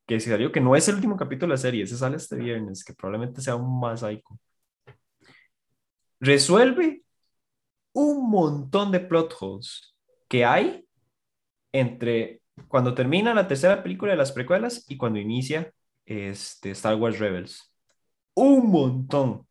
que 0.05 0.19
salió, 0.19 0.51
que 0.51 0.61
no 0.61 0.75
es 0.75 0.87
el 0.87 0.95
último 0.95 1.17
capítulo 1.17 1.51
de 1.51 1.57
la 1.57 1.61
serie, 1.61 1.83
ese 1.83 1.97
sale 1.97 2.17
este 2.17 2.35
viernes, 2.35 2.83
que 2.83 2.93
probablemente 2.93 3.41
sea 3.41 3.55
un 3.55 3.79
más 3.79 4.01
psycho. 4.01 4.37
Resuelve 6.19 7.03
un 7.93 8.29
montón 8.29 8.91
de 8.91 8.99
plot 8.99 9.35
holes 9.39 9.95
que 10.27 10.45
hay 10.45 10.85
entre 11.71 12.41
cuando 12.67 12.93
termina 12.93 13.33
la 13.33 13.47
tercera 13.47 13.81
película 13.83 14.11
de 14.11 14.17
las 14.17 14.31
precuelas 14.31 14.85
y 14.89 14.97
cuando 14.97 15.19
inicia 15.19 15.73
este, 16.11 16.71
Star 16.71 16.95
Wars 16.95 17.19
Rebels. 17.19 17.73
Un 18.33 18.69
montón. 18.71 19.47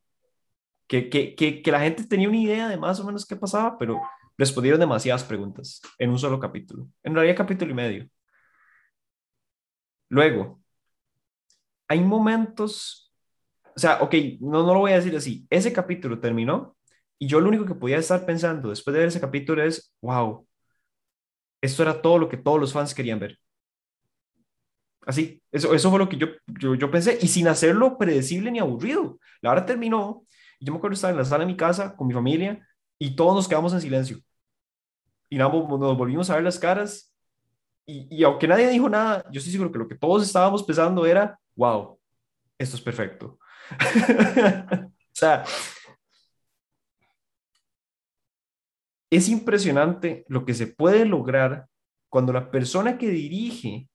Que, 0.86 1.08
que, 1.08 1.34
que, 1.36 1.70
la 1.70 1.80
gente 1.80 2.04
tenía 2.04 2.28
una 2.28 2.38
idea 2.38 2.68
de 2.68 2.76
más 2.76 2.98
o 3.00 3.04
menos 3.04 3.24
qué 3.24 3.36
pasaba, 3.36 3.78
pero 3.78 4.00
respondieron 4.36 4.80
demasiadas 4.80 5.22
preguntas 5.24 5.80
en 5.98 6.10
un 6.10 6.18
solo 6.18 6.40
capítulo. 6.40 6.88
En 7.02 7.14
realidad, 7.14 7.36
capítulo 7.36 7.70
y 7.70 7.74
medio. 7.74 8.10
Luego, 10.08 10.60
hay 11.88 12.00
momentos, 12.00 13.12
o 13.76 13.78
sea, 13.78 14.00
ok, 14.00 14.14
no, 14.40 14.64
no 14.64 14.74
lo 14.74 14.80
voy 14.80 14.92
a 14.92 14.96
decir 14.96 15.14
así, 15.16 15.46
ese 15.50 15.72
capítulo 15.72 16.20
terminó 16.20 16.76
y 17.18 17.26
yo 17.28 17.40
lo 17.40 17.48
único 17.48 17.66
que 17.66 17.74
podía 17.74 17.98
estar 17.98 18.24
pensando 18.26 18.70
después 18.70 18.92
de 18.94 19.00
ver 19.00 19.08
ese 19.08 19.20
capítulo 19.20 19.62
es, 19.62 19.92
wow, 20.00 20.46
esto 21.60 21.82
era 21.82 22.00
todo 22.00 22.18
lo 22.18 22.28
que 22.28 22.36
todos 22.36 22.60
los 22.60 22.72
fans 22.72 22.94
querían 22.94 23.18
ver. 23.18 23.38
Así, 25.06 25.42
eso, 25.50 25.74
eso 25.74 25.90
fue 25.90 25.98
lo 25.98 26.08
que 26.08 26.16
yo, 26.16 26.28
yo, 26.46 26.74
yo 26.74 26.90
pensé, 26.90 27.18
y 27.20 27.28
sin 27.28 27.48
hacerlo 27.48 27.96
predecible 27.96 28.50
ni 28.50 28.58
aburrido. 28.58 29.18
La 29.40 29.50
hora 29.50 29.64
terminó, 29.66 30.24
y 30.58 30.66
yo 30.66 30.72
me 30.72 30.78
acuerdo 30.78 30.94
estar 30.94 31.10
en 31.10 31.16
la 31.16 31.24
sala 31.24 31.44
de 31.44 31.52
mi 31.52 31.56
casa 31.56 31.96
con 31.96 32.06
mi 32.06 32.14
familia, 32.14 32.66
y 32.98 33.16
todos 33.16 33.34
nos 33.34 33.48
quedamos 33.48 33.72
en 33.72 33.80
silencio. 33.80 34.18
Y 35.28 35.38
nos 35.38 35.50
volvimos 35.50 36.28
a 36.28 36.34
ver 36.34 36.44
las 36.44 36.58
caras, 36.58 37.14
y, 37.86 38.06
y 38.14 38.24
aunque 38.24 38.46
nadie 38.46 38.68
dijo 38.68 38.88
nada, 38.88 39.24
yo 39.30 39.38
estoy 39.38 39.52
seguro 39.52 39.72
que 39.72 39.78
lo 39.78 39.88
que 39.88 39.96
todos 39.96 40.24
estábamos 40.24 40.62
pensando 40.62 41.06
era, 41.06 41.38
wow, 41.56 41.98
esto 42.58 42.76
es 42.76 42.82
perfecto. 42.82 43.38
o 43.70 45.14
sea, 45.14 45.44
es 49.10 49.28
impresionante 49.28 50.24
lo 50.28 50.44
que 50.44 50.54
se 50.54 50.68
puede 50.68 51.04
lograr 51.04 51.66
cuando 52.08 52.32
la 52.32 52.50
persona 52.50 52.96
que 52.98 53.08
dirige 53.08 53.88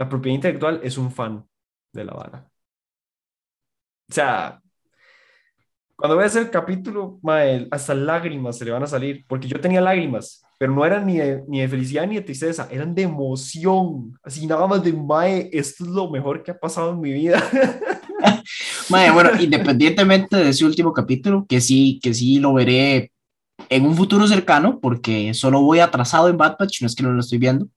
la 0.00 0.08
propiedad 0.08 0.36
intelectual 0.36 0.80
es 0.82 0.96
un 0.96 1.12
fan 1.12 1.44
de 1.92 2.04
la 2.06 2.14
vara. 2.14 2.50
O 4.08 4.14
sea, 4.14 4.58
cuando 5.94 6.16
veas 6.16 6.34
el 6.36 6.48
capítulo, 6.48 7.20
hasta 7.70 7.94
lágrimas 7.94 8.56
se 8.56 8.64
le 8.64 8.70
van 8.70 8.82
a 8.82 8.86
salir, 8.86 9.26
porque 9.28 9.46
yo 9.46 9.60
tenía 9.60 9.82
lágrimas, 9.82 10.42
pero 10.56 10.74
no 10.74 10.86
eran 10.86 11.04
ni 11.04 11.18
de, 11.18 11.44
ni 11.46 11.60
de 11.60 11.68
felicidad 11.68 12.06
ni 12.06 12.14
de 12.14 12.22
tristeza, 12.22 12.66
eran 12.70 12.94
de 12.94 13.02
emoción, 13.02 14.18
así 14.22 14.46
nada 14.46 14.66
más 14.66 14.82
de, 14.82 14.94
mae, 14.94 15.50
esto 15.52 15.84
es 15.84 15.90
lo 15.90 16.10
mejor 16.10 16.42
que 16.42 16.52
ha 16.52 16.58
pasado 16.58 16.92
en 16.92 17.00
mi 17.02 17.12
vida. 17.12 17.44
mae, 18.88 19.10
bueno, 19.10 19.38
independientemente 19.38 20.38
de 20.38 20.48
ese 20.48 20.64
último 20.64 20.94
capítulo, 20.94 21.44
que 21.46 21.60
sí, 21.60 22.00
que 22.02 22.14
sí 22.14 22.38
lo 22.38 22.54
veré 22.54 23.12
en 23.68 23.84
un 23.84 23.94
futuro 23.94 24.26
cercano, 24.26 24.80
porque 24.80 25.34
solo 25.34 25.60
voy 25.60 25.80
atrasado 25.80 26.30
en 26.30 26.38
Bad 26.38 26.56
Batch, 26.58 26.80
no 26.80 26.86
es 26.86 26.94
que 26.94 27.02
no 27.02 27.12
lo 27.12 27.20
estoy 27.20 27.36
viendo. 27.36 27.68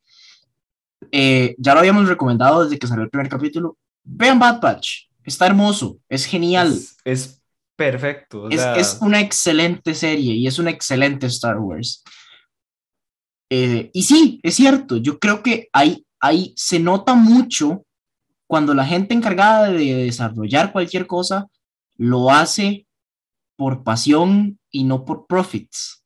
Eh, 1.11 1.55
ya 1.57 1.73
lo 1.73 1.79
habíamos 1.79 2.07
recomendado 2.07 2.63
desde 2.63 2.79
que 2.79 2.87
salió 2.87 3.03
el 3.03 3.09
primer 3.09 3.29
capítulo. 3.29 3.77
Vean 4.03 4.39
Bad 4.39 4.61
Batch, 4.61 5.07
está 5.23 5.45
hermoso, 5.47 5.97
es 6.09 6.25
genial. 6.25 6.77
Es, 7.05 7.41
perfecto. 7.75 8.49
es, 8.49 8.61
es, 8.77 8.97
una 9.01 9.19
excelente 9.19 9.93
serie 9.95 10.33
y 10.33 10.47
es 10.47 10.59
una 10.59 10.69
excelente 10.69 11.27
Star 11.27 11.57
Wars. 11.59 12.03
Eh, 13.49 13.91
y 13.93 14.03
sí, 14.03 14.39
es 14.43 14.55
cierto, 14.55 14.97
yo 14.97 15.19
creo 15.19 15.43
que 15.43 15.69
ahí, 15.73 16.05
ahí 16.19 16.53
se 16.55 16.79
nota 16.79 17.13
mucho 17.13 17.85
cuando 18.47 18.73
la 18.73 18.85
gente 18.85 19.13
encargada 19.13 19.69
de 19.69 20.05
desarrollar 20.05 20.71
cualquier 20.71 21.07
cosa 21.07 21.47
lo 21.97 22.31
hace 22.31 22.87
por 23.55 23.83
pasión 23.83 24.59
y 24.71 24.83
no 24.83 25.05
por 25.05 25.27
profits. 25.27 26.03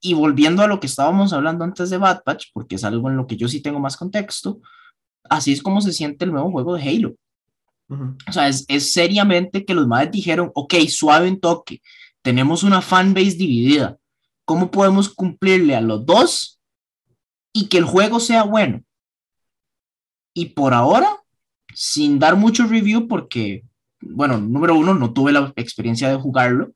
Y 0.00 0.14
volviendo 0.14 0.62
a 0.62 0.66
lo 0.66 0.80
que 0.80 0.86
estábamos 0.86 1.32
hablando 1.32 1.64
antes 1.64 1.90
de 1.90 1.98
Bad 1.98 2.22
Batch, 2.24 2.46
porque 2.52 2.76
es 2.76 2.84
algo 2.84 3.10
en 3.10 3.16
lo 3.16 3.26
que 3.26 3.36
yo 3.36 3.48
sí 3.48 3.60
tengo 3.60 3.80
más 3.80 3.96
contexto, 3.96 4.60
así 5.24 5.52
es 5.52 5.62
como 5.62 5.80
se 5.80 5.92
siente 5.92 6.24
el 6.24 6.32
nuevo 6.32 6.50
juego 6.50 6.74
de 6.74 6.82
Halo. 6.82 7.14
O 7.88 8.32
sea, 8.32 8.46
es, 8.46 8.64
es, 8.68 8.92
seriamente 8.92 9.64
que 9.64 9.74
los 9.74 9.86
madres 9.88 10.12
dijeron, 10.12 10.52
ok, 10.54 10.74
suave 10.88 11.26
en 11.26 11.40
toque, 11.40 11.82
tenemos 12.22 12.62
una 12.62 12.82
fanbase 12.82 13.32
dividida, 13.32 13.98
¿cómo 14.44 14.70
podemos 14.70 15.08
cumplirle 15.08 15.74
a 15.74 15.80
los 15.80 16.06
dos 16.06 16.60
y 17.52 17.66
que 17.66 17.78
el 17.78 17.84
juego 17.84 18.20
sea 18.20 18.44
bueno? 18.44 18.84
Y 20.32 20.50
por 20.50 20.72
ahora, 20.72 21.16
sin 21.74 22.20
dar 22.20 22.36
mucho 22.36 22.64
review, 22.66 23.08
porque 23.08 23.64
bueno, 24.00 24.38
número 24.38 24.76
uno, 24.76 24.94
no 24.94 25.12
tuve 25.12 25.32
la 25.32 25.52
experiencia 25.56 26.08
de 26.08 26.16
jugarlo. 26.16 26.72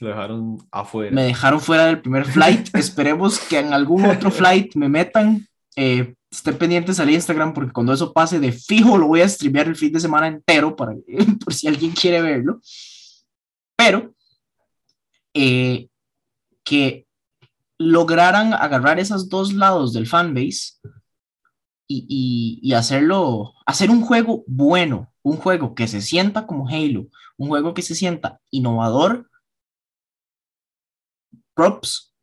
Lo 0.00 0.08
dejaron 0.08 0.58
afuera. 0.70 1.14
Me 1.14 1.24
dejaron 1.24 1.60
fuera 1.60 1.86
del 1.86 2.00
primer 2.00 2.24
flight. 2.24 2.68
Esperemos 2.74 3.38
que 3.38 3.58
en 3.58 3.72
algún 3.72 4.04
otro 4.06 4.30
flight 4.30 4.74
me 4.74 4.88
metan. 4.88 5.46
Eh, 5.76 6.14
estén 6.30 6.58
pendientes 6.58 7.00
al 7.00 7.10
Instagram 7.10 7.54
porque 7.54 7.72
cuando 7.72 7.92
eso 7.92 8.12
pase 8.12 8.38
de 8.38 8.52
fijo 8.52 8.98
lo 8.98 9.06
voy 9.06 9.22
a 9.22 9.28
streamear 9.28 9.68
el 9.68 9.76
fin 9.76 9.92
de 9.92 10.00
semana 10.00 10.26
entero 10.26 10.76
para, 10.76 10.92
por 11.44 11.54
si 11.54 11.68
alguien 11.68 11.92
quiere 11.92 12.20
verlo. 12.20 12.60
Pero 13.76 14.14
eh, 15.34 15.88
que 16.64 17.06
lograran 17.78 18.52
agarrar 18.54 18.98
esos 18.98 19.28
dos 19.28 19.52
lados 19.52 19.92
del 19.92 20.06
fanbase 20.06 20.74
y, 21.86 22.04
y, 22.08 22.58
y 22.60 22.74
hacerlo, 22.74 23.54
hacer 23.64 23.90
un 23.90 24.02
juego 24.02 24.44
bueno, 24.46 25.12
un 25.22 25.36
juego 25.36 25.74
que 25.74 25.86
se 25.86 26.02
sienta 26.02 26.46
como 26.46 26.68
Halo, 26.68 27.06
un 27.36 27.48
juego 27.48 27.72
que 27.72 27.82
se 27.82 27.94
sienta 27.94 28.40
innovador, 28.50 29.27
props, 31.58 32.14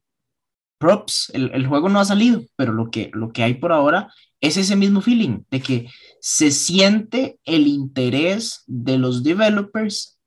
props, 0.78 1.30
el, 1.34 1.52
el, 1.54 1.68
juego 1.68 1.90
no 1.90 2.00
ha 2.00 2.06
salido, 2.06 2.42
pero 2.56 2.72
lo 2.72 2.90
que, 2.90 3.12
lo 3.14 3.34
que 3.34 3.44
hay 3.44 3.56
por 3.56 3.74
ahora 3.74 4.10
es 4.40 4.56
ese 4.56 4.78
mismo 4.78 5.02
feeling 5.02 5.44
de 5.52 5.60
que 5.60 5.90
se 6.22 6.52
siente 6.52 7.38
el 7.44 7.68
interés 7.68 8.64
de 8.66 8.98
los 8.98 9.24
developers 9.24 10.18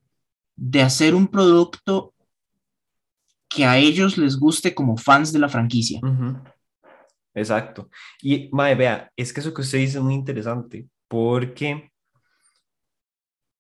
de 0.56 0.82
hacer 0.82 1.14
un 1.14 1.26
producto 1.26 2.12
que 3.48 3.64
a 3.64 3.78
ellos 3.78 4.18
les 4.18 4.36
guste 4.36 4.74
como 4.74 4.98
fans 4.98 5.32
de 5.32 5.38
la 5.38 5.48
franquicia. 5.48 6.00
Exacto. 7.32 7.88
Y, 8.20 8.50
Mae, 8.52 8.74
vea, 8.74 9.10
es 9.16 9.32
que 9.32 9.40
eso 9.40 9.54
que 9.54 9.62
usted 9.62 9.78
dice 9.78 9.96
es 9.96 10.04
muy 10.04 10.12
interesante, 10.12 10.86
porque 11.08 11.90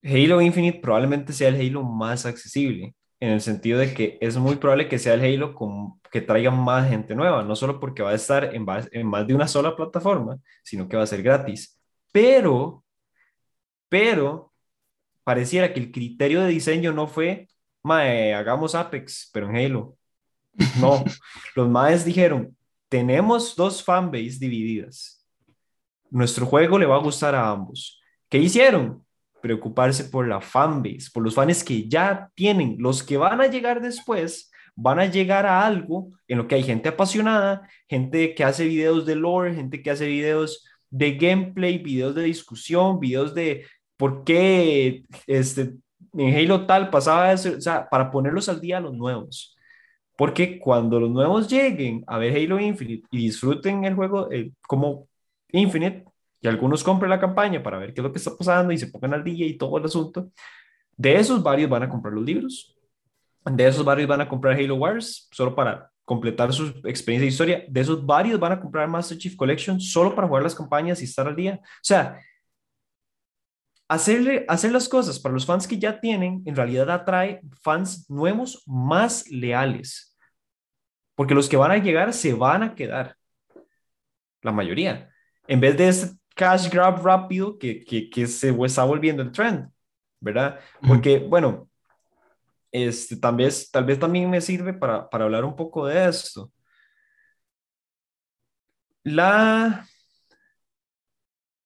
Halo 0.02 0.42
Infinite 0.42 0.80
probablemente 0.80 1.32
sea 1.32 1.48
el 1.48 1.56
Halo 1.56 1.84
más 1.84 2.26
accesible, 2.26 2.94
en 3.20 3.30
el 3.30 3.40
sentido 3.40 3.78
de 3.78 3.94
que 3.94 4.18
es 4.20 4.36
muy 4.36 4.56
probable 4.56 4.88
que 4.88 4.98
sea 4.98 5.14
el 5.14 5.22
Halo 5.22 5.54
con, 5.54 6.00
que 6.10 6.20
traiga 6.20 6.50
más 6.50 6.88
gente 6.88 7.14
nueva, 7.14 7.42
no 7.42 7.56
solo 7.56 7.80
porque 7.80 8.02
va 8.02 8.10
a 8.10 8.14
estar 8.14 8.54
en, 8.54 8.66
en 8.92 9.06
más 9.06 9.26
de 9.26 9.34
una 9.34 9.48
sola 9.48 9.74
plataforma, 9.76 10.38
sino 10.62 10.88
que 10.88 10.96
va 10.96 11.02
a 11.02 11.06
ser 11.06 11.22
gratis. 11.22 11.78
Pero, 12.12 12.84
pero, 13.88 14.52
pareciera 15.24 15.72
que 15.72 15.80
el 15.80 15.90
criterio 15.92 16.42
de 16.42 16.48
diseño 16.48 16.92
no 16.92 17.06
fue, 17.06 17.48
mae, 17.82 18.34
hagamos 18.34 18.74
Apex, 18.74 19.30
pero 19.32 19.48
en 19.48 19.56
Halo. 19.56 19.96
No, 20.80 21.04
los 21.56 21.68
maes 21.68 22.04
dijeron, 22.04 22.56
tenemos 22.88 23.54
dos 23.56 23.82
fanbase 23.82 24.38
divididas. 24.38 25.24
Nuestro 26.10 26.46
juego 26.46 26.78
le 26.78 26.86
va 26.86 26.96
a 26.96 27.02
gustar 27.02 27.34
a 27.34 27.50
ambos. 27.50 28.00
¿Qué 28.28 28.38
hicieron? 28.38 29.04
Preocuparse 29.40 30.04
por 30.04 30.26
la 30.26 30.40
fanbase, 30.40 31.10
por 31.12 31.22
los 31.22 31.34
fans 31.34 31.64
que 31.64 31.88
ya 31.88 32.30
tienen, 32.34 32.76
los 32.78 33.02
que 33.02 33.16
van 33.16 33.40
a 33.40 33.46
llegar 33.46 33.80
después, 33.80 34.50
van 34.74 35.00
a 35.00 35.06
llegar 35.06 35.46
a 35.46 35.66
algo 35.66 36.12
en 36.28 36.38
lo 36.38 36.46
que 36.46 36.54
hay 36.54 36.62
gente 36.62 36.88
apasionada, 36.88 37.68
gente 37.88 38.34
que 38.34 38.44
hace 38.44 38.64
videos 38.66 39.06
de 39.06 39.16
lore, 39.16 39.54
gente 39.54 39.82
que 39.82 39.90
hace 39.90 40.06
videos 40.06 40.64
de 40.90 41.12
gameplay, 41.12 41.78
videos 41.78 42.14
de 42.14 42.22
discusión, 42.22 43.00
videos 43.00 43.34
de 43.34 43.66
por 43.96 44.24
qué 44.24 45.04
este, 45.26 45.74
en 46.12 46.36
Halo 46.36 46.66
tal 46.66 46.90
pasaba 46.90 47.32
eso, 47.32 47.50
o 47.56 47.60
sea, 47.60 47.88
para 47.88 48.10
ponerlos 48.10 48.48
al 48.48 48.60
día 48.60 48.80
los 48.80 48.94
nuevos. 48.94 49.56
Porque 50.16 50.58
cuando 50.58 51.00
los 51.00 51.10
nuevos 51.10 51.48
lleguen 51.48 52.04
a 52.06 52.18
ver 52.18 52.36
Halo 52.36 52.60
Infinite 52.60 53.06
y 53.10 53.18
disfruten 53.18 53.84
el 53.84 53.94
juego 53.94 54.30
eh, 54.32 54.52
como 54.66 55.08
Infinite, 55.52 56.04
y 56.40 56.48
algunos 56.48 56.84
compren 56.84 57.10
la 57.10 57.20
campaña 57.20 57.62
para 57.62 57.78
ver 57.78 57.92
qué 57.92 58.00
es 58.00 58.04
lo 58.04 58.12
que 58.12 58.18
está 58.18 58.36
pasando 58.36 58.72
y 58.72 58.78
se 58.78 58.88
pongan 58.88 59.14
al 59.14 59.24
día 59.24 59.46
y 59.46 59.56
todo 59.56 59.78
el 59.78 59.84
asunto. 59.84 60.30
De 60.96 61.16
esos 61.16 61.42
varios 61.42 61.68
van 61.68 61.82
a 61.82 61.88
comprar 61.88 62.14
los 62.14 62.24
libros. 62.24 62.76
De 63.44 63.66
esos 63.66 63.84
varios 63.84 64.08
van 64.08 64.20
a 64.20 64.28
comprar 64.28 64.54
Halo 64.54 64.76
Wars 64.76 65.28
solo 65.32 65.54
para 65.54 65.90
completar 66.04 66.52
su 66.52 66.66
experiencia 66.84 67.20
de 67.20 67.26
historia. 67.26 67.64
De 67.68 67.80
esos 67.80 68.04
varios 68.04 68.38
van 68.38 68.52
a 68.52 68.60
comprar 68.60 68.88
Master 68.88 69.18
Chief 69.18 69.36
Collection 69.36 69.80
solo 69.80 70.14
para 70.14 70.28
jugar 70.28 70.42
las 70.42 70.54
campañas 70.54 71.00
y 71.00 71.04
estar 71.04 71.26
al 71.26 71.36
día. 71.36 71.60
O 71.62 71.66
sea, 71.82 72.20
hacerle, 73.88 74.44
hacer 74.48 74.70
las 74.70 74.88
cosas 74.88 75.18
para 75.18 75.32
los 75.32 75.46
fans 75.46 75.66
que 75.66 75.78
ya 75.78 76.00
tienen 76.00 76.42
en 76.46 76.54
realidad 76.54 76.90
atrae 76.90 77.40
fans 77.62 78.08
nuevos 78.08 78.62
más 78.66 79.28
leales. 79.28 80.16
Porque 81.14 81.34
los 81.34 81.48
que 81.48 81.56
van 81.56 81.72
a 81.72 81.78
llegar 81.78 82.12
se 82.12 82.32
van 82.32 82.62
a 82.62 82.74
quedar. 82.74 83.16
La 84.42 84.52
mayoría. 84.52 85.10
En 85.48 85.60
vez 85.60 85.76
de 85.76 85.88
este 85.88 86.17
cash 86.38 86.70
grab 86.70 87.02
rápido 87.04 87.58
que, 87.58 87.84
que, 87.84 88.08
que 88.08 88.26
se 88.28 88.50
está 88.64 88.84
volviendo 88.84 89.22
el 89.22 89.32
trend, 89.32 89.68
¿verdad? 90.20 90.60
Porque, 90.86 91.18
bueno, 91.18 91.68
este, 92.70 93.16
tal, 93.16 93.36
vez, 93.36 93.70
tal 93.72 93.84
vez 93.84 93.98
también 93.98 94.30
me 94.30 94.40
sirve 94.40 94.72
para, 94.72 95.10
para 95.10 95.24
hablar 95.24 95.44
un 95.44 95.56
poco 95.56 95.86
de 95.86 96.08
esto. 96.08 96.52
La, 99.04 99.84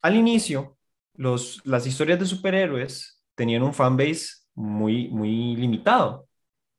al 0.00 0.16
inicio, 0.16 0.78
los, 1.14 1.61
las 1.64 1.87
historias 1.87 2.18
de 2.18 2.26
superhéroes 2.26 3.22
tenían 3.35 3.62
un 3.62 3.74
fanbase 3.74 4.46
muy, 4.54 5.08
muy 5.08 5.54
limitado, 5.56 6.26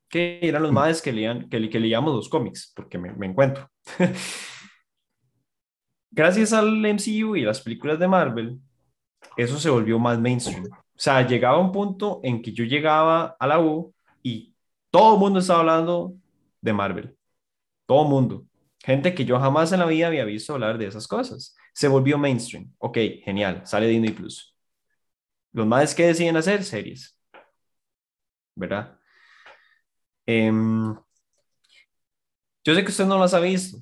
que 0.08 0.40
eran 0.42 0.62
los 0.64 0.72
más 0.72 1.00
que, 1.00 1.12
leían, 1.12 1.48
que, 1.48 1.70
que 1.70 1.80
leíamos 1.80 2.14
los 2.14 2.28
cómics, 2.28 2.72
porque 2.74 2.98
me, 2.98 3.12
me 3.12 3.26
encuentro. 3.26 3.70
Gracias 6.16 6.52
al 6.52 6.84
MCU 6.86 7.34
y 7.34 7.42
las 7.42 7.60
películas 7.60 7.98
de 7.98 8.06
Marvel, 8.06 8.60
eso 9.36 9.58
se 9.58 9.68
volvió 9.68 9.98
más 9.98 10.20
mainstream. 10.20 10.66
O 10.72 10.78
sea, 10.94 11.26
llegaba 11.26 11.58
un 11.58 11.72
punto 11.72 12.20
en 12.22 12.40
que 12.40 12.52
yo 12.52 12.64
llegaba 12.64 13.36
a 13.36 13.46
la 13.48 13.58
U 13.58 13.92
y 14.22 14.54
todo 14.90 15.14
el 15.14 15.20
mundo 15.20 15.40
estaba 15.40 15.60
hablando 15.60 16.14
de 16.60 16.72
Marvel. 16.72 17.16
Todo 17.86 18.04
el 18.04 18.08
mundo. 18.10 18.46
Gente 18.84 19.12
que 19.12 19.24
yo 19.24 19.40
jamás 19.40 19.72
en 19.72 19.80
la 19.80 19.86
vida 19.86 20.06
había 20.06 20.24
visto 20.24 20.54
hablar 20.54 20.78
de 20.78 20.86
esas 20.86 21.08
cosas. 21.08 21.56
Se 21.72 21.88
volvió 21.88 22.16
mainstream. 22.16 22.72
Ok, 22.78 22.96
genial. 23.24 23.62
Sale 23.66 23.88
Disney 23.88 24.12
Plus. 24.12 24.56
Los 25.52 25.66
más 25.66 25.94
que 25.96 26.06
deciden 26.06 26.36
hacer 26.36 26.62
series. 26.62 27.18
¿Verdad? 28.54 28.98
Em, 30.26 30.94
yo 32.64 32.74
sé 32.74 32.82
que 32.84 32.90
usted 32.90 33.06
no 33.06 33.18
las 33.18 33.34
ha 33.34 33.40
visto. 33.40 33.78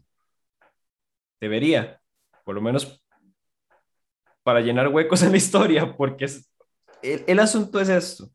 Debería. 1.40 2.01
Por 2.44 2.54
lo 2.54 2.60
menos 2.60 3.02
para 4.42 4.60
llenar 4.60 4.88
huecos 4.88 5.22
en 5.22 5.30
la 5.30 5.36
historia, 5.36 5.96
porque 5.96 6.26
el, 7.02 7.24
el 7.26 7.38
asunto 7.38 7.80
es 7.80 7.88
esto. 7.88 8.28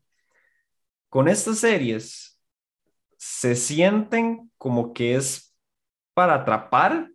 Con 1.08 1.28
estas 1.28 1.58
series 1.58 2.40
se 3.18 3.56
sienten 3.56 4.50
como 4.56 4.92
que 4.92 5.16
es 5.16 5.48
para 6.14 6.34
atrapar, 6.34 7.10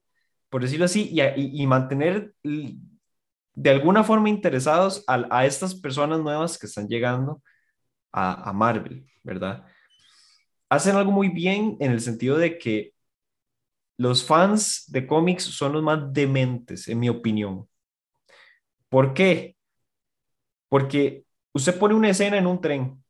por 0.50 0.62
decirlo 0.62 0.86
así, 0.86 1.14
y, 1.36 1.68
mantener 1.68 2.34
de 2.44 3.70
alguna 3.70 4.04
forma 4.04 4.30
interesados 4.30 5.04
a, 5.08 5.46
estas 5.46 5.76
personas 5.76 6.20
nuevas 6.22 6.58
que 6.58 6.68
están 6.68 6.88
llegando 6.88 7.42
a, 8.12 8.54
Marvel, 8.54 9.06
¿verdad? 9.24 9.66
Hacen 10.70 10.96
algo 10.96 11.12
muy 11.12 11.30
bien 11.30 11.78
en 11.80 11.92
el 11.92 12.02
sentido 12.02 12.38
de 12.38 12.58
que 12.58 12.93
los 13.98 14.26
fans 14.26 14.86
de 14.92 15.06
cómics 15.08 15.44
son 15.44 15.74
los 15.74 15.84
más 15.84 16.12
dementes, 16.14 16.88
en 16.88 17.00
mi 17.00 17.10
opinión. 17.10 17.68
¿Por 18.90 19.14
qué? 19.14 19.56
Porque 20.70 21.26
usted 21.54 21.78
pone 21.78 21.96
una 21.96 22.10
escena 22.10 22.38
en 22.38 22.48
un 22.48 22.62
tren 22.62 23.04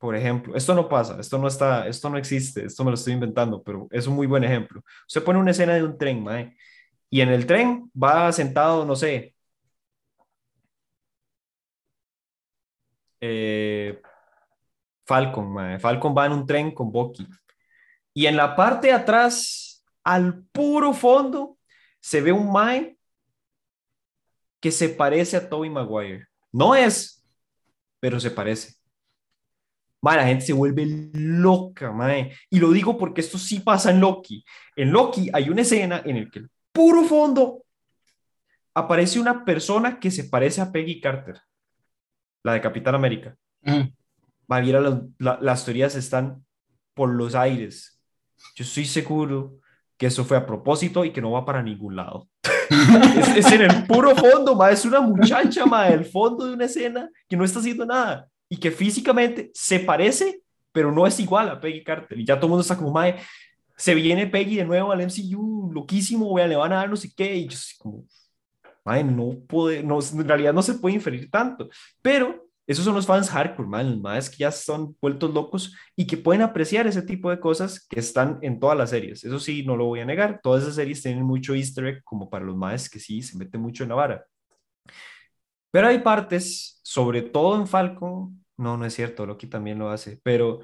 por 0.00 0.16
ejemplo, 0.16 0.56
esto 0.56 0.74
no 0.74 0.88
pasa, 0.88 1.20
esto 1.20 1.36
no 1.38 1.46
está, 1.48 1.86
esto 1.86 2.08
no 2.08 2.16
existe, 2.18 2.64
esto 2.64 2.84
me 2.84 2.90
lo 2.90 2.94
estoy 2.94 3.12
inventando, 3.12 3.62
pero 3.62 3.86
es 3.90 4.06
un 4.06 4.14
muy 4.16 4.26
buen 4.26 4.42
ejemplo. 4.44 4.82
Usted 5.06 5.22
pone 5.22 5.38
una 5.38 5.50
escena 5.52 5.74
de 5.74 5.84
un 5.84 5.98
tren, 5.98 6.22
mae, 6.22 6.56
y 7.10 7.20
en 7.20 7.28
el 7.30 7.46
tren 7.46 7.90
va 7.94 8.32
sentado, 8.32 8.86
no 8.86 8.96
sé, 8.96 9.34
eh, 13.20 14.00
Falcon, 15.04 15.52
mae. 15.52 15.78
Falcon 15.78 16.14
va 16.16 16.26
en 16.26 16.32
un 16.32 16.46
tren 16.46 16.72
con 16.72 16.90
Bucky. 16.92 17.26
Y 18.14 18.26
en 18.26 18.36
la 18.36 18.56
parte 18.56 18.88
de 18.88 18.94
atrás, 18.94 19.69
al 20.04 20.44
puro 20.52 20.92
fondo, 20.92 21.58
se 22.00 22.20
ve 22.20 22.32
un 22.32 22.50
mae 22.52 22.96
que 24.60 24.70
se 24.70 24.88
parece 24.88 25.36
a 25.36 25.48
Tobey 25.48 25.70
Maguire. 25.70 26.26
No 26.52 26.74
es, 26.74 27.24
pero 28.00 28.20
se 28.20 28.30
parece 28.30 28.80
la 30.02 30.26
gente 30.26 30.46
se 30.46 30.52
vuelve 30.52 31.10
loca, 31.12 31.92
mae. 31.92 32.32
Y 32.48 32.58
lo 32.58 32.70
digo 32.70 32.96
porque 32.96 33.20
esto 33.20 33.38
sí 33.38 33.60
pasa 33.60 33.90
en 33.90 34.00
Loki. 34.00 34.44
En 34.76 34.90
Loki 34.90 35.30
hay 35.32 35.50
una 35.50 35.62
escena 35.62 36.02
en 36.04 36.16
el 36.16 36.30
que 36.30 36.40
el 36.40 36.50
puro 36.72 37.04
fondo 37.04 37.64
aparece 38.74 39.20
una 39.20 39.44
persona 39.44 39.98
que 39.98 40.10
se 40.10 40.24
parece 40.24 40.60
a 40.60 40.72
Peggy 40.72 41.00
Carter, 41.00 41.40
la 42.42 42.54
de 42.54 42.60
Capitán 42.60 42.94
América. 42.94 43.36
Mm. 43.62 43.92
las 45.18 45.64
teorías 45.64 45.94
están 45.94 46.44
por 46.94 47.10
los 47.10 47.34
aires. 47.34 48.00
Yo 48.54 48.64
estoy 48.64 48.86
seguro 48.86 49.58
que 50.00 50.06
eso 50.06 50.24
fue 50.24 50.38
a 50.38 50.46
propósito 50.46 51.04
y 51.04 51.12
que 51.12 51.20
no 51.20 51.32
va 51.32 51.44
para 51.44 51.62
ningún 51.62 51.94
lado. 51.94 52.26
es, 53.36 53.52
en 53.52 53.60
el 53.60 53.86
puro 53.86 54.16
fondo, 54.16 54.56
ma, 54.56 54.70
es 54.70 54.86
una 54.86 55.02
muchacha, 55.02 55.66
ma, 55.66 55.88
el 55.88 56.06
fondo 56.06 56.46
de 56.46 56.54
una 56.54 56.64
escena 56.64 57.10
que 57.28 57.36
no 57.36 57.44
está 57.44 57.58
haciendo 57.58 57.84
nada 57.84 58.26
y 58.48 58.56
que 58.56 58.70
físicamente 58.70 59.50
se 59.52 59.78
parece, 59.78 60.40
pero 60.72 60.90
no 60.90 61.06
es 61.06 61.20
igual 61.20 61.50
a 61.50 61.60
Peggy 61.60 61.84
Carter. 61.84 62.18
Y 62.18 62.24
ya 62.24 62.36
todo 62.36 62.46
el 62.46 62.48
mundo 62.48 62.62
está 62.62 62.78
como, 62.78 62.90
mae, 62.90 63.16
se 63.76 63.94
viene 63.94 64.26
Peggy 64.26 64.56
de 64.56 64.64
nuevo 64.64 64.90
al 64.90 65.02
MCU, 65.02 65.70
loquísimo, 65.70 66.34
le 66.38 66.56
van 66.56 66.72
a 66.72 66.76
dar 66.76 66.88
no 66.88 66.96
sé 66.96 67.12
qué. 67.14 67.36
Y 67.36 67.48
yo 67.48 67.58
como, 67.78 68.06
mae, 68.86 69.04
no 69.04 69.36
puede, 69.46 69.82
no, 69.82 69.98
en 70.00 70.26
realidad 70.26 70.54
no 70.54 70.62
se 70.62 70.76
puede 70.76 70.94
inferir 70.94 71.30
tanto. 71.30 71.68
Pero 72.00 72.48
esos 72.70 72.84
son 72.84 72.94
los 72.94 73.06
fans 73.06 73.28
hardcore, 73.30 73.68
man, 73.68 73.90
los 73.90 74.00
más 74.00 74.30
que 74.30 74.36
ya 74.38 74.52
son 74.52 74.96
vueltos 75.00 75.34
locos 75.34 75.74
y 75.96 76.06
que 76.06 76.16
pueden 76.16 76.42
apreciar 76.42 76.86
ese 76.86 77.02
tipo 77.02 77.28
de 77.30 77.40
cosas 77.40 77.84
que 77.88 77.98
están 77.98 78.38
en 78.42 78.60
todas 78.60 78.78
las 78.78 78.90
series. 78.90 79.24
Eso 79.24 79.40
sí, 79.40 79.64
no 79.64 79.76
lo 79.76 79.86
voy 79.86 80.00
a 80.00 80.04
negar. 80.04 80.40
Todas 80.40 80.62
esas 80.62 80.76
series 80.76 81.02
tienen 81.02 81.24
mucho 81.24 81.54
easter 81.54 81.86
egg 81.86 82.04
como 82.04 82.30
para 82.30 82.44
los 82.44 82.56
más 82.56 82.88
que 82.88 83.00
sí 83.00 83.22
se 83.22 83.36
mete 83.36 83.58
mucho 83.58 83.82
en 83.82 83.88
la 83.88 83.96
vara. 83.96 84.24
Pero 85.70 85.88
hay 85.88 85.98
partes, 86.00 86.80
sobre 86.82 87.22
todo 87.22 87.56
en 87.60 87.66
Falcon, 87.66 88.44
no, 88.56 88.76
no 88.76 88.84
es 88.84 88.94
cierto, 88.94 89.26
Loki 89.26 89.46
también 89.46 89.78
lo 89.78 89.90
hace, 89.90 90.20
pero 90.22 90.60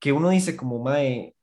que 0.00 0.12
uno 0.12 0.30
dice 0.30 0.56
como, 0.56 0.82
mae, 0.82 1.36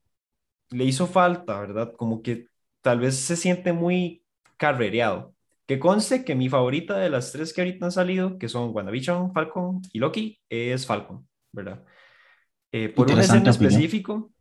le 0.70 0.84
hizo 0.84 1.06
falta, 1.06 1.60
¿verdad? 1.60 1.94
Como 1.96 2.22
que 2.22 2.48
tal 2.82 3.00
vez 3.00 3.16
se 3.16 3.36
siente 3.36 3.72
muy 3.72 4.24
carrereado. 4.56 5.33
Que 5.66 5.78
conste 5.78 6.24
que 6.24 6.34
mi 6.34 6.48
favorita 6.48 6.98
de 6.98 7.08
las 7.10 7.32
tres 7.32 7.52
que 7.52 7.62
ahorita 7.62 7.86
han 7.86 7.92
salido, 7.92 8.38
que 8.38 8.48
son 8.48 8.70
WandaVision, 8.74 9.32
Falcon 9.32 9.80
y 9.92 9.98
Loki, 9.98 10.38
es 10.48 10.86
Falcon, 10.86 11.26
¿verdad? 11.52 11.82
Eh, 12.70 12.88
por 12.88 13.10
una 13.10 13.22
escena 13.22 13.50
específico, 13.50 14.32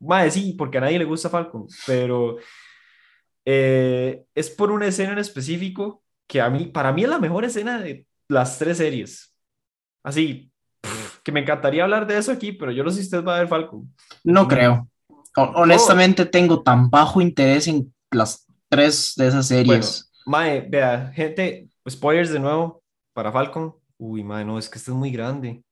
mae, 0.00 0.30
sí, 0.30 0.54
porque 0.56 0.78
a 0.78 0.80
nadie 0.80 0.98
le 0.98 1.04
gusta 1.04 1.28
Falcon, 1.28 1.66
pero 1.86 2.38
eh, 3.44 4.24
es 4.34 4.50
por 4.50 4.70
una 4.70 4.86
escena 4.86 5.12
en 5.12 5.18
específico 5.18 6.02
que 6.26 6.40
a 6.40 6.48
mí, 6.48 6.66
para 6.66 6.92
mí 6.92 7.04
es 7.04 7.08
la 7.08 7.18
mejor 7.18 7.44
escena 7.44 7.78
de 7.78 8.06
las 8.28 8.58
tres 8.58 8.78
series. 8.78 9.36
Así, 10.02 10.50
que 11.22 11.32
me 11.32 11.40
encantaría 11.40 11.84
hablar 11.84 12.06
de 12.06 12.18
eso 12.18 12.32
aquí, 12.32 12.52
pero 12.52 12.72
yo 12.72 12.82
no 12.82 12.90
sé 12.90 12.98
si 12.98 13.02
usted 13.04 13.24
va 13.24 13.36
a 13.36 13.38
ver 13.40 13.48
Falcon. 13.48 13.94
No 14.24 14.48
creo. 14.48 14.88
Honestamente, 15.36 16.26
tengo 16.26 16.62
tan 16.62 16.90
bajo 16.90 17.20
interés 17.20 17.68
en 17.68 17.94
las 18.10 18.46
tres 18.68 19.14
de 19.16 19.28
esas 19.28 19.46
series. 19.46 20.11
Mae, 20.26 20.60
vea, 20.60 21.12
gente, 21.14 21.68
spoilers 21.88 22.32
de 22.32 22.40
nuevo 22.40 22.82
para 23.12 23.32
Falcon. 23.32 23.74
Uy, 23.98 24.24
mae, 24.24 24.44
no, 24.44 24.58
es 24.58 24.68
que 24.68 24.78
este 24.78 24.90
es 24.90 24.96
muy 24.96 25.10
grande. 25.10 25.64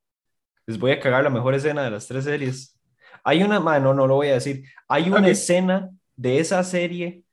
Les 0.66 0.78
voy 0.78 0.92
a 0.92 1.00
cagar 1.00 1.24
la 1.24 1.30
mejor 1.30 1.54
escena 1.54 1.82
de 1.82 1.90
las 1.90 2.06
tres 2.06 2.24
series. 2.24 2.78
Hay 3.24 3.42
una, 3.42 3.60
mae, 3.60 3.80
no, 3.80 3.94
no 3.94 4.06
lo 4.06 4.16
voy 4.16 4.28
a 4.28 4.34
decir. 4.34 4.64
Hay 4.88 5.10
una 5.10 5.28
escena 5.28 5.90
de 6.16 6.38
esa 6.38 6.62
serie, 6.62 7.24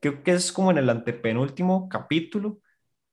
creo 0.00 0.22
que 0.22 0.32
es 0.32 0.52
como 0.52 0.70
en 0.70 0.78
el 0.78 0.90
antepenúltimo 0.90 1.88
capítulo, 1.88 2.60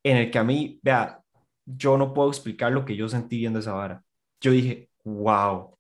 en 0.03 0.17
el 0.17 0.31
que 0.31 0.39
a 0.39 0.43
mí, 0.43 0.79
vea, 0.83 1.21
yo 1.65 1.97
no 1.97 2.13
puedo 2.13 2.29
explicar 2.29 2.71
lo 2.71 2.85
que 2.85 2.95
yo 2.95 3.07
sentí 3.07 3.37
viendo 3.37 3.59
esa 3.59 3.73
vara. 3.73 4.03
Yo 4.41 4.51
dije, 4.51 4.89
wow, 5.03 5.77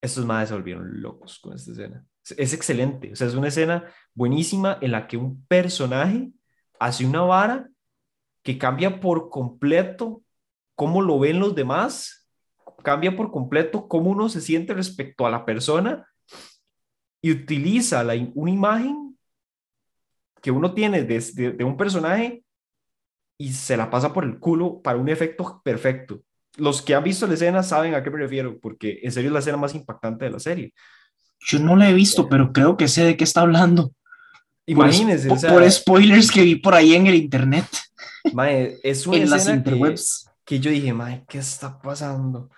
estos 0.00 0.26
madres 0.26 0.48
se 0.48 0.54
volvieron 0.54 1.00
locos 1.00 1.38
con 1.38 1.54
esta 1.54 1.72
escena. 1.72 2.04
Es 2.36 2.52
excelente, 2.52 3.12
o 3.12 3.16
sea, 3.16 3.28
es 3.28 3.34
una 3.34 3.48
escena 3.48 3.84
buenísima 4.12 4.78
en 4.80 4.90
la 4.90 5.06
que 5.06 5.16
un 5.16 5.44
personaje 5.46 6.32
hace 6.78 7.06
una 7.06 7.22
vara 7.22 7.68
que 8.42 8.58
cambia 8.58 9.00
por 9.00 9.28
completo 9.30 10.22
cómo 10.74 11.02
lo 11.02 11.18
ven 11.18 11.40
los 11.40 11.54
demás, 11.54 12.28
cambia 12.82 13.16
por 13.16 13.30
completo 13.32 13.88
cómo 13.88 14.10
uno 14.10 14.28
se 14.28 14.40
siente 14.40 14.74
respecto 14.74 15.26
a 15.26 15.30
la 15.30 15.44
persona 15.44 16.06
y 17.20 17.32
utiliza 17.32 18.04
la, 18.04 18.14
una 18.34 18.50
imagen 18.50 19.18
que 20.40 20.50
uno 20.50 20.74
tiene 20.74 21.02
de, 21.02 21.20
de 21.52 21.64
un 21.64 21.76
personaje 21.76 22.44
y 23.38 23.52
se 23.52 23.76
la 23.76 23.90
pasa 23.90 24.12
por 24.12 24.24
el 24.24 24.38
culo 24.38 24.80
para 24.80 24.98
un 24.98 25.08
efecto 25.08 25.60
perfecto. 25.64 26.22
Los 26.56 26.80
que 26.80 26.94
han 26.94 27.04
visto 27.04 27.26
la 27.26 27.34
escena 27.34 27.62
saben 27.62 27.94
a 27.94 28.02
qué 28.02 28.10
me 28.10 28.18
refiero, 28.18 28.58
porque 28.60 29.00
en 29.02 29.12
serio 29.12 29.28
es 29.28 29.32
la 29.32 29.40
escena 29.40 29.58
más 29.58 29.74
impactante 29.74 30.24
de 30.24 30.30
la 30.30 30.38
serie. 30.38 30.72
Yo 31.40 31.58
no 31.58 31.76
la 31.76 31.90
he 31.90 31.94
visto, 31.94 32.28
pero 32.28 32.52
creo 32.52 32.76
que 32.76 32.88
sé 32.88 33.04
de 33.04 33.16
qué 33.16 33.24
está 33.24 33.42
hablando. 33.42 33.92
Imagínense. 34.66 35.28
Por, 35.28 35.40
por 35.40 35.70
spoilers 35.70 36.30
que 36.30 36.42
vi 36.42 36.56
por 36.56 36.74
ahí 36.74 36.94
en 36.94 37.06
el 37.06 37.14
internet. 37.14 37.66
Mae, 38.32 38.78
es 38.82 39.06
una 39.06 39.16
escena 39.36 39.62
que, 40.44 40.60
yo 40.60 40.70
dije, 40.70 40.92
mae, 40.92 41.24
¿qué 41.28 41.38
está 41.38 41.78
pasando? 41.80 42.50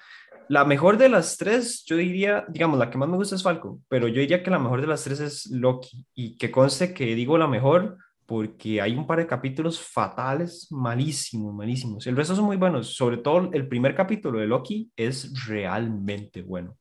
La 0.48 0.64
mejor 0.64 0.96
de 0.96 1.10
las 1.10 1.36
tres, 1.36 1.84
yo 1.84 1.96
diría, 1.96 2.44
digamos, 2.48 2.78
la 2.78 2.88
que 2.88 2.96
más 2.96 3.08
me 3.08 3.16
gusta 3.16 3.34
es 3.34 3.42
Falcon, 3.42 3.84
pero 3.88 4.08
yo 4.08 4.20
diría 4.20 4.42
que 4.42 4.50
la 4.50 4.58
mejor 4.58 4.80
de 4.80 4.86
las 4.86 5.04
tres 5.04 5.20
es 5.20 5.46
Loki. 5.50 6.06
Y 6.14 6.36
que 6.36 6.50
conste 6.50 6.94
que 6.94 7.14
digo 7.14 7.36
la 7.36 7.46
mejor 7.46 7.98
porque 8.28 8.80
hay 8.82 8.94
un 8.94 9.06
par 9.06 9.18
de 9.18 9.26
capítulos 9.26 9.80
fatales, 9.80 10.68
malísimos, 10.70 11.54
malísimos. 11.54 12.06
El 12.06 12.14
resto 12.14 12.36
son 12.36 12.44
muy 12.44 12.58
buenos, 12.58 12.94
sobre 12.94 13.16
todo 13.16 13.50
el 13.52 13.66
primer 13.68 13.94
capítulo 13.94 14.38
de 14.38 14.46
Loki 14.46 14.90
es 14.94 15.46
realmente 15.46 16.42
bueno, 16.42 16.76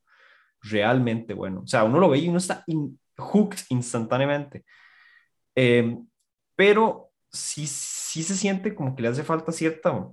realmente 0.61 1.33
bueno. 1.33 1.61
O 1.61 1.67
sea, 1.67 1.85
uno 1.85 1.99
lo 1.99 2.09
ve 2.09 2.19
y 2.19 2.27
uno 2.27 2.37
está 2.37 2.65
hooked 3.17 3.59
instantáneamente. 3.69 4.65
Em, 5.57 6.07
pero 6.55 7.11
sí, 7.31 7.65
sí 7.67 8.23
se 8.23 8.35
siente 8.35 8.75
como 8.75 8.95
que 8.95 9.01
le 9.01 9.09
hace 9.09 9.23
falta 9.23 9.51
cierta... 9.51 10.07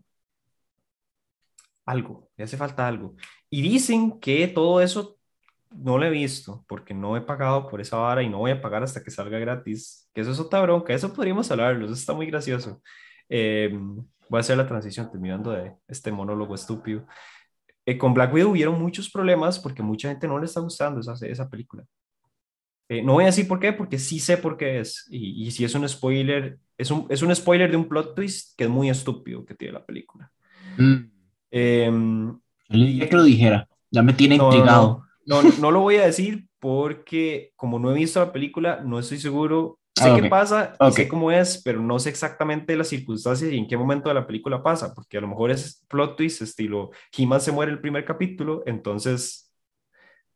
Algo, 1.87 2.31
le 2.37 2.45
hace 2.45 2.57
falta 2.57 2.87
algo. 2.89 3.15
Y 3.51 3.61
dicen 3.61 4.19
que 4.21 4.49
todo 4.49 4.81
eso 4.81 5.19
no 5.71 5.99
lo 5.99 6.07
he 6.07 6.11
visto 6.11 6.65
porque 6.69 6.95
no 6.95 7.17
he 7.17 7.21
pagado 7.21 7.69
por 7.69 7.81
esa 7.81 7.99
vara 7.99 8.23
y 8.23 8.29
no 8.31 8.39
voy 8.39 8.53
a 8.53 8.61
pagar 8.63 8.83
hasta 8.83 9.03
que 9.03 9.11
salga 9.11 9.39
gratis. 9.39 10.09
Que 10.15 10.23
eso 10.23 10.31
es 10.33 10.41
otra 10.41 10.63
bronca, 10.63 10.95
eso 10.95 11.13
podríamos 11.13 11.51
hablarlo, 11.51 11.85
eso 11.85 11.95
está 11.95 12.15
muy 12.15 12.27
gracioso. 12.27 12.81
Em, 13.29 13.97
voy 14.29 14.39
a 14.39 14.41
hacer 14.41 14.57
la 14.57 14.67
transición 14.67 15.11
terminando 15.11 15.51
de 15.51 15.75
este 15.89 16.11
monólogo 16.13 16.55
estúpido. 16.55 17.07
Eh, 17.87 17.99
con 17.99 18.15
Black 18.15 18.33
Widow 18.33 18.53
hubieron 18.53 18.81
muchos 18.81 19.11
problemas 19.11 19.59
porque 19.59 19.83
mucha 19.83 20.09
gente 20.09 20.27
no 20.29 20.39
le 20.39 20.47
está 20.47 20.61
gustando 20.61 21.01
esa, 21.01 21.15
esa 21.27 21.51
película. 21.51 21.85
Eh, 22.89 23.03
no 23.03 23.15
voy 23.15 23.25
a 23.25 23.29
decir 23.29 23.49
por 23.49 23.61
qué, 23.61 23.73
porque 23.73 23.99
sí 23.99 24.19
sé 24.19 24.37
por 24.37 24.57
qué 24.57 24.81
es. 24.81 25.07
Y, 25.11 25.47
y 25.47 25.51
si 25.51 25.65
es 25.65 25.75
un 25.75 25.89
spoiler, 25.89 26.59
es 26.77 26.91
un, 26.91 27.07
es 27.09 27.23
un 27.23 27.35
spoiler 27.35 27.71
de 27.71 27.77
un 27.77 27.89
plot 27.89 28.15
twist 28.15 28.57
que 28.57 28.65
es 28.65 28.71
muy 28.71 28.91
estúpido 28.91 29.45
que 29.45 29.55
tiene 29.55 29.75
la 29.75 29.85
película. 29.85 30.31
Mm. 30.77 31.15
Eh, 31.51 31.93
que 32.69 33.09
lo 33.13 33.23
dijera, 33.23 33.69
ya 33.91 34.03
me 34.03 34.13
tiene 34.13 34.37
intrigado. 34.37 35.05
No, 35.27 35.43
no, 35.43 35.71
lo 35.71 35.81
voy 35.81 35.97
a 35.97 36.07
decir 36.07 36.47
porque 36.59 37.53
como 37.57 37.79
no 37.79 37.91
he 37.91 37.95
visto 37.95 38.21
la 38.21 38.33
película, 38.33 38.83
no 38.85 38.99
estoy 38.99 39.19
seguro. 39.19 39.79
Sé 39.97 40.09
ah, 40.09 40.19
qué 40.21 40.29
pasa, 40.29 40.75
sé 40.91 41.07
cómo 41.07 41.31
es, 41.31 41.63
pero 41.65 41.81
no 41.81 42.01
sé 42.01 42.11
exactamente 42.11 42.77
las 42.77 42.89
circunstancias 42.89 43.53
y 43.53 43.57
en 43.57 43.69
qué 43.69 43.77
momento 43.77 44.09
de 44.09 44.17
la 44.17 44.27
película 44.27 44.61
pasa, 44.61 44.93
porque 44.93 45.19
a 45.19 45.21
lo 45.21 45.29
mejor 45.29 45.53
es 45.53 45.85
plot 45.89 46.17
twist 46.17 46.43
estilo, 46.43 46.91
he 47.17 47.39
se 47.39 47.53
muere 47.53 47.71
el 47.71 47.81
primer 47.81 48.05
capítulo, 48.05 48.65
entonces 48.67 49.54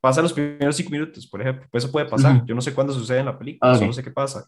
pasa 0.00 0.22
los 0.22 0.32
primeros 0.32 0.76
cinco 0.76 0.90
minutos, 0.90 1.26
por 1.26 1.40
ejemplo. 1.40 1.66
Pues 1.70 1.84
eso 1.84 1.92
puede 1.92 2.06
pasar. 2.06 2.44
Yo 2.46 2.54
no 2.54 2.60
sé 2.60 2.74
cuándo 2.74 2.92
sucede 2.92 3.20
en 3.20 3.26
la 3.26 3.38
película, 3.38 3.78
no 3.78 3.92
sé 3.92 4.02
qué 4.02 4.10
pasa. 4.10 4.46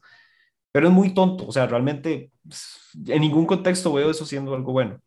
Pero 0.72 0.88
es 0.88 0.92
muy 0.92 1.14
tonto. 1.14 1.46
O 1.46 1.52
sea, 1.52 1.66
realmente 1.66 2.30
en 3.06 3.20
ningún 3.20 3.46
contexto 3.46 3.92
veo 3.92 4.10
eso 4.10 4.24
siendo 4.24 4.54
algo 4.54 4.72
bueno. 4.72 5.00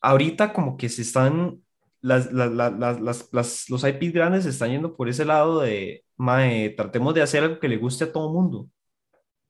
Ahorita 0.00 0.52
como 0.52 0.76
que 0.76 0.88
se 0.88 1.02
están, 1.02 1.60
las, 2.00 2.32
las, 2.32 2.50
las, 2.52 3.32
las 3.32 3.68
los 3.68 3.84
IP 3.84 4.14
grandes 4.14 4.44
se 4.44 4.50
están 4.50 4.70
yendo 4.70 4.96
por 4.96 5.08
ese 5.08 5.24
lado 5.24 5.60
de, 5.60 6.04
mae, 6.16 6.70
tratemos 6.70 7.14
de 7.14 7.22
hacer 7.22 7.42
algo 7.42 7.58
que 7.58 7.68
le 7.68 7.76
guste 7.76 8.04
a 8.04 8.12
todo 8.12 8.32
mundo. 8.32 8.68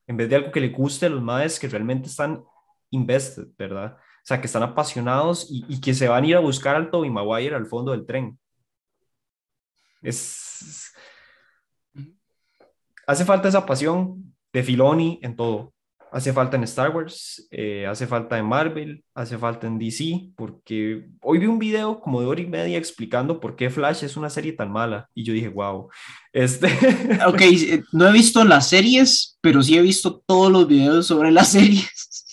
En 0.06 0.16
vez 0.16 0.28
de 0.30 0.36
algo 0.36 0.50
que 0.50 0.60
le 0.60 0.70
guste 0.70 1.06
a 1.06 1.10
los 1.10 1.22
maes 1.22 1.58
que 1.58 1.68
realmente 1.68 2.08
están 2.08 2.42
invested, 2.90 3.46
¿verdad? 3.58 3.96
Sea, 4.28 4.42
que 4.42 4.46
están 4.46 4.62
apasionados 4.62 5.46
y, 5.48 5.80
que 5.80 5.94
se 5.94 6.06
van 6.06 6.22
a 6.22 6.26
ir 6.26 6.36
a 6.36 6.40
buscar 6.40 6.76
al 6.76 6.90
Toby 6.90 7.08
Maguire 7.08 7.56
al 7.56 7.64
fondo 7.64 7.92
del 7.92 8.04
tren. 8.04 8.38
Es... 10.02 10.92
Hace 13.06 13.24
falta 13.24 13.48
esa 13.48 13.64
pasión 13.64 14.34
de 14.52 14.62
Filoni 14.62 15.18
en 15.22 15.34
todo. 15.34 15.72
Hace 16.12 16.34
falta 16.34 16.58
en 16.58 16.64
Star 16.64 16.94
Wars, 16.94 17.48
eh, 17.50 17.86
hace 17.86 18.06
falta 18.06 18.38
en 18.38 18.44
Marvel, 18.44 19.02
hace 19.14 19.38
falta 19.38 19.66
en 19.66 19.78
DC, 19.78 20.32
porque 20.36 21.08
hoy 21.22 21.38
vi 21.38 21.46
un 21.46 21.58
video 21.58 21.98
como 21.98 22.20
de 22.20 22.26
hora 22.26 22.42
y 22.42 22.46
media 22.46 22.76
explicando 22.76 23.40
por 23.40 23.56
qué 23.56 23.70
Flash 23.70 24.04
es 24.04 24.18
una 24.18 24.28
serie 24.28 24.52
tan 24.52 24.70
mala. 24.70 25.08
Y 25.14 25.24
yo 25.24 25.32
dije, 25.32 25.48
wow. 25.48 25.88
Este... 26.34 26.66
Ok, 27.26 27.40
no 27.92 28.06
he 28.06 28.12
visto 28.12 28.44
las 28.44 28.68
series, 28.68 29.38
pero 29.40 29.62
sí 29.62 29.78
he 29.78 29.80
visto 29.80 30.22
todos 30.26 30.52
los 30.52 30.68
videos 30.68 31.06
sobre 31.06 31.30
las 31.30 31.48
series. 31.52 32.26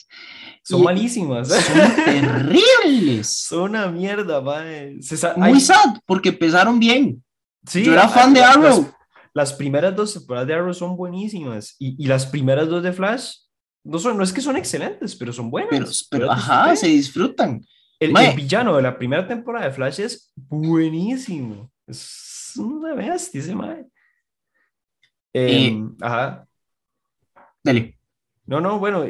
Son 0.66 0.82
malísimas. 0.82 1.48
Son 1.48 1.96
terribles. 1.96 3.28
Son 3.48 3.70
una 3.70 3.88
mierda, 3.88 4.42
mae. 4.42 4.98
Muy 5.38 5.60
sad, 5.60 6.00
porque 6.06 6.30
empezaron 6.30 6.80
bien. 6.80 7.24
Sí, 7.68 7.84
Yo 7.84 7.94
era 7.94 8.10
fan 8.10 8.34
de 8.34 8.42
Arrow. 8.42 8.92
Las, 9.34 9.54
primeras 9.54 9.96
dos 9.96 10.14
temporadas 10.14 10.48
de 10.48 10.54
Arrow 10.56 10.74
son 10.74 10.98
buenísimas. 10.98 11.76
Y, 11.78 12.04
y, 12.04 12.08
las 12.08 12.26
primeras 12.26 12.68
dos 12.68 12.82
de 12.82 12.94
Flash, 12.94 13.36
no, 13.84 14.00
son, 14.00 14.18
no 14.18 14.24
es 14.24 14.34
que 14.34 14.42
son 14.42 14.58
excelentes, 14.58 15.16
pero 15.16 15.32
son 15.32 15.52
buenas. 15.52 16.08
Pero, 16.10 16.24
pero 16.26 16.32
ajá, 16.32 16.76
se 16.76 16.88
disfrutan. 16.88 17.62
El, 18.00 18.14
villano 18.36 18.76
de 18.76 18.82
la 18.82 18.98
primera 18.98 19.28
temporada 19.28 19.68
de 19.68 19.72
Flash 19.72 20.00
es 20.00 20.32
buenísimo. 20.36 21.72
Es 21.86 22.54
una 22.56 22.96
bestia 22.96 23.40
ese 23.40 23.54
mae. 23.54 23.86
Em, 25.32 25.96
ajá. 26.02 26.48
Dale. 27.64 28.00
No, 28.46 28.62
no, 28.62 28.80
bueno, 28.80 29.06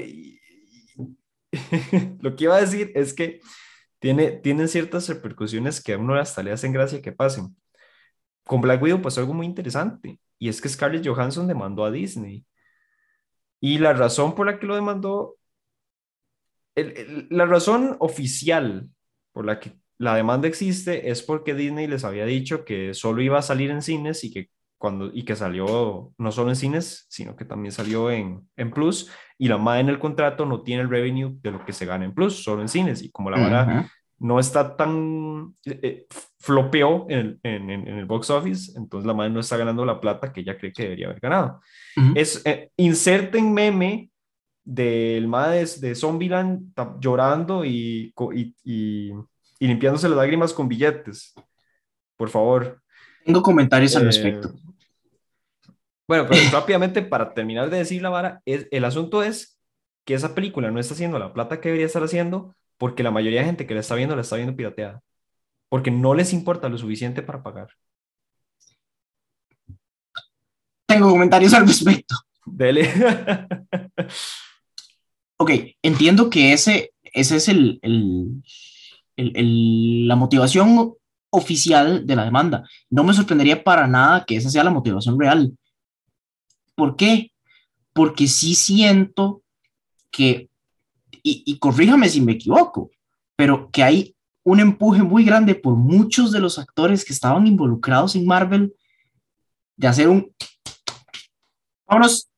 lo 2.22 2.36
que 2.36 2.46
iba 2.46 2.56
a 2.56 2.62
decir 2.62 2.92
es 2.96 3.14
que 3.14 3.40
tiene, 4.00 4.32
tienen 4.32 4.68
ciertas 4.68 5.08
repercusiones 5.10 5.82
que 5.82 5.94
a 5.94 5.98
uno 5.98 6.16
hasta 6.16 6.44
le 6.44 6.52
hacen 6.52 6.72
gracia 6.72 7.02
que 7.02 7.12
pasen. 7.12 7.56
Con 8.44 8.62
Black 8.62 8.82
Widow 8.82 9.02
pasó 9.02 9.22
algo 9.22 9.34
muy 9.34 9.46
interesante 9.46 10.20
y 10.38 10.50
es 10.50 10.62
que 10.62 10.70
Scarlett 10.70 11.08
Johansson 11.08 11.48
demandó 11.48 11.86
a 11.86 11.92
Disney. 11.92 12.46
Y 13.60 13.80
la 13.80 13.94
razón 13.94 14.36
por 14.36 14.46
la 14.46 14.60
que 14.60 14.68
lo 14.68 14.76
demandó, 14.76 15.38
la 16.76 17.46
razón 17.46 17.96
oficial 18.00 18.90
por 19.32 19.46
la 19.46 19.60
que 19.60 19.80
la 19.98 20.16
demanda 20.16 20.48
existe 20.48 21.10
es 21.10 21.24
porque 21.24 21.56
Disney 21.56 21.88
les 21.88 22.04
había 22.04 22.26
dicho 22.26 22.66
que 22.66 22.94
solo 22.94 23.22
iba 23.22 23.40
a 23.40 23.42
salir 23.42 23.72
en 23.72 23.82
cines 23.82 24.24
y 24.24 24.32
que 24.32 24.50
cuando, 24.86 25.10
y 25.12 25.24
que 25.26 25.36
salió 25.36 26.14
no 26.16 26.32
solo 26.32 26.50
en 26.50 26.56
cines, 26.56 27.08
sino 27.10 27.36
que 27.36 27.44
también 27.44 27.72
salió 27.72 28.12
en, 28.12 28.48
en 28.56 28.70
Plus, 28.70 29.10
y 29.36 29.48
la 29.48 29.58
MAE 29.58 29.80
en 29.80 29.90
el 29.90 29.98
contrato 29.98 30.46
no 30.46 30.62
tiene 30.62 30.84
el 30.84 30.92
revenue 30.92 31.40
de 31.42 31.50
lo 31.50 31.66
que 31.66 31.74
se 31.74 31.88
gana 31.88 32.06
en 32.06 32.14
Plus, 32.14 32.44
solo 32.44 32.62
en 32.62 32.68
cines, 32.68 33.02
y 33.02 33.10
como 33.10 33.32
la 33.32 33.40
vara 33.40 33.92
no 34.20 34.40
está 34.40 34.78
tan 34.78 35.56
eh, 35.66 35.80
eh, 35.82 36.06
flopeó 36.40 37.08
en, 37.10 37.40
en, 37.42 37.72
en, 37.72 37.88
el 37.88 38.06
box 38.06 38.30
office, 38.30 38.74
entonces 38.78 39.08
la 39.08 39.16
MAE 39.16 39.32
no 39.32 39.40
está 39.40 39.58
ganando 39.58 39.84
la 39.86 40.00
plata 40.00 40.32
que 40.32 40.42
ella 40.42 40.56
cree 40.56 40.72
que 40.72 40.84
debería 40.84 41.08
haber 41.08 41.20
ganado. 41.20 41.62
Es, 42.14 42.46
eh, 42.46 42.70
inserten 42.78 43.52
meme 43.52 44.12
del 44.64 45.28
MAE 45.28 45.66
de, 45.82 45.96
Zombieland 45.96 46.74
llorando 47.00 47.66
y, 47.66 48.14
y, 48.36 48.56
y, 48.64 49.12
y 49.58 49.68
limpiándose 49.68 50.08
las 50.10 50.18
lágrimas 50.20 50.54
con 50.54 50.68
billetes. 50.68 51.34
Por 52.16 52.30
favor, 52.30 52.84
tengo 53.26 53.42
comentarios 53.42 53.96
al 53.96 54.04
eh, 54.04 54.06
respecto. 54.06 54.54
Bueno, 56.08 56.28
pero 56.30 56.40
rápidamente 56.52 57.02
para 57.02 57.34
terminar 57.34 57.70
de 57.70 57.78
decir 57.78 58.02
la 58.02 58.10
vara, 58.10 58.42
es, 58.46 58.68
el 58.72 58.86
asunto 58.86 59.24
es 59.24 59.60
que 60.06 60.14
esa 60.14 60.36
película 60.36 60.72
no 60.72 60.80
está 60.80 60.94
haciendo 60.94 61.20
la 61.20 61.34
plata 61.34 61.60
que 61.60 61.70
debería 61.70 61.88
estar 61.88 62.04
haciendo 62.04 62.56
porque 62.78 63.04
la 63.04 63.12
mayoría 63.12 63.40
de 63.40 63.48
gente 63.48 63.66
que 63.66 63.74
la 63.74 63.80
está 63.80 63.96
viendo 63.96 64.16
la 64.16 64.22
está 64.22 64.36
viendo 64.36 64.56
pirateada. 64.56 65.02
Porque 65.70 65.92
no 65.92 66.14
les 66.14 66.34
importa 66.34 66.70
lo 66.70 66.78
suficiente 66.78 67.22
para 67.22 67.42
pagar. 67.42 67.70
Tengo 70.86 71.10
comentarios 71.10 71.54
al 71.54 71.68
respecto. 71.68 72.16
Dele. 72.46 72.94
ok, 75.38 75.52
entiendo 75.82 76.30
que 76.30 76.54
ese, 76.54 76.94
ese 77.02 77.38
es 77.38 77.48
el, 77.50 77.80
el, 77.82 78.44
el, 79.18 80.08
la 80.08 80.16
motivación 80.16 80.94
oficial 81.32 82.06
de 82.06 82.16
la 82.16 82.26
demanda. 82.26 82.64
No 82.90 83.04
me 83.04 83.14
sorprendería 83.14 83.64
para 83.64 83.88
nada 83.88 84.24
que 84.26 84.36
esa 84.36 84.50
sea 84.50 84.64
la 84.64 84.70
motivación 84.70 85.20
real. 85.20 85.52
¿Por 86.76 86.96
qué? 86.96 87.32
Porque 87.94 88.28
sí 88.28 88.56
siento 88.56 89.42
que, 90.12 90.50
y, 91.24 91.58
corríjame 91.58 92.10
si 92.10 92.22
me 92.22 92.34
equivoco, 92.34 92.92
pero 93.36 93.70
que 93.72 93.84
hay 93.84 94.16
un 94.44 94.60
empuje 94.60 95.02
muy 95.02 95.24
grande 95.24 95.56
por 95.56 95.76
muchos 95.76 96.32
de 96.32 96.40
los 96.40 96.60
actores 96.60 97.04
que 97.04 97.14
estaban 97.14 97.48
involucrados 97.48 98.16
en 98.16 98.26
Marvel 98.26 98.74
de 99.76 99.88
hacer 99.88 100.08
un... 100.08 100.32
Vámonos, 101.88 102.30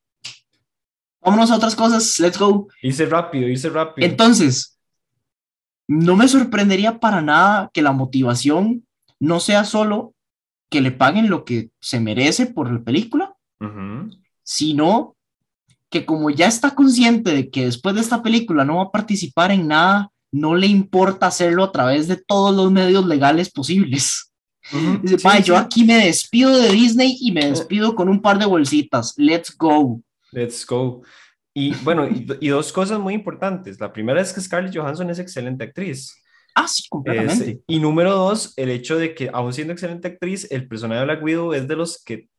vámonos 1.21 1.51
a 1.51 1.55
otras 1.55 1.75
cosas, 1.75 2.19
let's 2.19 2.37
go. 2.37 2.67
Irse 2.81 3.05
rápido, 3.05 3.47
irse 3.47 3.69
rápido. 3.69 4.07
Entonces, 4.07 4.79
no 5.87 6.15
me 6.15 6.27
sorprendería 6.27 6.99
para 6.99 7.21
nada 7.21 7.69
que 7.73 7.81
la 7.81 7.91
motivación 7.91 8.85
no 9.19 9.39
sea 9.39 9.63
solo 9.63 10.13
que 10.69 10.81
le 10.81 10.91
paguen 10.91 11.29
lo 11.29 11.45
que 11.45 11.71
se 11.79 11.99
merece 11.99 12.45
por 12.45 12.71
la 12.71 12.81
película, 12.81 13.35
sino 14.47 15.17
que 15.89 16.05
como 16.05 16.29
ya 16.29 16.47
está 16.47 16.73
consciente 16.73 17.31
de 17.31 17.49
que 17.49 17.65
después 17.65 17.95
de 17.95 18.01
esta 18.01 18.23
película 18.23 18.63
no 18.63 18.77
va 18.77 18.83
a 18.83 18.91
participar 18.91 19.51
en 19.51 19.67
nada, 19.67 20.09
no 20.31 20.55
le 20.55 20.67
importa 20.67 21.27
hacerlo 21.27 21.65
a 21.65 21.71
través 21.73 22.07
de 22.07 22.15
todos 22.15 22.55
los 22.55 22.71
medios 22.71 23.05
legales 23.05 23.51
posibles. 23.51 24.31
Dice, 25.01 25.17
yo 25.43 25.57
aquí 25.57 25.83
me 25.83 26.05
despido 26.05 26.57
de 26.57 26.71
Disney 26.71 27.17
y 27.19 27.33
me 27.33 27.41
eh. 27.41 27.49
despido 27.49 27.93
con 27.93 28.07
un 28.07 28.21
par 28.21 28.39
de 28.39 28.45
bolsitas. 28.45 29.13
Let's 29.17 29.53
go. 29.57 30.01
Let's 30.31 30.65
go. 30.65 31.01
Y 31.53 31.73
bueno, 31.83 32.07
y 32.07 32.47
dos 32.47 32.71
cosas 32.71 32.99
muy 32.99 33.13
importantes. 33.13 33.79
La 33.81 33.91
primera 33.91 34.21
es 34.21 34.31
que 34.31 34.41
Scarlett 34.41 34.75
Johansson 34.75 35.09
es 35.09 35.19
excelente 35.19 35.65
actriz. 35.65 36.13
Ah, 36.55 36.67
sí, 36.67 36.83
completamente. 36.89 37.61
y 37.67 37.79
número 37.79 38.15
dos, 38.15 38.53
el 38.55 38.69
hecho 38.69 38.97
de 38.97 39.13
que, 39.13 39.29
aún 39.31 39.53
siendo 39.53 39.73
excelente 39.73 40.07
actriz, 40.07 40.47
el 40.51 40.67
personaje 40.67 40.99
de 40.99 41.05
Black 41.05 41.23
Widow 41.23 41.53
es 41.53 41.67
de 41.67 41.75
los 41.75 42.01
que 42.03 42.29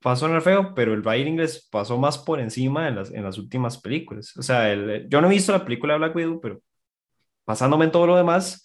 pasó 0.00 0.26
en 0.26 0.34
el 0.34 0.42
feo, 0.42 0.74
pero 0.74 0.94
el 0.94 1.02
writing 1.02 1.36
les 1.36 1.66
pasó 1.68 1.98
más 1.98 2.18
por 2.18 2.40
encima 2.40 2.88
en 2.88 2.96
las, 2.96 3.10
en 3.10 3.24
las 3.24 3.38
últimas 3.38 3.78
películas. 3.78 4.36
O 4.36 4.42
sea, 4.42 4.70
el, 4.72 5.08
yo 5.08 5.20
no 5.20 5.28
he 5.28 5.34
visto 5.34 5.52
la 5.52 5.64
película 5.64 5.96
Black 5.96 6.14
Widow, 6.14 6.40
pero 6.40 6.60
pasándome 7.44 7.86
en 7.86 7.92
todo 7.92 8.06
lo 8.06 8.16
demás, 8.16 8.64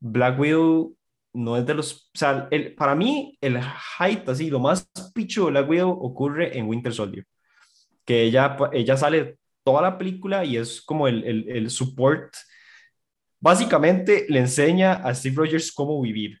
Black 0.00 0.38
Widow 0.38 0.96
no 1.32 1.56
es 1.56 1.66
de 1.66 1.74
los, 1.74 2.10
o 2.14 2.18
sea, 2.18 2.48
el, 2.50 2.74
para 2.74 2.94
mí 2.94 3.36
el 3.40 3.58
height, 3.98 4.28
así, 4.28 4.50
lo 4.50 4.60
más 4.60 4.90
picho 5.14 5.46
de 5.46 5.50
Black 5.52 5.68
Widow 5.68 5.90
ocurre 5.90 6.58
en 6.58 6.66
Winter 6.66 6.92
Soldier, 6.92 7.26
que 8.04 8.22
ella, 8.22 8.56
ella 8.72 8.96
sale 8.96 9.38
toda 9.64 9.82
la 9.82 9.98
película 9.98 10.44
y 10.44 10.56
es 10.56 10.80
como 10.80 11.08
el, 11.08 11.24
el, 11.24 11.48
el 11.48 11.70
support, 11.70 12.34
básicamente 13.40 14.26
le 14.28 14.40
enseña 14.40 14.94
a 14.94 15.14
Steve 15.14 15.36
Rogers 15.36 15.72
cómo 15.72 16.00
vivir 16.00 16.40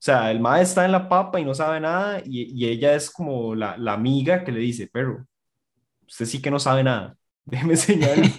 o 0.00 0.02
sea, 0.02 0.30
el 0.30 0.40
mae 0.40 0.62
está 0.62 0.86
en 0.86 0.92
la 0.92 1.10
papa 1.10 1.38
y 1.38 1.44
no 1.44 1.52
sabe 1.52 1.78
nada 1.78 2.22
y, 2.24 2.66
ella 2.66 2.94
es 2.94 3.10
como 3.10 3.54
la, 3.54 3.76
la, 3.76 3.92
amiga 3.92 4.44
que 4.44 4.50
le 4.50 4.60
dice, 4.60 4.88
pero 4.90 5.26
usted 6.08 6.24
sí 6.24 6.40
que 6.40 6.50
no 6.50 6.58
sabe 6.58 6.82
nada, 6.82 7.18
déjeme 7.44 7.74
enseñarle. 7.74 8.30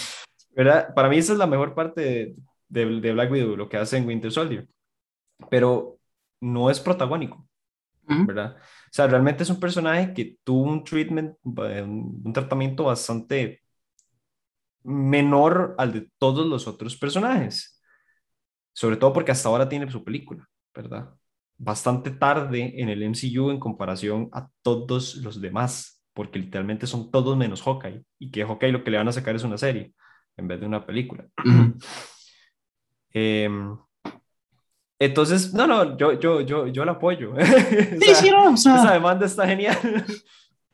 ¿Verdad? 0.56 0.94
Para 0.94 1.10
mí 1.10 1.18
esa 1.18 1.34
es 1.34 1.38
la 1.38 1.46
mejor 1.46 1.74
parte 1.74 2.34
de, 2.68 3.00
de, 3.00 3.12
Black 3.12 3.30
Widow, 3.30 3.54
lo 3.54 3.68
que 3.68 3.76
hace 3.76 3.98
en 3.98 4.06
Winter 4.06 4.32
Soldier. 4.32 4.66
Pero 5.50 5.98
no 6.40 6.70
es 6.70 6.80
protagónico, 6.80 7.46
¿verdad? 8.06 8.56
O 8.56 8.90
sea, 8.90 9.06
realmente 9.06 9.42
es 9.42 9.50
un 9.50 9.60
personaje 9.60 10.14
que 10.14 10.38
tuvo 10.42 10.62
un 10.70 10.84
treatment, 10.84 11.36
un 11.44 12.32
tratamiento 12.32 12.84
bastante 12.84 13.60
menor 14.84 15.74
al 15.76 15.92
de 15.92 16.08
todos 16.16 16.46
los 16.46 16.66
otros 16.66 16.96
personajes. 16.96 17.78
Sobre 18.72 18.96
todo 18.96 19.12
porque 19.12 19.32
hasta 19.32 19.50
ahora 19.50 19.68
tiene 19.68 19.90
su 19.90 20.02
película. 20.02 20.48
¿Verdad? 20.74 21.14
Bastante 21.56 22.10
tarde 22.10 22.80
en 22.80 22.88
el 22.88 23.02
MCU 23.02 23.50
en 23.50 23.60
comparación 23.60 24.28
a 24.32 24.48
todos 24.62 25.16
los 25.16 25.40
demás, 25.40 26.02
porque 26.14 26.38
literalmente 26.38 26.86
son 26.86 27.10
todos 27.10 27.36
menos 27.36 27.62
Hawkeye, 27.62 28.04
y 28.18 28.30
que 28.30 28.44
Hawkeye 28.44 28.72
lo 28.72 28.84
que 28.84 28.90
le 28.90 28.98
van 28.98 29.08
a 29.08 29.12
sacar 29.12 29.36
es 29.36 29.44
una 29.44 29.58
serie 29.58 29.94
en 30.36 30.48
vez 30.48 30.60
de 30.60 30.66
una 30.66 30.84
película. 30.84 31.26
Em, 33.12 33.76
entonces, 34.98 35.52
no, 35.54 35.66
no, 35.66 35.96
yo, 35.96 36.12
yo, 36.20 36.42
yo, 36.42 36.66
yo 36.66 36.84
la 36.84 36.92
apoyo. 36.92 37.34
Sí, 38.00 38.14
sí, 38.14 38.30
no, 38.30 38.52
o 38.52 38.56
sea, 38.56 38.76
esa 38.76 38.92
demanda 38.92 39.26
está 39.26 39.46
genial. 39.46 39.76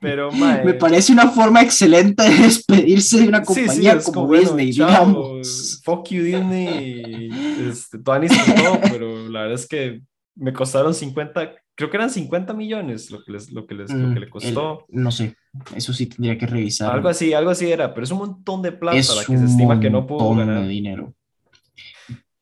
Pero, 0.01 0.30
me 0.64 0.74
parece 0.74 1.12
una 1.12 1.28
forma 1.28 1.62
excelente 1.62 2.22
de 2.22 2.36
despedirse 2.36 3.20
de 3.20 3.28
una 3.28 3.42
compañía 3.42 3.99
como, 4.01 4.32
Disney, 4.32 4.72
digamos. 4.72 5.80
Fuck 5.84 6.09
you, 6.11 6.22
Disney. 6.22 7.30
Este, 7.68 7.99
todo, 7.99 8.20
pero 8.90 9.28
la 9.28 9.42
verdad 9.42 9.55
es 9.55 9.66
que 9.66 10.03
me 10.34 10.53
costaron 10.53 10.94
50, 10.94 11.55
creo 11.74 11.90
que 11.90 11.97
eran 11.97 12.11
50 12.11 12.53
millones 12.53 13.11
lo 13.11 13.24
que, 13.24 13.32
les, 13.32 13.51
lo 13.51 13.66
que, 13.66 13.74
les, 13.74 13.90
lo 13.90 14.12
que 14.12 14.20
le 14.20 14.26
mm, 14.26 14.30
costó. 14.30 14.84
no 14.88 15.11
sé, 15.11 15.34
eso 15.74 15.92
sí 15.92 16.07
tendría 16.07 16.36
que 16.36 16.47
revisar. 16.47 16.92
Algo 16.92 17.09
así, 17.09 17.32
algo 17.32 17.51
así 17.51 17.70
era, 17.70 17.94
pero 17.94 18.05
es 18.05 18.11
un 18.11 18.18
montón 18.18 18.62
de 18.62 18.72
plata 18.72 18.97
la 18.97 19.24
que 19.24 19.38
se 19.38 19.44
estima 19.44 19.80
que 19.80 19.90
no 19.90 20.07
pudo 20.07 20.34
ganar. 20.34 20.62
de 20.62 20.68
dinero. 20.68 21.14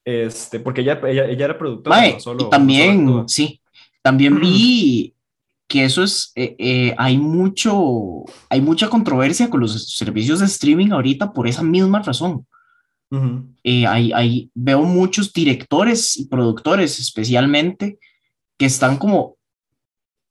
Este, 0.05 0.61
porque 0.61 0.82
ella, 0.82 1.00
ella, 1.07 1.24
ella 1.26 1.44
era 1.46 1.57
productora. 1.57 2.18
solo, 2.20 2.46
y 2.46 2.50
también, 2.50 3.24
sí, 3.26 3.61
también 4.02 4.38
vi 4.38 5.13
que 5.74 5.84
eso 5.84 6.04
es, 6.04 6.30
eh, 6.36 6.54
eh, 6.60 6.94
hay, 6.98 7.18
mucho, 7.18 8.22
hay 8.48 8.60
mucha 8.60 8.88
controversia 8.88 9.50
con 9.50 9.58
los 9.58 9.96
servicios 9.96 10.38
de 10.38 10.46
streaming 10.46 10.92
ahorita 10.92 11.32
por 11.32 11.48
esa 11.48 11.64
misma 11.64 12.00
razón. 12.00 12.46
Eh, 13.64 13.84
hay, 13.84 14.12
hay, 14.12 14.50
veo 14.54 14.82
muchos 14.82 15.32
directores 15.32 16.16
y 16.16 16.28
productores 16.28 17.00
especialmente 17.00 17.98
que 18.56 18.66
están 18.66 18.98
como, 18.98 19.36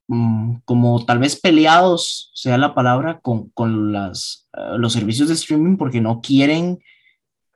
mm, 0.07 0.59
como 0.63 1.03
tal 1.03 1.19
vez 1.19 1.37
peleados, 1.37 2.31
sea 2.33 2.57
la 2.57 2.73
palabra, 2.73 3.19
con, 3.19 3.49
con 3.49 3.91
las, 3.91 4.47
los 4.77 4.93
servicios 4.93 5.27
de 5.27 5.33
streaming 5.33 5.75
porque 5.75 5.99
no 5.99 6.21
quieren 6.21 6.79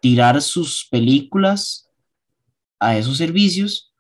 tirar 0.01 0.41
sus 0.41 0.85
películas 0.91 1.89
a 2.81 2.97
esos 2.97 3.15
servicios 3.15 3.93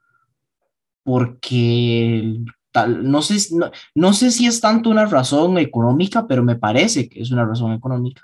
porque 1.03 2.37
no 2.85 3.21
sé, 3.21 3.37
no, 3.95 4.13
sé 4.13 4.31
si 4.31 4.45
es 4.45 4.61
tanto 4.61 4.89
una 4.89 5.05
razón 5.05 5.57
económica, 5.57 6.27
pero 6.27 6.43
me 6.43 6.55
parece 6.55 7.09
que 7.09 7.21
es 7.21 7.31
una 7.31 7.45
razón 7.45 7.73
económica, 7.73 8.21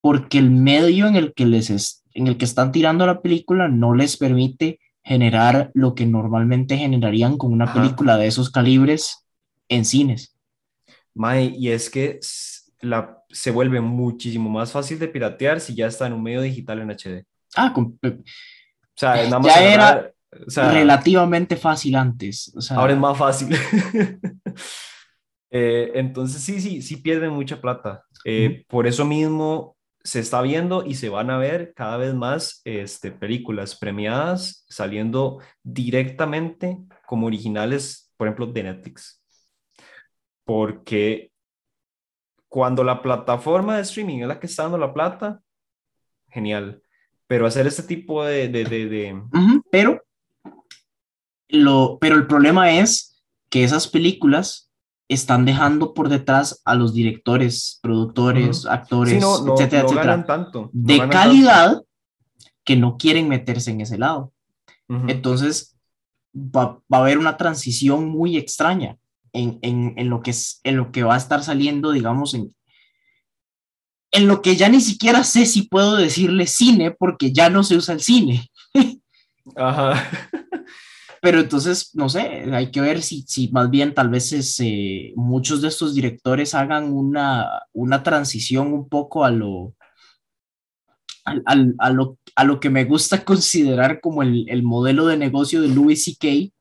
porque 0.00 0.38
el 0.38 0.50
medio 0.50 1.06
en 1.06 1.16
el 1.16 1.34
que, 1.34 1.44
les 1.44 2.02
en 2.14 2.26
el 2.26 2.38
que 2.38 2.44
están 2.44 2.72
tirando 2.72 3.06
la 3.06 3.20
película 3.20 3.68
no 3.68 3.94
les 3.94 4.16
permite 4.16 4.80
generar 5.04 5.70
lo 5.74 5.94
que 5.94 6.06
normalmente 6.06 6.78
generarían 6.78 7.36
con 7.36 7.52
una 7.52 7.74
película 7.74 8.16
de 8.16 8.28
esos 8.28 8.50
calibres 8.50 9.26
en 9.68 9.84
cines. 9.84 10.36
Y 11.14 11.68
es 11.68 11.90
que 11.90 12.20
la, 12.80 13.22
se 13.28 13.50
vuelve 13.50 13.80
muchísimo 13.80 14.48
más 14.48 14.72
fácil 14.72 14.98
de 14.98 15.08
piratear 15.08 15.60
si 15.60 15.74
ya 15.74 15.86
está 15.86 16.06
en 16.06 16.14
un 16.14 16.22
medio 16.22 16.40
digital 16.40 16.80
en 16.80 16.90
HD. 16.90 17.24
Ah, 17.56 17.72
con, 17.74 17.98
o 18.02 18.10
sea, 18.94 19.16
nada 19.24 19.38
más 19.38 19.54
ya 19.54 19.74
era, 19.74 20.12
relativamente 20.32 21.56
fácil 21.56 21.96
antes. 21.96 22.52
ahora 22.70 22.92
es 22.92 22.98
más 22.98 23.16
fácil. 23.16 23.56
Eh, 25.54 25.92
entonces 25.96 26.40
sí, 26.40 26.62
sí, 26.62 26.80
sí 26.80 26.96
pierden 26.96 27.30
mucha 27.30 27.60
plata. 27.60 28.06
Eh, 28.24 28.64
por 28.68 28.86
eso 28.86 29.04
mismo 29.04 29.76
se 30.02 30.20
está 30.20 30.40
viendo 30.40 30.82
y 30.82 30.94
se 30.94 31.10
van 31.10 31.28
a 31.28 31.36
ver 31.36 31.74
cada 31.74 31.98
vez 31.98 32.14
más 32.14 32.62
este, 32.64 33.12
películas 33.12 33.76
premiadas 33.76 34.64
saliendo 34.70 35.40
directamente 35.62 36.78
como 37.04 37.26
originales, 37.26 38.10
por 38.16 38.28
ejemplo, 38.28 38.46
de 38.46 38.62
Netflix. 38.62 39.22
Porque 40.44 41.32
cuando 42.48 42.82
la 42.82 43.02
plataforma 43.02 43.76
de 43.76 43.82
streaming 43.82 44.20
es 44.20 44.28
la 44.28 44.40
que 44.40 44.46
está 44.46 44.62
dando 44.62 44.78
la 44.78 44.94
plata, 44.94 45.42
genial. 46.30 46.82
Pero 47.26 47.46
hacer 47.46 47.66
este 47.66 47.82
tipo 47.82 48.24
de... 48.24 48.48
de, 48.48 48.64
de, 48.64 49.22
pero 49.70 50.02
pero 52.00 52.16
el 52.16 52.26
problema 52.26 52.72
es 52.72 53.22
que 53.50 53.64
esas 53.64 53.86
películas 53.86 54.70
están 55.08 55.44
dejando 55.44 55.94
por 55.94 56.08
detrás 56.08 56.62
a 56.64 56.74
los 56.74 56.94
directores, 56.94 57.78
productores, 57.82 58.66
actores, 58.66 59.22
etcétera, 59.22 59.82
etcétera, 59.82 60.26
tanto, 60.26 60.70
de 60.72 61.08
calidad 61.08 61.82
que 62.64 62.76
no 62.76 62.96
quieren 62.96 63.28
meterse 63.28 63.70
en 63.70 63.82
ese 63.82 63.98
lado. 63.98 64.32
Entonces, 65.08 65.74
va, 66.34 66.82
a 66.90 66.96
haber 66.98 67.16
una 67.16 67.38
transición 67.38 68.10
muy 68.10 68.36
extraña 68.36 68.98
en, 69.32 69.58
en, 69.62 69.94
en, 69.96 70.10
lo 70.10 70.20
que 70.20 70.32
es, 70.32 70.60
en 70.64 70.76
lo 70.76 70.92
que 70.92 71.02
va 71.02 71.14
a 71.14 71.18
estar 71.18 71.42
saliendo, 71.42 71.92
digamos, 71.92 72.34
en, 72.34 72.54
en 74.10 74.28
lo 74.28 74.42
que 74.42 74.54
ya 74.54 74.68
ni 74.68 74.82
siquiera 74.82 75.24
sé 75.24 75.46
si 75.46 75.62
puedo 75.62 75.96
decirle 75.96 76.46
cine 76.46 76.90
porque 76.90 77.32
ya 77.32 77.48
no 77.48 77.64
se 77.64 77.76
usa 77.76 77.94
el 77.94 78.02
cine. 78.02 78.50
Ajá. 79.56 79.94
Pero 81.22 81.38
entonces, 81.38 81.94
no 81.94 82.08
sé, 82.08 82.20
hay 82.52 82.72
que 82.72 82.80
ver 82.80 83.00
si, 83.00 83.22
si 83.28 83.48
más 83.52 83.70
bien 83.70 83.94
tal 83.94 84.08
vez 84.08 84.32
eh, 84.58 85.12
muchos 85.14 85.62
de 85.62 85.68
estos 85.68 85.94
directores 85.94 86.52
hagan 86.52 86.92
una, 86.92 87.62
una 87.72 88.02
transición 88.02 88.72
un 88.72 88.88
poco 88.88 89.24
a 89.24 89.30
lo, 89.30 89.76
a, 91.24 91.90
lo, 91.92 92.18
a 92.34 92.44
lo 92.44 92.58
que 92.58 92.70
me 92.70 92.84
gusta 92.84 93.24
considerar 93.24 94.00
como 94.00 94.24
el, 94.24 94.48
el 94.48 94.64
modelo 94.64 95.06
de 95.06 95.16
negocio 95.16 95.60
de 95.60 95.68
Louis 95.68 96.04
C.K., 96.04 96.52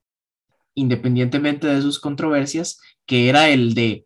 independientemente 0.75 1.65
de 1.65 1.81
sus 1.81 1.99
controversias, 1.99 2.79
que 3.07 3.29
era 3.29 3.49
el 3.49 3.73
de, 3.73 4.05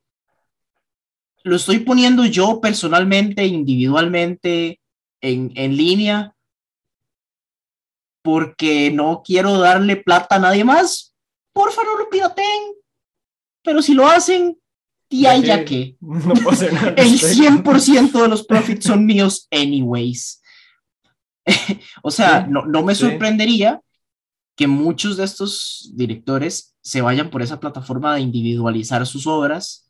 lo 1.43 1.57
estoy 1.57 1.79
poniendo 1.79 2.25
yo 2.25 2.61
personalmente, 2.61 3.45
individualmente, 3.45 4.79
en, 5.21 5.51
en 5.55 5.75
línea, 5.75 6.34
porque 8.25 8.89
no 8.91 9.21
quiero 9.23 9.59
darle 9.59 9.97
plata 9.97 10.37
a 10.37 10.39
nadie 10.39 10.65
más. 10.65 11.15
Porfa, 11.53 11.83
no 11.83 11.95
lo 11.95 12.09
pirateen. 12.09 12.73
Pero 13.63 13.83
si 13.83 13.93
lo 13.93 14.07
hacen, 14.07 14.57
y 15.09 15.27
hay 15.27 15.43
ya 15.43 15.63
que. 15.63 15.95
No 16.01 16.33
El 16.97 17.19
100% 17.19 18.11
de 18.11 18.27
los 18.27 18.43
profits 18.43 18.87
son 18.87 19.05
míos, 19.05 19.47
anyways. 19.51 20.41
o 22.01 22.09
sea, 22.09 22.47
no, 22.47 22.65
no, 22.65 22.81
me 22.81 22.95
sorprendería 22.95 23.79
que 24.57 24.65
muchos 24.65 25.17
de 25.17 25.25
estos 25.25 25.91
directores 25.93 26.75
se 26.81 27.01
vayan 27.01 27.29
por 27.29 27.43
esa 27.43 27.59
plataforma 27.59 28.15
de 28.15 28.21
individualizar 28.21 29.05
sus 29.05 29.27
obras, 29.27 29.87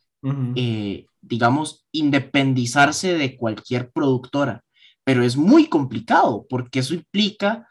eh, 0.55 1.05
digamos, 1.21 1.85
independizarse 1.93 3.13
de 3.13 3.37
cualquier 3.37 3.91
productora. 3.91 4.61
Pero 5.05 5.23
es 5.23 5.37
muy 5.37 5.69
complicado 5.69 6.45
porque 6.49 6.79
eso 6.79 6.95
implica 6.95 7.69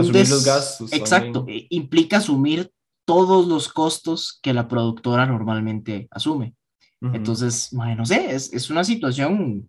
asumir 0.00 0.28
los 0.28 0.44
gastos. 0.44 0.92
Exacto, 0.92 1.44
e, 1.48 1.66
implica 1.70 2.18
asumir 2.18 2.70
todos 3.04 3.46
los 3.46 3.68
costos 3.68 4.38
que 4.42 4.52
la 4.52 4.68
productora 4.68 5.26
normalmente 5.26 6.08
asume. 6.10 6.54
Entonces, 7.00 7.72
no 7.72 8.04
sé, 8.04 8.34
es, 8.34 8.52
es, 8.52 8.70
una 8.70 8.82
situación 8.82 9.68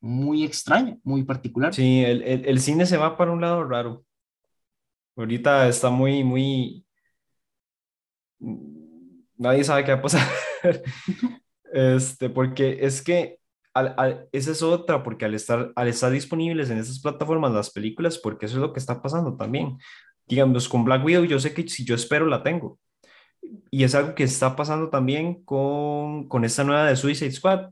muy 0.00 0.44
extraña, 0.44 0.96
muy 1.02 1.24
particular. 1.24 1.74
Sí, 1.74 2.02
el, 2.04 2.22
el, 2.22 2.46
el, 2.46 2.60
cine 2.60 2.86
se 2.86 2.96
va 2.96 3.16
para 3.16 3.32
un 3.32 3.40
lado 3.40 3.64
raro. 3.64 4.04
Ahorita 5.16 5.68
está 5.68 5.90
muy, 5.90 6.24
muy... 6.24 6.86
nadie 9.36 9.64
sabe 9.64 9.84
qué 9.84 9.92
va 9.92 9.98
a 9.98 10.02
pasar. 10.02 10.26
este, 11.72 12.30
porque 12.30 12.78
es 12.80 13.02
que 13.02 13.39
esa 14.32 14.50
es 14.50 14.62
otra, 14.62 15.02
porque 15.02 15.24
al 15.24 15.34
estar, 15.34 15.72
al 15.76 15.88
estar 15.88 16.10
disponibles 16.10 16.70
en 16.70 16.78
esas 16.78 17.00
plataformas 17.00 17.52
las 17.52 17.70
películas, 17.70 18.18
porque 18.18 18.46
eso 18.46 18.56
es 18.56 18.60
lo 18.60 18.72
que 18.72 18.80
está 18.80 19.00
pasando 19.02 19.36
también. 19.36 19.78
Digamos, 20.26 20.68
con 20.68 20.84
Black 20.84 21.04
Widow, 21.04 21.24
yo 21.24 21.38
sé 21.38 21.54
que 21.54 21.68
si 21.68 21.84
yo 21.84 21.94
espero, 21.94 22.26
la 22.26 22.42
tengo. 22.42 22.78
Y 23.70 23.84
es 23.84 23.94
algo 23.94 24.14
que 24.14 24.24
está 24.24 24.56
pasando 24.56 24.90
también 24.90 25.44
con, 25.44 26.28
con 26.28 26.44
esta 26.44 26.64
nueva 26.64 26.86
de 26.86 26.96
Suicide 26.96 27.32
Squad. 27.32 27.70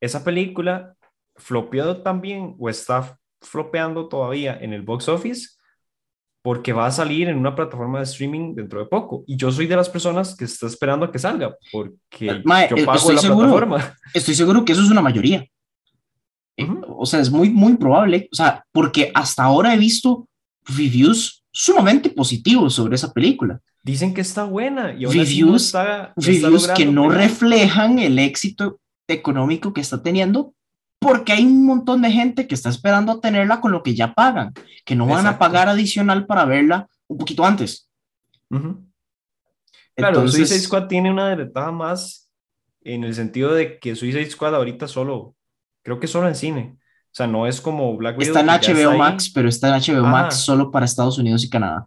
Esa 0.00 0.24
película 0.24 0.94
flopeó 1.36 2.02
también, 2.02 2.56
o 2.58 2.68
está 2.68 3.18
flopeando 3.40 4.08
todavía 4.08 4.58
en 4.60 4.72
el 4.72 4.82
box 4.82 5.08
office, 5.08 5.55
porque 6.46 6.72
va 6.72 6.86
a 6.86 6.92
salir 6.92 7.26
en 7.26 7.38
una 7.38 7.56
plataforma 7.56 7.98
de 7.98 8.04
streaming 8.04 8.54
dentro 8.54 8.78
de 8.78 8.86
poco. 8.86 9.24
Y 9.26 9.36
yo 9.36 9.50
soy 9.50 9.66
de 9.66 9.74
las 9.74 9.88
personas 9.88 10.36
que 10.36 10.44
está 10.44 10.68
esperando 10.68 11.04
a 11.04 11.10
que 11.10 11.18
salga, 11.18 11.56
porque 11.72 12.28
eh, 12.28 12.42
yo 12.70 12.76
eh, 12.76 12.84
pago 12.84 13.10
la 13.10 13.20
plataforma. 13.20 13.96
Estoy 14.14 14.36
seguro 14.36 14.64
que 14.64 14.70
eso 14.70 14.80
es 14.80 14.88
una 14.88 15.02
mayoría. 15.02 15.44
Eh, 16.56 16.68
o 16.86 17.04
sea, 17.04 17.18
es 17.18 17.32
muy, 17.32 17.50
muy 17.50 17.76
probable. 17.76 18.28
O 18.30 18.36
sea, 18.36 18.64
porque 18.70 19.10
hasta 19.12 19.42
ahora 19.42 19.74
he 19.74 19.76
visto 19.76 20.28
reviews 20.66 21.42
sumamente 21.50 22.10
positivos 22.10 22.74
sobre 22.74 22.94
esa 22.94 23.12
película. 23.12 23.58
Dicen 23.82 24.14
que 24.14 24.20
está 24.20 24.44
buena. 24.44 24.94
Y 24.96 25.04
reviews, 25.04 25.74
reviews 26.14 26.68
que 26.68 26.86
no 26.86 27.10
reflejan 27.10 27.98
el 27.98 28.20
éxito 28.20 28.78
económico 29.08 29.72
que 29.72 29.80
está 29.80 30.00
teniendo, 30.00 30.54
porque 31.06 31.32
hay 31.34 31.46
un 31.46 31.64
montón 31.64 32.02
de 32.02 32.10
gente 32.10 32.48
que 32.48 32.54
está 32.56 32.68
esperando 32.68 33.20
tenerla 33.20 33.60
con 33.60 33.70
lo 33.70 33.84
que 33.84 33.94
ya 33.94 34.12
pagan, 34.12 34.52
que 34.84 34.96
no 34.96 35.06
van 35.06 35.24
a 35.24 35.38
pagar 35.38 35.68
adicional 35.68 36.26
para 36.26 36.44
verla 36.44 36.88
un 37.06 37.16
poquito 37.16 37.46
antes. 37.46 37.88
Claro, 39.94 40.26
Suicide 40.26 40.58
Squad 40.58 40.88
tiene 40.88 41.12
una 41.12 41.32
ventaja 41.32 41.70
más 41.70 42.28
en 42.82 43.04
el 43.04 43.14
sentido 43.14 43.54
de 43.54 43.78
que 43.78 43.94
Suicide 43.94 44.28
Squad 44.28 44.56
ahorita 44.56 44.88
solo, 44.88 45.36
creo 45.84 46.00
que 46.00 46.08
solo 46.08 46.26
en 46.26 46.34
cine. 46.34 46.76
O 46.76 47.12
sea, 47.12 47.28
no 47.28 47.46
es 47.46 47.60
como 47.60 47.96
Black 47.96 48.18
Widow. 48.18 48.36
Está 48.36 48.40
en 48.40 48.76
HBO 48.76 48.98
Max, 48.98 49.30
pero 49.32 49.48
está 49.48 49.68
en 49.68 49.80
HBO 49.80 50.06
Max 50.08 50.34
ah. 50.34 50.38
solo 50.38 50.72
para 50.72 50.86
Estados 50.86 51.18
Unidos 51.18 51.44
y 51.44 51.50
Canadá. 51.50 51.86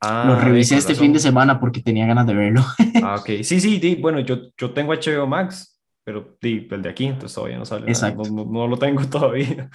Ah, 0.00 0.22
lo 0.24 0.36
revisé 0.36 0.76
este 0.76 0.94
fin 0.94 1.12
de 1.12 1.18
semana 1.18 1.58
porque 1.58 1.82
tenía 1.82 2.06
ganas 2.06 2.28
de 2.28 2.34
verlo. 2.34 2.64
ah, 3.02 3.16
ok. 3.18 3.26
Sí, 3.42 3.60
sí, 3.60 3.80
sí. 3.80 3.96
Bueno, 3.96 4.20
yo, 4.20 4.38
yo 4.56 4.70
tengo 4.70 4.94
HBO 4.94 5.26
Max 5.26 5.71
pero 6.04 6.36
el 6.40 6.82
de 6.82 6.88
aquí, 6.88 7.06
entonces 7.06 7.34
todavía 7.34 7.58
no 7.58 7.64
sale. 7.64 7.88
Exacto. 7.88 8.22
No, 8.24 8.66
lo 8.66 8.76
tengo 8.78 9.04
todavía. 9.08 9.70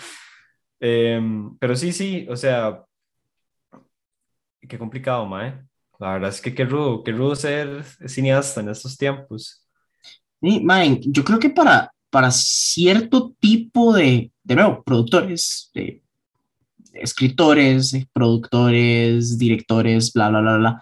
Em, 0.79 1.57
pero 1.57 1.75
sí, 1.75 1.91
sí, 1.91 2.27
o 2.29 2.35
sea, 2.35 2.83
qué 4.67 4.77
complicado, 4.77 5.25
Mae. 5.25 5.61
La 5.99 6.13
verdad 6.13 6.29
es 6.29 6.41
que 6.41 6.53
qué 6.53 6.65
rudo, 6.65 7.03
qué 7.03 7.11
rudo 7.11 7.35
ser 7.35 7.83
cineasta 8.05 8.61
en 8.61 8.69
estos 8.69 8.97
tiempos. 8.97 9.65
Sí, 10.41 10.59
Mae, 10.61 10.99
yo 11.01 11.23
creo 11.23 11.39
que 11.39 11.49
para, 11.49 11.91
para 12.09 12.29
cierto 12.29 13.33
tipo 13.39 13.93
de, 13.93 14.31
de 14.43 14.55
nuevo, 14.55 14.83
productores, 14.83 15.71
de, 15.73 16.03
escritores, 17.01 17.95
productores, 18.13 19.37
directores, 19.37 20.13
bla, 20.13 20.29
bla, 20.29 20.41
bla, 20.41 20.57
bla, 20.57 20.81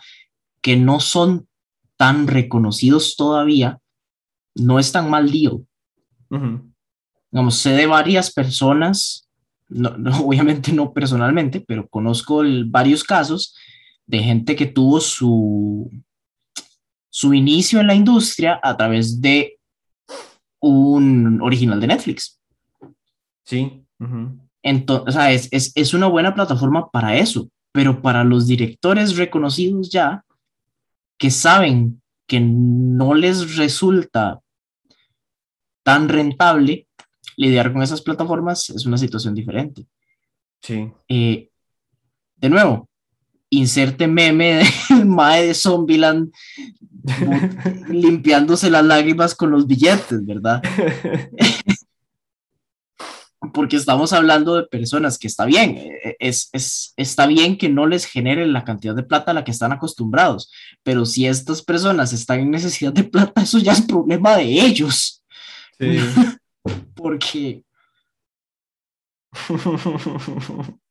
que 0.62 0.76
no 0.76 1.00
son 1.00 1.48
tan 1.98 2.28
reconocidos 2.28 3.16
todavía, 3.16 3.80
no 4.56 4.80
es 4.80 4.92
tan 4.92 5.10
mal 5.10 5.32
deal. 5.32 5.66
Digamos, 7.32 7.58
sé 7.58 7.72
de 7.72 7.86
varias 7.86 8.32
personas, 8.32 9.28
no, 9.68 9.90
obviamente 10.26 10.72
no 10.72 10.94
personalmente, 10.94 11.60
pero 11.60 11.88
conozco 11.88 12.44
varios 12.68 13.04
casos 13.04 13.56
de 14.08 14.20
gente 14.20 14.56
que 14.56 14.66
tuvo 14.66 15.00
su, 15.00 15.92
su 17.10 17.34
inicio 17.34 17.80
en 17.80 17.88
la 17.88 17.96
industria 17.96 18.60
a 18.62 18.76
través 18.78 19.20
de 19.20 19.58
un 20.60 21.42
original 21.42 21.80
de 21.80 21.88
Netflix. 21.88 22.40
Sí. 23.44 23.84
Entonces, 24.64 25.50
es, 25.52 25.72
es 25.76 25.94
una 25.94 26.08
buena 26.08 26.34
plataforma 26.34 26.90
para 26.90 27.18
eso, 27.18 27.50
pero 27.72 28.02
para 28.02 28.24
los 28.24 28.48
directores 28.48 29.16
reconocidos 29.16 29.90
ya, 29.90 30.24
que 31.18 31.30
saben 31.30 32.02
que 32.28 32.40
no 32.40 33.14
les 33.14 33.58
resulta 33.58 34.42
tan 35.86 36.10
rentable, 36.10 36.88
lidiar 37.38 37.72
con 37.72 37.84
esas 37.84 38.02
plataformas 38.02 38.72
es 38.72 38.88
una 38.88 38.98
situación 38.98 39.36
diferente. 39.36 39.86
Sí. 40.60 40.92
Eh, 41.08 41.52
de 42.38 42.50
nuevo, 42.50 42.90
inserte 43.52 44.08
meme 44.08 44.64
del 44.90 45.06
mae 45.06 45.46
de 45.46 45.54
Zombieland 45.54 46.32
limpiándose 47.88 48.72
las 48.72 48.84
lágrimas 48.84 49.36
con 49.36 49.52
los 49.52 49.68
billetes, 49.68 50.26
¿verdad? 50.26 50.64
Porque 53.54 53.76
estamos 53.76 54.12
hablando 54.12 54.56
de 54.56 54.64
personas 54.64 55.20
que 55.20 55.28
está 55.28 55.46
bien, 55.46 55.78
eh, 55.78 56.16
es, 56.18 56.50
es, 56.52 56.96
está 56.98 57.28
bien 57.28 57.60
que 57.60 57.70
no 57.70 57.86
les 57.86 58.06
genere 58.06 58.48
la 58.48 58.64
cantidad 58.64 58.96
de 58.96 59.04
plata 59.04 59.30
a 59.30 59.36
la 59.36 59.44
que 59.44 59.52
están 59.52 59.72
acostumbrados, 59.72 60.52
pero 60.82 61.06
si 61.06 61.28
estas 61.28 61.62
personas 61.62 62.12
están 62.12 62.40
en 62.40 62.50
necesidad 62.50 62.92
de 62.92 63.04
plata, 63.04 63.44
eso 63.44 63.60
ya 63.60 63.74
es 63.74 63.82
problema 63.82 64.36
de 64.36 64.46
ellos. 64.46 65.15
Sí. 65.78 66.00
Porque. 66.96 67.64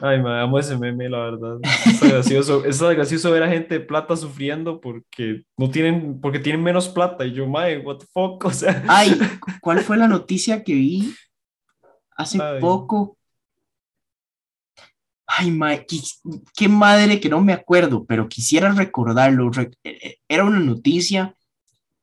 Ay, 0.00 0.22
me 0.22 0.40
amo 0.40 0.60
ese 0.60 0.78
meme, 0.78 1.08
la 1.08 1.18
verdad. 1.18 1.58
Es 1.84 2.00
gracioso, 2.00 2.64
es 2.66 2.80
gracioso 2.80 3.32
ver 3.32 3.42
a 3.42 3.48
gente 3.48 3.80
de 3.80 3.84
plata 3.84 4.16
sufriendo 4.16 4.80
porque 4.80 5.42
no 5.56 5.70
tienen, 5.70 6.20
porque 6.20 6.38
tienen 6.38 6.62
menos 6.62 6.88
plata. 6.88 7.26
Y 7.26 7.32
yo, 7.32 7.48
mae, 7.48 7.78
what 7.78 7.98
the 7.98 8.06
fuck, 8.12 8.44
o 8.44 8.50
sea. 8.52 8.84
Ay, 8.86 9.18
¿cuál 9.60 9.80
fue 9.80 9.96
la 9.96 10.06
noticia 10.06 10.62
que 10.62 10.74
vi 10.74 11.14
hace 12.16 12.38
poco? 12.60 13.18
Ay, 15.26 15.50
mae, 15.50 15.84
qué, 15.84 15.98
qué, 16.54 16.68
madre 16.68 17.18
que 17.18 17.28
no 17.28 17.40
me 17.40 17.52
acuerdo, 17.52 18.06
pero 18.06 18.28
quisiera 18.28 18.72
recordarlo. 18.72 19.50
Eh, 19.82 20.18
era 20.28 20.44
una 20.44 20.60
noticia 20.60 21.34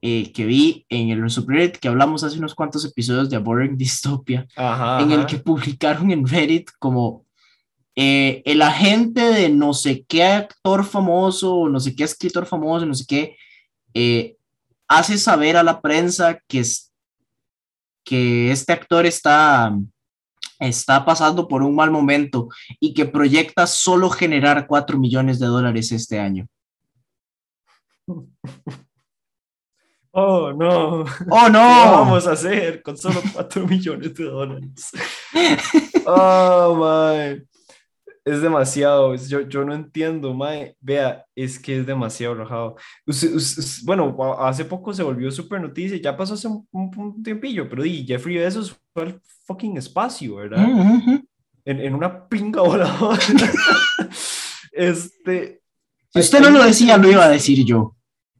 eh, 0.08 0.32
que 0.32 0.46
vi 0.46 0.86
en 0.88 1.10
el 1.10 1.28
subreddit 1.32 1.78
que 1.78 1.88
hablamos 1.88 2.24
hace 2.24 2.38
unos 2.38 2.54
cuantos 2.54 2.86
episodios 2.86 3.28
de 3.28 3.38
A 3.38 3.40
Boring 3.40 3.76
Dystopia, 3.78 4.46
en 4.56 5.12
el 5.12 5.26
que 5.26 5.40
publicaron 5.40 6.12
en 6.12 6.28
Reddit 6.28 6.70
como 6.78 7.26
eh, 7.96 8.44
el 8.46 8.62
agente 8.62 9.22
de 9.22 9.50
no 9.50 9.74
sé 9.74 10.06
qué 10.08 10.24
actor 10.24 10.86
famoso, 10.86 11.68
no 11.70 11.80
sé 11.80 11.96
qué 11.96 12.04
escritor 12.04 12.46
famoso, 12.46 12.86
no 12.86 12.94
sé 12.94 13.04
qué, 13.08 13.36
eh, 13.96 14.38
hace 14.88 15.18
saber 15.18 15.58
a 15.58 15.64
la 15.64 15.82
prensa 15.82 16.40
que, 16.48 16.60
es, 16.60 16.94
que 18.04 18.52
este 18.52 18.74
actor 18.74 19.08
está, 19.08 19.76
está 20.60 21.04
pasando 21.04 21.48
por 21.48 21.64
un 21.64 21.74
mal 21.74 21.90
momento 21.90 22.50
y 22.80 22.94
que 22.94 23.08
proyecta 23.08 23.66
solo 23.66 24.12
generar 24.12 24.68
4 24.68 25.00
millones 25.00 25.40
de 25.40 25.48
dólares 25.48 25.92
este 25.92 26.20
año. 26.20 26.48
Oh, 30.18 30.54
no. 30.54 31.04
Oh, 31.30 31.50
no. 31.50 31.60
¿Qué 31.60 31.90
vamos 31.92 32.26
a 32.26 32.32
hacer 32.32 32.82
con 32.82 32.96
solo 32.96 33.22
4 33.34 33.68
millones 33.68 34.14
de 34.16 34.24
dólares? 34.24 34.92
Oh, 36.06 36.74
my. 36.80 37.44
Es 38.24 38.42
demasiado. 38.42 39.14
Yo, 39.16 39.42
yo 39.42 39.66
no 39.66 39.74
entiendo, 39.74 40.34
mae. 40.34 40.78
Vea, 40.80 41.26
es 41.36 41.60
que 41.60 41.80
es 41.80 41.86
demasiado 41.86 42.34
rajado. 42.34 42.78
bueno, 43.84 44.16
hace 44.40 44.64
poco 44.64 44.94
se 44.94 45.04
volvió 45.04 45.30
súper 45.32 45.60
noticia. 45.60 45.98
Ya 45.98 46.16
pasó 46.16 46.36
hace 46.36 46.48
un, 46.48 46.66
un, 46.72 47.22
tiempillo, 47.22 47.68
pero 47.68 47.84
di, 47.84 48.06
Jeffrey 48.08 48.38
Bezos 48.38 48.74
fue 48.94 49.04
al 49.04 49.22
fucking 49.46 49.76
espacio, 49.76 50.36
¿verdad? 50.36 50.66
en, 51.66 51.82
en, 51.82 51.94
una 51.94 52.26
pinga 52.26 52.62
voladora. 52.62 53.20
este. 54.72 55.62
Si 56.14 56.20
usted 56.20 56.40
no 56.40 56.52
lo 56.52 56.64
decía, 56.64 56.96
lo 56.96 57.12
iba 57.12 57.26
a 57.26 57.30
decir 57.30 57.66
yo 57.66 57.95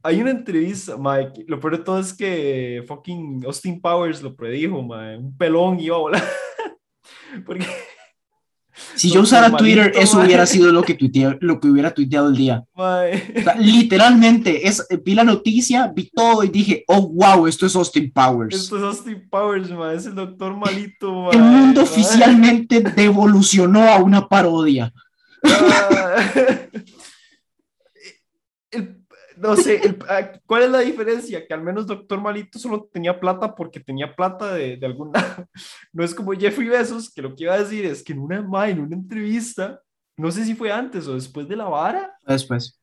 hay 0.06 0.20
una 0.20 0.30
entrevista, 0.30 0.96
Mike. 0.96 1.44
Lo 1.48 1.58
peor 1.58 1.78
de 1.78 1.84
todo 1.84 1.98
es 1.98 2.14
que 2.14 2.84
fucking 2.86 3.44
Austin 3.44 3.80
Powers 3.80 4.22
lo 4.22 4.36
predijo, 4.36 4.80
Mike. 4.82 5.16
Un 5.16 5.36
pelón 5.36 5.80
iba 5.80 5.96
a 5.96 5.98
volar. 5.98 6.24
Porque. 7.46 7.66
Si 8.94 9.10
yo 9.10 9.22
usara 9.22 9.56
Twitter, 9.56 9.90
eso 9.96 10.20
hubiera 10.20 10.44
sido 10.44 10.70
lo 10.70 10.82
que, 10.82 10.94
tuiteé, 10.94 11.38
lo 11.40 11.58
que 11.58 11.68
hubiera 11.68 11.94
tuiteado 11.94 12.28
el 12.28 12.36
día. 12.36 12.62
literalmente, 13.58 14.68
es, 14.68 14.86
vi 15.02 15.14
la 15.14 15.24
noticia, 15.24 15.90
vi 15.94 16.10
todo 16.14 16.44
y 16.44 16.48
dije, 16.48 16.84
oh, 16.86 17.08
wow, 17.08 17.46
esto 17.46 17.64
es 17.64 17.74
Austin 17.74 18.12
Powers. 18.12 18.54
Esto 18.54 18.76
es 18.76 18.82
Austin 18.82 19.28
Powers, 19.30 19.70
ma, 19.70 19.94
es 19.94 20.04
el 20.04 20.14
doctor 20.14 20.54
malito. 20.54 21.32
el 21.32 21.40
mundo 21.40 21.82
oficialmente 21.82 22.80
devolucionó 22.80 23.88
a 23.88 23.96
una 23.96 24.28
parodia. 24.28 24.92
Ah. 25.42 26.16
No 29.36 29.54
sé, 29.56 29.96
ah, 30.08 30.32
¿cuál 30.46 30.62
es 30.62 30.70
la 30.70 30.80
diferencia? 30.80 31.46
Que 31.46 31.52
al 31.52 31.62
menos 31.62 31.86
Doctor 31.86 32.20
Malito 32.20 32.58
solo 32.58 32.88
tenía 32.90 33.18
plata 33.18 33.54
porque 33.54 33.80
tenía 33.80 34.14
plata 34.14 34.54
de, 34.54 34.76
de 34.76 34.86
algún 34.86 35.12
lado. 35.12 35.46
No 35.92 36.04
es 36.04 36.14
como 36.14 36.32
Jeffrey 36.32 36.68
Bezos, 36.68 37.12
que 37.12 37.22
lo 37.22 37.34
que 37.34 37.44
iba 37.44 37.54
a 37.54 37.58
decir 37.58 37.84
es 37.84 38.02
que 38.02 38.12
en 38.12 38.20
una, 38.20 38.68
en 38.68 38.80
una 38.80 38.96
entrevista, 38.96 39.80
no 40.16 40.30
sé 40.30 40.44
si 40.44 40.54
fue 40.54 40.72
antes 40.72 41.06
o 41.06 41.14
después 41.14 41.46
de 41.48 41.56
la 41.56 41.64
vara. 41.64 42.16
Después. 42.22 42.80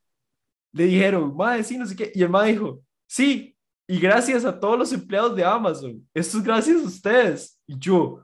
le 0.71 0.85
dijeron, 0.85 1.35
mae, 1.35 1.63
sí, 1.63 1.77
no 1.77 1.85
sé 1.85 1.95
qué, 1.95 2.11
y 2.13 2.21
el 2.21 2.29
mae 2.29 2.51
dijo, 2.51 2.81
sí, 3.07 3.55
y 3.87 3.99
gracias 3.99 4.45
a 4.45 4.59
todos 4.59 4.77
los 4.77 4.93
empleados 4.93 5.35
de 5.35 5.43
Amazon, 5.43 6.07
esto 6.13 6.37
es 6.37 6.43
gracias 6.43 6.81
a 6.81 6.87
ustedes. 6.87 7.59
Y 7.67 7.77
yo, 7.77 8.23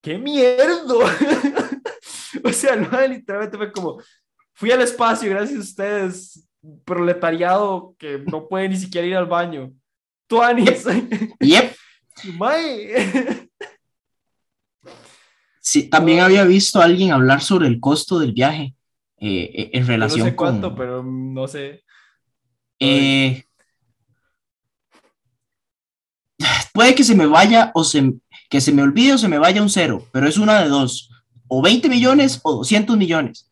¡qué 0.00 0.16
mierda! 0.18 0.94
o 2.44 2.52
sea, 2.52 2.74
el 2.74 2.88
mae 2.90 3.08
literalmente 3.08 3.56
fue 3.56 3.72
como, 3.72 4.00
fui 4.52 4.70
al 4.70 4.80
espacio 4.82 5.30
gracias 5.30 5.58
a 5.58 5.62
ustedes, 5.62 6.48
proletariado 6.84 7.94
que 7.98 8.18
no 8.18 8.48
puede 8.48 8.68
ni 8.68 8.76
siquiera 8.76 9.06
ir 9.06 9.16
al 9.16 9.26
baño. 9.26 9.72
Tuanis. 10.26 10.84
Yep. 11.40 11.74
Mae. 12.38 13.48
Sí, 15.60 15.88
también 15.88 16.20
había 16.20 16.44
visto 16.44 16.80
a 16.80 16.84
alguien 16.84 17.12
hablar 17.12 17.40
sobre 17.40 17.66
el 17.66 17.80
costo 17.80 18.18
del 18.18 18.32
viaje 18.32 18.74
eh, 19.18 19.70
en 19.72 19.86
relación 19.86 20.20
no 20.20 20.26
sé 20.26 20.36
con... 20.36 20.46
cuánto, 20.46 20.74
pero 20.74 21.02
no 21.02 21.48
sé. 21.48 21.82
Eh, 22.78 23.44
puede 26.74 26.94
que 26.94 27.04
se 27.04 27.14
me 27.14 27.26
vaya 27.26 27.70
o 27.74 27.82
se, 27.82 28.12
que 28.50 28.60
se 28.60 28.72
me 28.72 28.82
olvide 28.82 29.14
o 29.14 29.18
se 29.18 29.28
me 29.28 29.38
vaya 29.38 29.62
un 29.62 29.70
cero, 29.70 30.06
pero 30.12 30.28
es 30.28 30.36
una 30.36 30.62
de 30.62 30.68
dos, 30.68 31.10
o 31.48 31.62
20 31.62 31.88
millones 31.88 32.40
o 32.42 32.56
200 32.56 32.96
millones. 32.96 33.50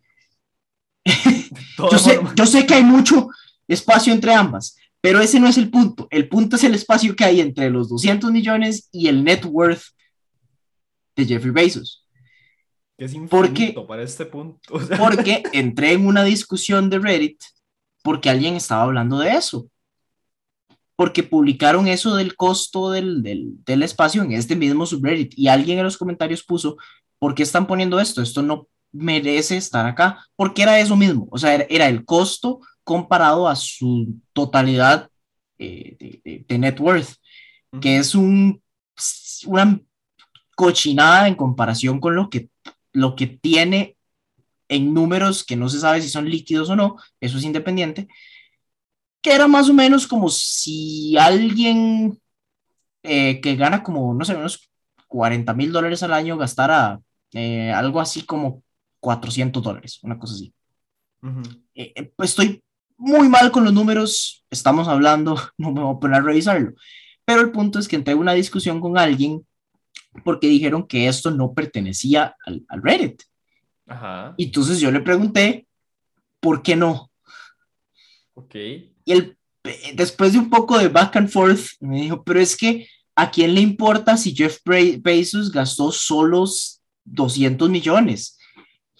yo, 1.90 1.98
sé, 1.98 2.20
yo 2.36 2.46
sé 2.46 2.66
que 2.66 2.74
hay 2.74 2.84
mucho 2.84 3.28
espacio 3.68 4.12
entre 4.12 4.34
ambas, 4.34 4.76
pero 5.00 5.20
ese 5.20 5.40
no 5.40 5.48
es 5.48 5.58
el 5.58 5.70
punto. 5.70 6.06
El 6.10 6.28
punto 6.28 6.56
es 6.56 6.64
el 6.64 6.74
espacio 6.74 7.14
que 7.16 7.24
hay 7.24 7.40
entre 7.40 7.70
los 7.70 7.88
200 7.88 8.30
millones 8.30 8.88
y 8.92 9.08
el 9.08 9.24
net 9.24 9.44
worth 9.44 9.82
de 11.16 11.24
Jeffrey 11.26 11.52
Bezos. 11.52 12.06
Que 12.96 13.06
es 13.06 13.14
infinito 13.14 13.36
Porque- 13.36 13.74
para 13.88 14.02
este 14.02 14.26
punto. 14.26 14.60
o 14.70 14.80
sea, 14.80 14.96
Porque 14.98 15.42
entré 15.52 15.92
en 15.92 16.06
una 16.06 16.24
discusión 16.24 16.88
de 16.90 16.98
Reddit 16.98 17.40
porque 18.02 18.30
alguien 18.30 18.54
estaba 18.54 18.82
hablando 18.82 19.18
de 19.18 19.30
eso. 19.30 19.68
Porque 20.96 21.22
publicaron 21.22 21.88
eso 21.88 22.14
del 22.14 22.36
costo 22.36 22.90
del, 22.90 23.22
del, 23.22 23.64
del 23.64 23.82
espacio 23.82 24.22
en 24.22 24.32
este 24.32 24.54
mismo 24.54 24.86
subreddit 24.86 25.32
y 25.36 25.48
alguien 25.48 25.78
en 25.78 25.84
los 25.84 25.96
comentarios 25.96 26.42
puso, 26.44 26.76
¿por 27.18 27.34
qué 27.34 27.42
están 27.42 27.66
poniendo 27.66 27.98
esto? 27.98 28.22
Esto 28.22 28.42
no 28.42 28.68
merece 28.92 29.56
estar 29.56 29.86
acá. 29.86 30.24
Porque 30.36 30.62
era 30.62 30.78
eso 30.80 30.96
mismo. 30.96 31.28
O 31.30 31.38
sea, 31.38 31.54
era, 31.54 31.66
era 31.70 31.88
el 31.88 32.04
costo 32.04 32.60
comparado 32.84 33.48
a 33.48 33.56
su 33.56 34.14
totalidad 34.32 35.08
eh, 35.58 35.96
de, 35.98 36.20
de- 36.24 36.44
de 36.48 36.58
net 36.58 36.80
worth, 36.80 37.10
que 37.80 37.98
es 37.98 38.14
un, 38.14 38.62
una 39.46 39.80
cochinada 40.56 41.28
en 41.28 41.34
comparación 41.36 42.00
con 42.00 42.14
lo 42.16 42.30
que, 42.30 42.50
lo 42.92 43.16
que 43.16 43.26
tiene 43.28 43.96
en 44.68 44.94
números 44.94 45.44
que 45.44 45.56
no 45.56 45.68
se 45.68 45.80
sabe 45.80 46.02
si 46.02 46.08
son 46.10 46.28
líquidos 46.30 46.70
o 46.70 46.76
no, 46.76 46.96
eso 47.20 47.38
es 47.38 47.44
independiente, 47.44 48.08
que 49.20 49.32
era 49.34 49.46
más 49.48 49.68
o 49.68 49.74
menos 49.74 50.06
como 50.06 50.28
si 50.28 51.16
alguien 51.18 52.18
eh, 53.02 53.40
que 53.42 53.56
gana 53.56 53.82
como, 53.82 54.14
no 54.14 54.24
sé, 54.24 54.36
unos 54.36 54.70
40 55.08 55.54
mil 55.54 55.72
dólares 55.72 56.02
al 56.02 56.12
año 56.14 56.38
gastara 56.38 57.00
eh, 57.34 57.72
algo 57.72 58.00
así 58.00 58.24
como 58.24 58.64
400 59.02 59.60
dólares, 59.62 59.98
una 60.02 60.16
cosa 60.18 60.34
así. 60.34 60.54
Ujú. 61.22 61.42
Eh, 61.74 61.92
eh, 61.96 62.12
pues 62.16 62.30
estoy 62.30 62.62
muy 62.96 63.28
mal 63.28 63.50
con 63.50 63.64
los 63.64 63.72
números, 63.72 64.44
estamos 64.48 64.86
hablando, 64.86 65.36
no 65.58 65.72
me 65.72 65.82
voy 65.82 65.96
a 65.96 65.98
poner 65.98 66.20
a 66.20 66.22
revisarlo, 66.22 66.72
pero 67.24 67.40
el 67.40 67.50
punto 67.50 67.78
es 67.80 67.88
que 67.88 67.96
entré 67.96 68.12
en 68.14 68.20
una 68.20 68.32
discusión 68.32 68.80
con 68.80 68.96
alguien 68.96 69.44
porque 70.24 70.46
dijeron 70.46 70.86
que 70.86 71.08
esto 71.08 71.30
no 71.30 71.52
pertenecía 71.52 72.36
al, 72.46 72.64
al 72.68 72.82
Reddit. 72.82 73.22
Ajá. 73.86 74.34
Y 74.36 74.44
entonces 74.44 74.78
yo 74.78 74.90
le 74.90 75.00
pregunté, 75.00 75.66
¿por 76.40 76.62
qué 76.62 76.76
no? 76.76 77.10
Ok. 78.34 78.54
Y 78.54 79.12
él, 79.12 79.36
eh, 79.64 79.92
después 79.94 80.32
de 80.32 80.38
un 80.38 80.50
poco 80.50 80.78
de 80.78 80.88
back 80.88 81.16
and 81.16 81.28
forth, 81.28 81.60
me 81.80 82.02
dijo, 82.02 82.22
pero 82.24 82.40
es 82.40 82.56
que, 82.56 82.86
¿a 83.16 83.30
quién 83.30 83.54
le 83.54 83.60
importa 83.60 84.16
si 84.16 84.34
Jeff 84.34 84.58
Be- 84.64 84.98
Bezos 85.02 85.50
gastó 85.50 85.90
solos 85.92 86.80
200 87.04 87.68
millones? 87.68 88.38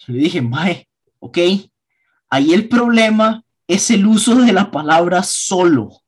Yo 0.07 0.13
le 0.13 0.19
dije, 0.19 0.41
mae, 0.41 0.87
ok, 1.19 1.37
ahí 2.29 2.53
el 2.53 2.67
problema 2.67 3.43
es 3.67 3.89
el 3.89 4.05
uso 4.05 4.35
de 4.35 4.51
la 4.51 4.71
palabra 4.71 5.23
solo. 5.23 6.01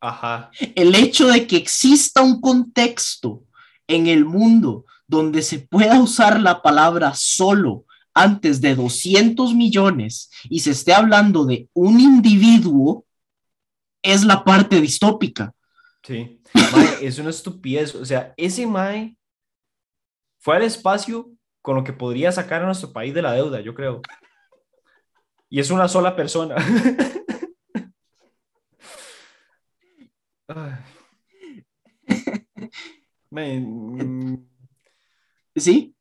Ajá. 0.00 0.50
El 0.74 0.94
hecho 0.94 1.28
de 1.28 1.46
que 1.46 1.56
exista 1.56 2.22
un 2.22 2.40
contexto 2.40 3.44
en 3.86 4.06
el 4.06 4.24
mundo 4.24 4.84
donde 5.06 5.42
se 5.42 5.60
pueda 5.60 6.00
usar 6.00 6.40
la 6.40 6.62
palabra 6.62 7.12
solo 7.14 7.84
antes 8.14 8.60
de 8.60 8.74
200 8.74 9.54
millones 9.54 10.30
y 10.44 10.60
se 10.60 10.70
esté 10.70 10.94
hablando 10.94 11.44
de 11.44 11.68
un 11.74 12.00
individuo 12.00 13.04
es 14.02 14.24
la 14.24 14.42
parte 14.42 14.80
distópica. 14.80 15.52
Sí. 16.02 16.40
Mae, 16.54 17.06
es 17.06 17.18
una 17.18 17.30
estupidez. 17.30 17.94
O 17.94 18.04
sea, 18.04 18.32
ese 18.36 18.66
Mae 18.66 19.16
fue 20.38 20.56
al 20.56 20.62
espacio 20.62 21.35
con 21.66 21.74
lo 21.74 21.82
que 21.82 21.92
podría 21.92 22.30
sacar 22.30 22.62
a 22.62 22.66
nuestro 22.66 22.92
país 22.92 23.12
de 23.12 23.22
la 23.22 23.32
deuda, 23.32 23.60
yo 23.60 23.74
creo. 23.74 24.00
Y 25.50 25.58
es 25.58 25.68
una 25.72 25.88
sola 25.88 26.14
persona. 26.14 26.54
Mm, 33.30 34.36
¿Sí? 35.56 35.94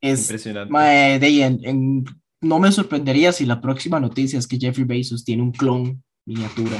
Es, 0.00 0.22
impresionante. 0.22 0.72
mae, 0.72 1.18
de 1.20 1.42
en- 1.44 1.60
en- 1.64 2.04
no 2.40 2.58
me 2.58 2.72
sorprendería 2.72 3.30
si 3.30 3.44
la 3.46 3.60
próxima 3.60 4.00
noticia 4.00 4.38
es 4.38 4.48
que 4.48 4.58
Jeffrey 4.58 4.84
Bezos 4.86 5.22
tiene 5.24 5.42
un 5.42 5.52
clon 5.52 6.02
miniatura. 6.24 6.78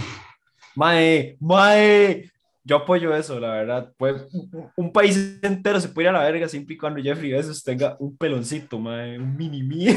Mae, 0.75 1.37
mae, 1.41 2.31
yo 2.65 2.77
apoyo 2.77 3.15
eso, 3.15 3.39
la 3.39 3.53
verdad. 3.53 3.93
Pues, 3.99 4.27
un, 4.77 4.93
país 4.93 5.39
entero 5.43 5.81
se 5.81 5.89
puede 5.89 6.09
ir 6.09 6.15
a 6.15 6.19
la 6.19 6.25
verga 6.25 6.49
siempre 6.49 6.75
y 6.75 6.79
cuando 6.79 7.03
Jeffrey 7.03 7.31
Bezos 7.31 7.63
tenga 7.63 7.97
un 8.01 8.17
peloncito, 8.17 8.79
mae, 8.79 9.19
un 9.19 9.37
mini 9.37 9.63
mí. 9.63 9.87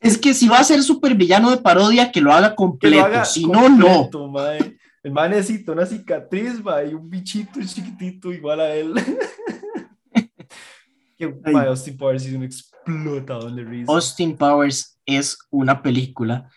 Es 0.00 0.16
que 0.16 0.32
si 0.32 0.48
va 0.48 0.60
a 0.60 0.64
ser 0.64 0.82
super 0.82 1.14
villano 1.14 1.50
de 1.50 1.58
parodia, 1.58 2.10
que 2.10 2.20
lo 2.20 2.32
haga 2.32 2.54
completo. 2.54 2.96
lo 2.96 3.04
haga 3.04 3.24
si 3.24 3.46
no, 3.46 3.68
no. 3.68 4.28
mae. 4.28 4.78
El 5.02 5.12
mae 5.12 5.28
necesita 5.28 5.72
una 5.72 5.84
cicatriz, 5.84 6.62
mae, 6.62 6.90
y 6.90 6.94
un 6.94 7.10
bichito 7.10 7.60
chiquitito 7.60 8.32
igual 8.32 8.60
a 8.60 8.74
él. 8.74 8.94
que, 11.18 11.34
mae, 11.52 11.66
Austin 11.66 11.96
Powers 11.96 12.24
es 12.24 12.34
un 12.34 12.44
explotador 12.44 13.54
de 13.54 13.64
risa. 13.64 13.92
Austin 13.92 14.36
Powers 14.36 14.98
es 15.04 15.36
una 15.50 15.82
película. 15.82 16.48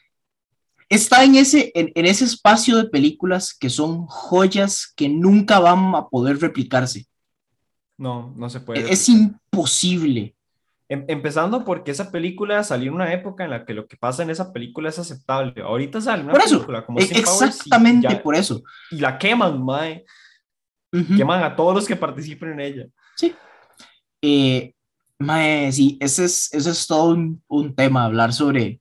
Está 0.90 1.24
en 1.24 1.36
ese, 1.36 1.72
en, 1.76 1.92
en 1.96 2.06
ese 2.06 2.26
espacio 2.26 2.78
de 2.78 2.86
películas 2.90 3.54
que 3.58 3.70
son 3.70 4.06
joyas 4.08 4.92
que 4.96 5.10
nunca 5.10 5.60
van 5.60 5.96
a 5.96 6.08
poder 6.08 6.40
replicarse. 6.40 7.08
No, 7.98 8.34
no 8.36 8.50
se 8.50 8.60
puede. 8.60 8.92
Es 8.92 9.08
imposible. 9.10 10.36
Em- 10.90 11.06
empezando 11.08 11.64
porque 11.64 11.92
esa 11.92 12.12
película 12.12 12.64
salió 12.64 12.90
en 12.90 12.96
una 12.96 13.14
época 13.14 13.46
en 13.46 13.52
la 13.52 13.66
que 13.66 13.74
lo 13.74 13.88
que 13.88 13.98
pasa 13.98 14.22
en 14.24 14.30
esa 14.30 14.52
película 14.52 14.90
es 14.90 15.00
aceptable. 15.00 15.62
Ahorita 15.62 16.02
sale 16.02 16.24
una 16.24 16.34
Por 16.34 16.42
eso, 16.42 16.56
película 16.58 16.86
como 16.86 17.00
e- 17.00 17.06
Powers 17.08 17.42
exactamente 17.42 18.08
ya- 18.10 18.22
por 18.22 18.36
eso. 18.36 18.62
y 18.92 18.98
la 18.98 19.18
queman, 19.18 19.64
mae. 19.64 20.06
Ujú. 20.92 21.16
Queman 21.16 21.44
a 21.44 21.56
todos 21.56 21.74
los 21.74 21.88
que 21.88 21.96
participen 21.96 22.52
en 22.54 22.60
ella. 22.60 22.86
Eh, 24.22 24.74
mae, 25.20 25.72
sí, 25.72 25.98
ese 26.00 26.26
es, 26.26 26.54
ese 26.54 26.70
es 26.70 26.88
todo 26.88 27.10
un, 27.14 27.42
un 27.48 27.76
tema, 27.76 28.06
hablar 28.06 28.32
sobre, 28.34 28.80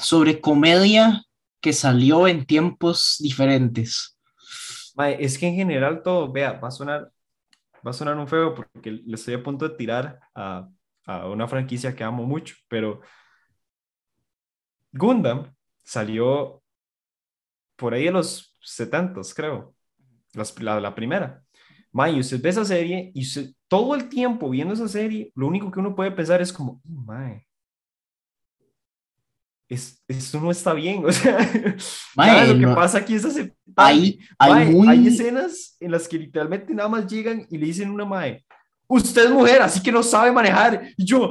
sobre 0.00 0.40
comedia 0.40 1.22
que 1.60 1.72
salió 1.72 2.28
en 2.28 2.46
tiempos 2.46 3.16
diferentes. 3.20 4.18
Mae, 4.96 5.16
es 5.24 5.38
que 5.38 5.46
en 5.48 5.56
general 5.56 6.02
todo, 6.02 6.30
vea, 6.32 6.52
va 6.54 6.68
a 6.68 6.70
sonar, 6.70 7.12
va 7.86 7.90
a 7.90 7.94
sonar 7.94 8.16
un 8.18 8.28
feo 8.28 8.54
porque 8.54 8.92
le 8.92 9.14
estoy 9.16 9.34
a 9.34 9.42
punto 9.42 9.68
de 9.68 9.76
tirar 9.76 10.20
a, 10.34 10.68
a 11.06 11.28
una 11.28 11.48
franquicia 11.48 11.94
que 11.96 12.04
amo 12.04 12.24
mucho, 12.24 12.56
pero 12.68 13.00
Gundam 14.92 15.54
salió 15.82 16.62
por 17.76 17.94
ahí 17.94 18.04
de 18.04 18.12
los 18.12 18.56
70, 18.60 19.20
creo, 19.34 19.74
Las- 20.34 20.60
la, 20.62 20.80
la 20.80 20.94
primera. 20.94 21.42
Mae, 21.92 22.20
usted 22.20 22.42
ve 22.42 22.50
esa 22.50 22.64
serie 22.66 23.12
y 23.14 23.22
usted- 23.22 23.52
todo 23.68 23.94
el 23.96 24.08
tiempo 24.10 24.50
viendo 24.50 24.74
esa 24.74 24.88
serie, 24.88 25.32
lo 25.36 25.48
único 25.48 25.70
que 25.72 25.80
uno 25.80 25.96
puede 25.96 26.12
pensar 26.12 26.42
es 26.42 26.52
como, 26.52 26.80
"Mm, 26.84 27.06
mae, 27.06 27.47
es, 29.68 30.02
esto 30.08 30.40
no 30.40 30.50
está 30.50 30.72
bien, 30.72 31.04
o 31.06 31.12
sea, 31.12 31.38
nada 32.16 32.44
lo 32.46 32.54
que 32.54 32.66
no- 32.66 32.74
pasa 32.74 32.98
aquí 32.98 33.14
es 33.14 33.24
aceptable. 33.24 33.54
Hay, 33.76 34.18
hay 34.38 34.66
muy... 34.74 34.88
hay 34.88 35.06
escenas 35.08 35.76
en 35.80 35.90
las 35.92 36.08
que 36.08 36.18
literalmente 36.18 36.74
nada 36.74 36.88
más 36.88 37.06
llegan 37.06 37.46
y 37.50 37.58
le 37.58 37.66
dicen 37.66 37.88
a 37.88 37.92
una 37.92 38.04
mae, 38.04 38.44
usted 38.86 39.26
es 39.26 39.30
mujer, 39.30 39.60
así 39.62 39.82
que 39.82 39.92
no 39.92 40.02
sabe 40.02 40.32
manejar. 40.32 40.88
Y 40.96 41.04
yo, 41.04 41.30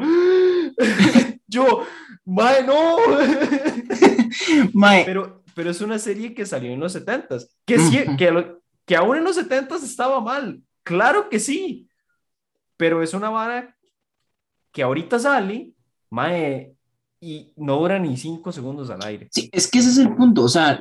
yo, 1.48 1.84
mae, 2.26 2.64
no. 2.64 2.98
mae, 4.74 5.04
pero, 5.06 5.44
pero 5.56 5.72
es 5.72 5.82
una 5.82 5.98
serie 6.00 6.34
que 6.34 6.46
salió 6.46 6.72
en 6.72 6.80
los 6.80 6.96
70s, 6.96 7.48
que, 7.66 7.80
sí, 7.80 8.00
que, 8.18 8.32
lo- 8.32 8.62
que 8.86 8.96
aún 8.96 9.18
en 9.18 9.24
los 9.24 9.38
70s 9.38 9.84
estaba 9.84 10.22
mal. 10.22 10.62
Claro 10.84 11.30
que 11.30 11.40
sí, 11.40 11.90
pero 12.78 13.02
es 13.02 13.14
una 13.14 13.30
vara 13.30 13.76
que 14.72 14.84
ahorita 14.84 15.18
sale 15.20 15.74
Mae, 16.10 16.77
y 17.20 17.52
no 17.56 17.78
dura 17.78 18.00
ni 18.00 18.18
cinco 18.18 18.52
segundos 18.52 18.90
al 18.90 19.04
aire. 19.04 19.30
Sí, 19.32 19.50
es 19.52 19.70
que 19.70 19.80
ese 19.80 19.90
es 19.90 19.98
el 19.98 20.16
punto, 20.16 20.44
o 20.44 20.50
sea, 20.50 20.80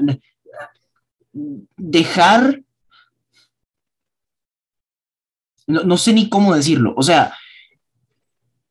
dejar, 1.32 2.62
no, 5.66 5.82
no 5.82 5.96
sé 5.96 6.12
ni 6.12 6.28
cómo 6.28 6.54
decirlo, 6.54 6.94
o 6.96 7.02
sea, 7.02 7.34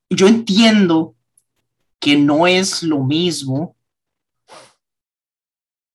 yo 0.09 0.27
entiendo 0.27 1.15
que 1.99 2.17
no 2.17 2.47
es 2.47 2.83
lo 2.83 3.03
mismo 3.03 3.75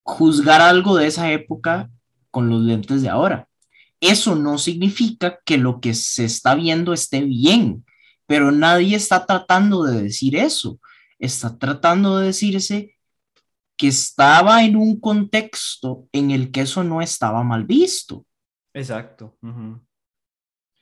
juzgar 0.03 0.61
algo 0.61 0.97
de 0.97 1.07
esa 1.07 1.31
época 1.31 1.91
con 2.31 2.49
los 2.49 2.63
lentes 2.63 3.03
de 3.03 3.09
ahora. 3.09 3.49
Eso 4.01 4.35
no 4.35 4.59
significa 4.59 5.39
que 5.45 5.59
lo 5.59 5.81
que 5.81 5.95
se 5.95 6.25
está 6.25 6.55
viendo 6.55 6.93
esté 6.93 7.21
bien, 7.21 7.85
pero 8.27 8.51
nadie 8.51 8.97
está 8.97 9.27
tratando 9.27 9.85
de 9.85 10.03
decir 10.03 10.37
eso. 10.37 10.81
Está 11.21 11.57
tratando 11.57 12.19
de 12.19 12.27
decirse 12.27 12.97
que 13.77 13.87
estaba 13.87 14.65
en 14.65 14.75
un 14.75 14.99
contexto 14.99 16.09
en 16.11 16.33
el 16.33 16.51
que 16.51 16.63
eso 16.63 16.83
no 16.83 17.01
estaba 17.01 17.45
mal 17.45 17.65
visto. 17.65 18.27
Exacto. 18.75 19.37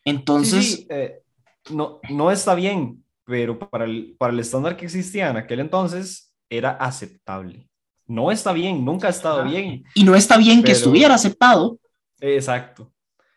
Entonces... 0.05 0.87
Eh, 0.89 1.23
no, 1.71 2.01
no 2.09 2.31
está 2.31 2.55
bien, 2.55 3.05
pero 3.25 3.59
para 3.59 3.85
el, 3.85 4.17
para 4.19 4.33
el 4.33 4.41
estándar 4.41 4.77
que 4.77 4.87
existía 4.87 5.29
en 5.29 5.37
aquel 5.37 5.61
entonces 5.61 6.35
era 6.49 6.71
aceptable. 6.71 7.69
No 8.07 8.33
está 8.33 8.53
bien, 8.53 8.85
nunca 8.85 9.09
ha 9.09 9.11
estado 9.11 9.45
bien. 9.45 9.85
Y 9.95 10.03
no 10.05 10.17
está 10.17 10.39
bien 10.39 10.63
que 10.63 10.73
estuviera 10.73 11.15
aceptado. 11.15 11.79
Exacto. 12.21 12.91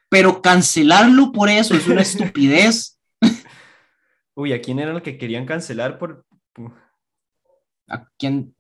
Pero 0.09 0.41
cancelarlo 0.41 1.31
por 1.31 1.49
eso 1.49 1.75
es 1.75 1.87
una 1.87 2.01
estupidez. 2.01 2.97
Uy, 4.35 4.53
¿a 4.53 4.61
quién 4.61 4.79
era 4.79 4.91
el 4.91 5.01
que 5.01 5.17
querían 5.17 5.45
cancelar 5.45 5.97
por... 5.99 6.25
¿A 7.91 8.07
quién? 8.17 8.53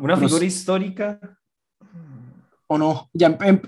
Una 0.00 0.16
figura 0.16 0.44
histórica. 0.44 1.20
O 2.66 2.76
no, 2.76 3.08
ya 3.14 3.28
em, 3.40 3.62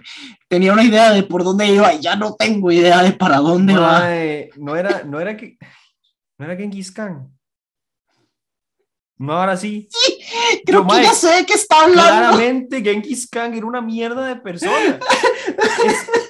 tenía 0.47 0.75
una 0.75 0.85
idea 0.85 1.13
de 1.13 1.23
por 1.23 1.43
dónde 1.43 1.67
iba 1.67 1.95
y 1.95 2.01
ya 2.01 2.17
no 2.17 2.35
tengo 2.35 2.71
idea 2.71 3.03
de 3.03 3.13
para 3.13 3.39
dónde 3.39 3.75
va. 3.75 4.01
No 4.59 4.77
era, 4.77 5.05
no 5.05 5.21
era 5.21 5.37
que 5.37 5.57
¿No 6.41 6.47
era 6.47 6.57
Genghis 6.57 6.91
Khan? 6.91 7.31
No, 9.19 9.35
ahora 9.35 9.59
sí. 9.59 9.87
Sí, 9.91 10.19
creo 10.65 10.87
que 10.87 11.03
ya 11.03 11.13
sé 11.13 11.29
de 11.29 11.45
qué 11.45 11.53
está 11.53 11.83
hablando. 11.83 12.03
Claramente 12.03 12.81
Genghis 12.81 13.29
Khan 13.29 13.53
era 13.53 13.67
una 13.67 13.83
mierda 13.83 14.25
de 14.25 14.37
persona. 14.37 14.99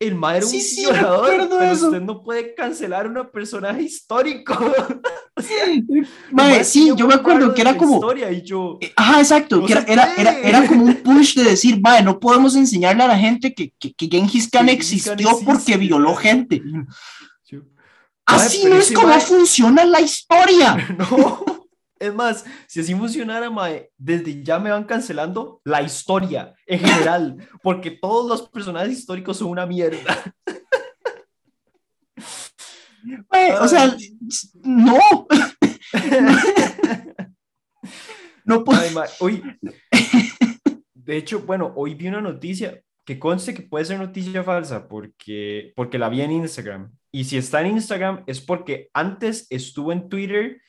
el 0.00 0.14
madre 0.14 0.38
era 0.38 0.46
un 0.46 0.52
sí, 0.52 0.60
sí, 0.62 0.80
violador, 0.80 1.48
pero 1.48 1.72
usted 1.72 2.00
no 2.00 2.22
puede 2.22 2.54
cancelar 2.54 3.04
a 3.04 3.08
un 3.08 3.30
personaje 3.30 3.82
histórico. 3.82 4.54
Madre, 6.32 6.64
sí, 6.64 6.90
yo 6.96 7.06
me 7.06 7.14
acuerdo 7.14 7.54
que 7.54 7.60
era 7.60 7.76
como... 7.76 7.96
Historia 7.96 8.32
y 8.32 8.42
yo, 8.42 8.78
eh, 8.80 8.92
Ajá, 8.96 9.20
exacto, 9.20 9.64
que 9.64 9.72
era, 9.72 9.82
era, 9.82 10.14
era, 10.16 10.38
era, 10.38 10.66
como 10.66 10.84
un 10.84 10.94
push 11.04 11.34
de 11.34 11.44
decir, 11.44 11.80
madre, 11.80 12.02
no 12.02 12.18
podemos 12.18 12.56
enseñarle 12.56 13.02
a 13.02 13.08
la 13.08 13.18
gente 13.18 13.54
que, 13.54 13.72
que, 13.78 13.92
que 13.92 14.08
Genghis 14.08 14.50
Khan 14.50 14.68
existió 14.70 15.38
porque 15.44 15.76
violó 15.76 16.14
gente. 16.14 16.62
Así 18.24 18.64
no 18.64 18.76
es 18.76 18.92
como 18.92 19.18
funciona 19.20 19.84
la 19.84 20.00
historia. 20.00 20.76
No. 20.98 21.59
Es 22.00 22.14
más, 22.14 22.46
si 22.66 22.80
así 22.80 22.94
funcionara, 22.94 23.50
mae, 23.50 23.90
desde 23.98 24.42
ya 24.42 24.58
me 24.58 24.70
van 24.70 24.84
cancelando 24.84 25.60
la 25.64 25.82
historia 25.82 26.54
en 26.66 26.80
general, 26.80 27.48
porque 27.62 27.90
todos 27.90 28.26
los 28.26 28.48
personajes 28.48 28.92
históricos 28.98 29.36
son 29.36 29.48
una 29.48 29.66
mierda. 29.66 30.34
o 33.60 33.68
sea, 33.68 33.94
no. 34.62 34.98
no 38.46 38.64
puedo. 38.64 38.80
Hoy, 39.18 39.42
de 40.94 41.16
hecho, 41.18 41.40
bueno, 41.40 41.74
hoy 41.76 41.94
vi 41.94 42.08
una 42.08 42.22
noticia 42.22 42.82
que 43.04 43.18
conste 43.18 43.52
que 43.52 43.62
puede 43.62 43.84
ser 43.84 43.98
noticia 43.98 44.42
falsa 44.42 44.88
porque, 44.88 45.74
porque 45.76 45.98
la 45.98 46.08
vi 46.08 46.22
en 46.22 46.32
Instagram. 46.32 46.92
Y 47.12 47.24
si 47.24 47.36
está 47.36 47.60
en 47.60 47.72
Instagram 47.72 48.24
es 48.26 48.40
porque 48.40 48.88
antes 48.94 49.46
estuvo 49.50 49.92
en 49.92 50.08
Twitter, 50.08 50.62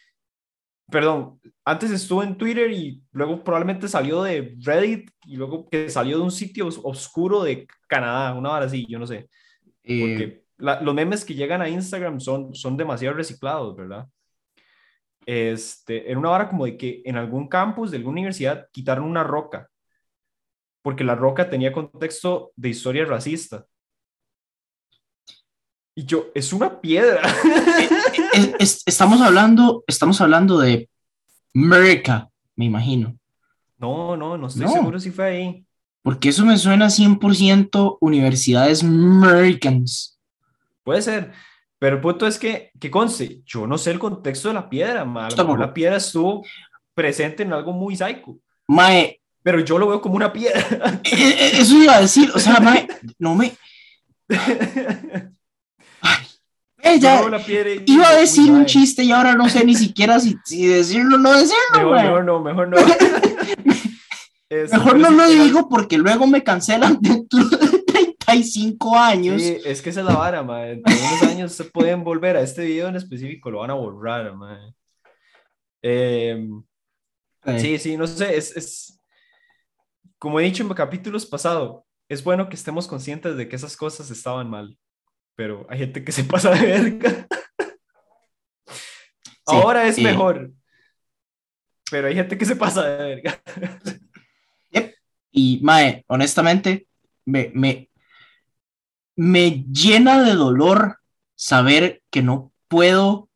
perdón, 0.92 1.40
antes 1.66 1.90
estuvo 1.92 2.22
en 2.22 2.38
Twitter 2.38 2.72
y 2.72 3.02
luego 3.12 3.44
probablemente 3.44 3.88
salió 3.88 4.22
de 4.24 4.56
Reddit 4.60 5.10
y 5.26 5.38
luego 5.38 5.68
que 5.70 5.90
salió 5.90 6.18
de 6.18 6.24
un 6.24 6.32
sitio 6.32 6.68
oscuro 6.84 7.44
de 7.44 7.68
Canadá, 7.88 8.34
una 8.34 8.52
hora 8.52 8.66
así, 8.66 8.86
yo 8.88 9.00
no 9.00 9.08
sé. 9.08 9.30
Eh, 9.84 10.44
porque 10.58 10.76
los 10.84 10.94
memes 10.94 11.26
que 11.26 11.34
llegan 11.34 11.62
a 11.62 11.70
Instagram 11.70 12.20
son, 12.20 12.54
son 12.54 12.78
demasiado 12.78 13.16
reciclados, 13.16 13.76
¿verdad? 13.76 14.08
Este, 15.26 16.12
en 16.12 16.18
una 16.18 16.32
hora 16.32 16.50
como 16.50 16.66
de 16.66 16.78
que 16.78 17.02
en 17.06 17.16
algún 17.16 17.48
campus 17.48 17.92
de 17.92 17.98
alguna 17.98 18.14
universidad 18.14 18.68
quitaron 18.72 19.06
una 19.06 19.24
roca 19.24 19.72
porque 20.82 21.04
La 21.04 21.16
Roca 21.16 21.50
tenía 21.50 21.72
contexto 21.72 22.52
de 22.56 22.70
historia 22.70 23.06
racista. 23.06 23.66
Y 26.02 26.06
yo, 26.06 26.32
es 26.34 26.52
una 26.52 26.82
piedra. 26.82 27.22
estamos, 28.58 29.22
hablando, 29.22 29.84
estamos 29.86 30.20
hablando 30.20 30.58
de 30.58 30.90
America, 31.54 32.28
me 32.56 32.66
imagino. 32.66 33.16
No, 33.78 34.18
no, 34.18 34.36
no 34.36 34.48
estoy 34.48 34.68
seguro 34.68 35.00
si 35.00 35.12
fue 35.12 35.26
ahí. 35.26 35.66
Porque 36.02 36.30
eso 36.30 36.44
me 36.44 36.58
suena 36.58 36.88
100% 36.88 37.98
universidades 38.02 38.84
Americans. 38.84 40.20
Puede 40.84 41.04
ser, 41.04 41.34
pero 41.78 41.98
el 41.98 42.02
punto 42.02 42.26
es 42.26 42.40
que, 42.40 42.72
que 42.80 42.90
conste, 42.90 43.44
yo 43.46 43.68
no 43.68 43.78
sé 43.78 43.92
el 43.92 44.00
contexto 44.00 44.48
de 44.48 44.56
la 44.56 44.68
piedra, 44.72 45.06
la 45.06 45.72
piedra 45.72 45.98
estuvo 45.98 46.44
presente 46.96 47.44
en 47.44 47.54
algo 47.54 47.74
muy 47.74 47.96
psycho. 47.96 48.40
Mae, 48.68 49.22
pero 49.44 49.60
yo 49.60 49.78
lo 49.78 49.88
veo 49.88 50.02
como 50.02 50.16
una 50.16 50.34
piedra. 50.34 51.00
Eh, 51.04 51.12
eh, 51.14 51.52
eso 51.60 51.76
iba 51.76 51.98
a 51.98 52.02
decir, 52.02 52.32
o 52.34 52.40
sea, 52.40 52.60
no 53.20 53.36
me... 53.36 53.56
ella 56.84 57.22
iba 57.86 58.10
a 58.10 58.16
decir 58.16 58.52
un 58.52 58.66
chiste 58.66 59.04
y 59.04 59.12
ahora 59.12 59.36
no 59.36 59.50
sé 59.50 59.66
ni 59.66 59.76
siquiera 59.76 60.20
si, 60.20 60.36
si 60.44 60.66
decirlo 60.68 61.16
o 61.16 61.20
no 61.20 61.32
decirlo. 61.34 61.92
Mejor, 61.92 62.24
no, 62.24 62.42
mejor 62.42 62.68
no. 62.70 62.78
mejor 64.72 65.00
no 65.00 65.10
lo 65.12 65.30
digo 65.30 65.70
porque 65.70 65.98
luego 65.98 66.28
me 66.28 66.44
cancelan 66.44 66.98
dentro 67.02 67.44
de 67.46 67.84
35 68.28 68.98
años. 68.98 69.42
Sí, 69.42 69.58
es 69.66 69.82
que 69.82 69.90
esa 69.90 70.02
es 70.02 70.06
la 70.06 70.16
vara, 70.16 70.44
man. 70.44 70.64
En 70.64 70.84
unos 70.86 71.24
años 71.24 71.52
se 71.54 71.66
pueden 71.66 72.04
volver 72.04 72.38
a 72.38 72.42
este 72.42 72.66
video 72.66 72.88
en 72.88 72.96
específico, 72.96 73.52
lo 73.52 73.60
van 73.60 73.72
a 73.72 73.76
borrar, 73.76 74.34
man. 74.36 74.74
Eh, 75.84 76.48
sí, 77.58 77.78
sí, 77.80 77.98
no 77.98 78.06
sé, 78.06 78.38
es, 78.38 78.56
es, 78.56 79.00
como 80.20 80.40
he 80.40 80.44
dicho 80.44 80.64
en 80.64 80.70
capítulos 80.70 81.26
pasados, 81.26 81.84
es 82.08 82.24
bueno 82.24 82.50
que 82.50 82.56
estemos 82.56 82.88
conscientes 82.88 83.36
de 83.36 83.50
que 83.50 83.56
esas 83.56 83.76
cosas 83.76 84.12
estaban 84.12 84.50
mal, 84.50 84.78
pero 85.36 85.66
hay 85.70 85.80
gente 85.80 86.04
que 86.04 86.12
se 86.12 86.24
pasa 86.24 86.52
de 86.52 86.66
verga. 86.66 87.28
Ahora 89.46 89.88
es 89.88 90.00
mejor, 90.00 90.52
pero 91.90 92.08
hay 92.08 92.16
gente 92.16 92.38
que 92.38 92.46
se 92.46 92.56
pasa 92.56 92.84
de 92.84 92.98
verga. 92.98 93.42
Y 95.32 95.60
Mae, 95.64 96.04
honestamente, 96.08 96.88
me, 97.26 97.52
me, 97.54 97.90
me 99.16 99.66
llena 99.72 100.22
de 100.22 100.34
dolor 100.34 101.00
saber 101.36 102.04
que 102.10 102.22
no 102.22 102.52
puedo, 102.68 103.30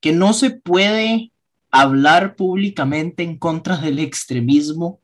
que 0.00 0.12
no 0.12 0.32
se 0.32 0.50
puede 0.50 1.32
hablar 1.70 2.34
públicamente 2.34 3.22
en 3.22 3.38
contra 3.38 3.76
del 3.76 4.00
extremismo 4.00 5.00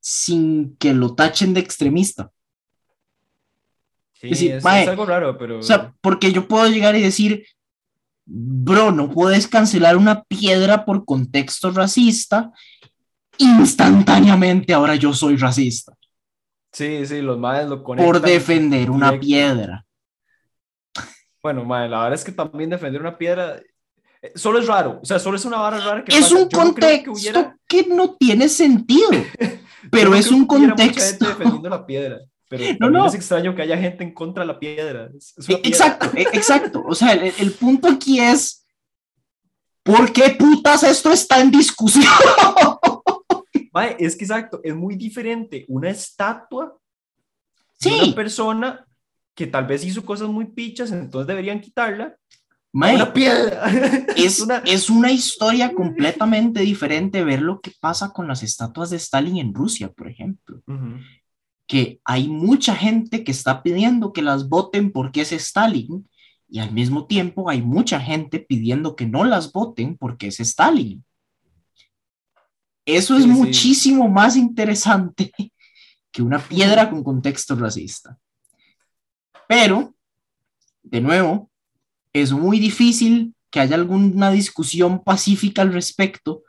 sin 0.00 0.76
que 0.76 0.92
lo 0.92 1.14
tachen 1.14 1.54
de 1.54 1.60
extremista. 1.60 2.32
Sí, 4.34 4.48
es, 4.48 4.64
algo 4.64 5.06
raro, 5.06 5.36
pero... 5.38 5.58
O 5.58 5.62
sea, 5.62 5.92
porque 6.00 6.32
yo 6.32 6.48
puedo 6.48 6.66
llegar 6.68 6.96
y 6.96 7.02
decir, 7.02 7.46
bro, 8.24 8.92
no 8.92 9.10
puedes 9.10 9.46
cancelar 9.46 9.96
una 9.96 10.24
piedra 10.24 10.84
por 10.84 11.04
contexto 11.04 11.70
racista, 11.70 12.50
instantáneamente 13.38 14.74
ahora 14.74 14.94
yo 14.96 15.12
soy 15.12 15.36
racista. 15.36 15.94
Sí, 16.72 17.06
sí, 17.06 17.22
los 17.22 17.38
madres 17.38 17.68
lo 17.68 17.82
conectan. 17.82 18.12
Por 18.12 18.20
defender 18.20 18.90
una 18.90 19.18
piedra. 19.18 19.84
Bueno, 21.42 21.64
madre, 21.64 21.88
la 21.88 22.02
verdad 22.02 22.14
es 22.14 22.24
que 22.24 22.32
también 22.32 22.70
defender 22.70 23.00
una 23.00 23.16
piedra 23.16 23.60
eh, 24.20 24.32
solo 24.34 24.58
es 24.58 24.66
raro, 24.66 24.98
o 25.02 25.04
sea, 25.04 25.18
solo 25.18 25.36
es 25.36 25.44
una 25.44 25.58
vara 25.58 25.78
rara 25.78 26.04
que 26.04 26.16
Es 26.16 26.32
un 26.32 26.48
contexto 26.48 27.12
que, 27.66 27.86
no 27.86 28.14
tiene 28.14 28.48
sentido, 28.48 29.10
pero 29.90 30.14
es 30.14 30.30
un 30.30 30.46
contexto. 30.46 31.28
defendiendo 31.28 31.68
la 31.68 31.86
piedra, 31.86 32.20
pero 32.48 32.64
no, 32.80 32.90
no. 32.90 33.06
es 33.06 33.14
extraño 33.14 33.54
que 33.54 33.62
haya 33.62 33.76
gente 33.76 34.04
en 34.04 34.14
contra 34.14 34.42
de 34.42 34.46
la 34.46 34.58
piedra. 34.58 35.10
E, 35.48 35.54
exacto, 35.64 36.10
e, 36.16 36.22
exacto. 36.32 36.84
O 36.86 36.94
sea, 36.94 37.12
el, 37.12 37.52
punto 37.52 37.88
aquí 37.88 38.20
es, 38.20 38.66
¿por 39.82 40.12
qué 40.12 40.30
putas 40.38 40.82
esto 40.82 41.10
está 41.10 41.40
en 41.40 41.50
discusión? 41.50 42.04
es 43.98 44.16
que 44.16 44.24
exacto, 44.24 44.60
es 44.64 44.74
muy 44.74 44.96
diferente 44.96 45.64
una 45.68 45.90
estatua 45.90 46.76
sí. 47.78 47.90
de 47.90 48.04
una 48.04 48.14
persona 48.14 48.86
que 49.34 49.46
tal 49.46 49.66
vez 49.66 49.84
hizo 49.84 50.04
cosas 50.04 50.28
muy 50.28 50.46
pichas, 50.46 50.90
entonces 50.92 51.26
deberían 51.26 51.60
quitarla, 51.60 52.16
una 52.76 53.12
piedra. 53.12 53.64
Es, 54.16 54.40
una... 54.40 54.58
es 54.58 54.90
una 54.90 55.10
historia 55.10 55.72
completamente 55.72 56.60
diferente 56.60 57.24
ver 57.24 57.40
lo 57.40 57.60
que 57.60 57.72
pasa 57.80 58.12
con 58.12 58.28
las 58.28 58.42
estatuas 58.42 58.90
de 58.90 58.96
Stalin 58.96 59.38
en 59.38 59.54
Rusia, 59.54 59.90
por 59.92 60.08
ejemplo. 60.08 60.60
Que 61.66 62.00
hay 62.04 62.28
mucha 62.28 62.74
gente 62.74 63.24
que 63.24 63.32
está 63.32 63.62
pidiendo 63.62 64.12
que 64.12 64.22
las 64.22 64.48
voten 64.48 64.92
porque 64.92 65.22
es 65.22 65.32
Stalin 65.32 66.08
y 66.48 66.60
al 66.60 66.72
mismo 66.72 67.06
tiempo 67.06 67.50
hay 67.50 67.62
mucha 67.62 68.00
gente 68.00 68.38
pidiendo 68.38 68.94
que 68.94 69.06
no 69.06 69.24
las 69.24 69.52
voten 69.52 69.96
porque 69.96 70.28
es 70.28 70.40
Stalin. 70.40 71.04
Eso 72.84 73.16
es 73.16 73.26
muchísimo 73.26 74.08
más 74.08 74.36
interesante 74.36 75.32
que 76.12 76.22
una 76.22 76.38
piedra 76.38 76.88
con 76.88 77.02
contexto 77.02 77.56
racista. 77.56 78.16
Pero, 79.48 79.94
de 80.84 81.00
nuevo, 81.00 81.50
es 82.12 82.32
muy 82.32 82.60
difícil 82.60 83.34
que 83.50 83.60
haya 83.60 83.74
alguna 83.74 84.30
discusión 84.30 85.02
pacífica 85.02 85.62
al 85.62 85.72
respecto, 85.72 86.42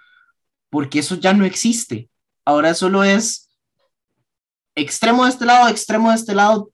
porque 0.69 0.99
eso 0.99 1.15
ya 1.15 1.33
no 1.33 1.43
existe. 1.43 2.09
Ahora 2.45 2.73
solo 2.75 3.03
es 3.03 3.46
extremo 4.77 5.23
de 5.25 5.31
este 5.31 5.45
lado, 5.45 5.67
extremo 5.67 6.09
de 6.09 6.15
este 6.15 6.33
lado, 6.33 6.71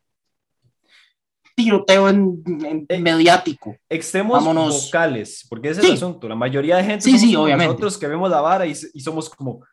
tiroteo 1.56 2.10
en, 2.10 2.86
eh, 2.90 3.00
mediático. 3.00 3.76
Extremos 3.90 4.44
vocales, 4.44 5.46
porque 5.50 5.70
ese 5.70 5.82
es 5.82 5.88
el 5.88 5.94
asunto. 5.94 6.28
La 6.28 6.36
mayoría 6.36 6.78
de 6.78 6.84
gente, 6.84 7.06
sí, 7.06 7.18
sí, 7.18 7.36
obviamente. 7.36 7.68
nosotros 7.68 7.98
que 7.98 8.08
vemos 8.08 8.30
la 8.30 8.42
vara 8.42 8.66
y, 8.66 8.74
y 8.94 9.00
somos 9.00 9.30
como, 9.30 9.64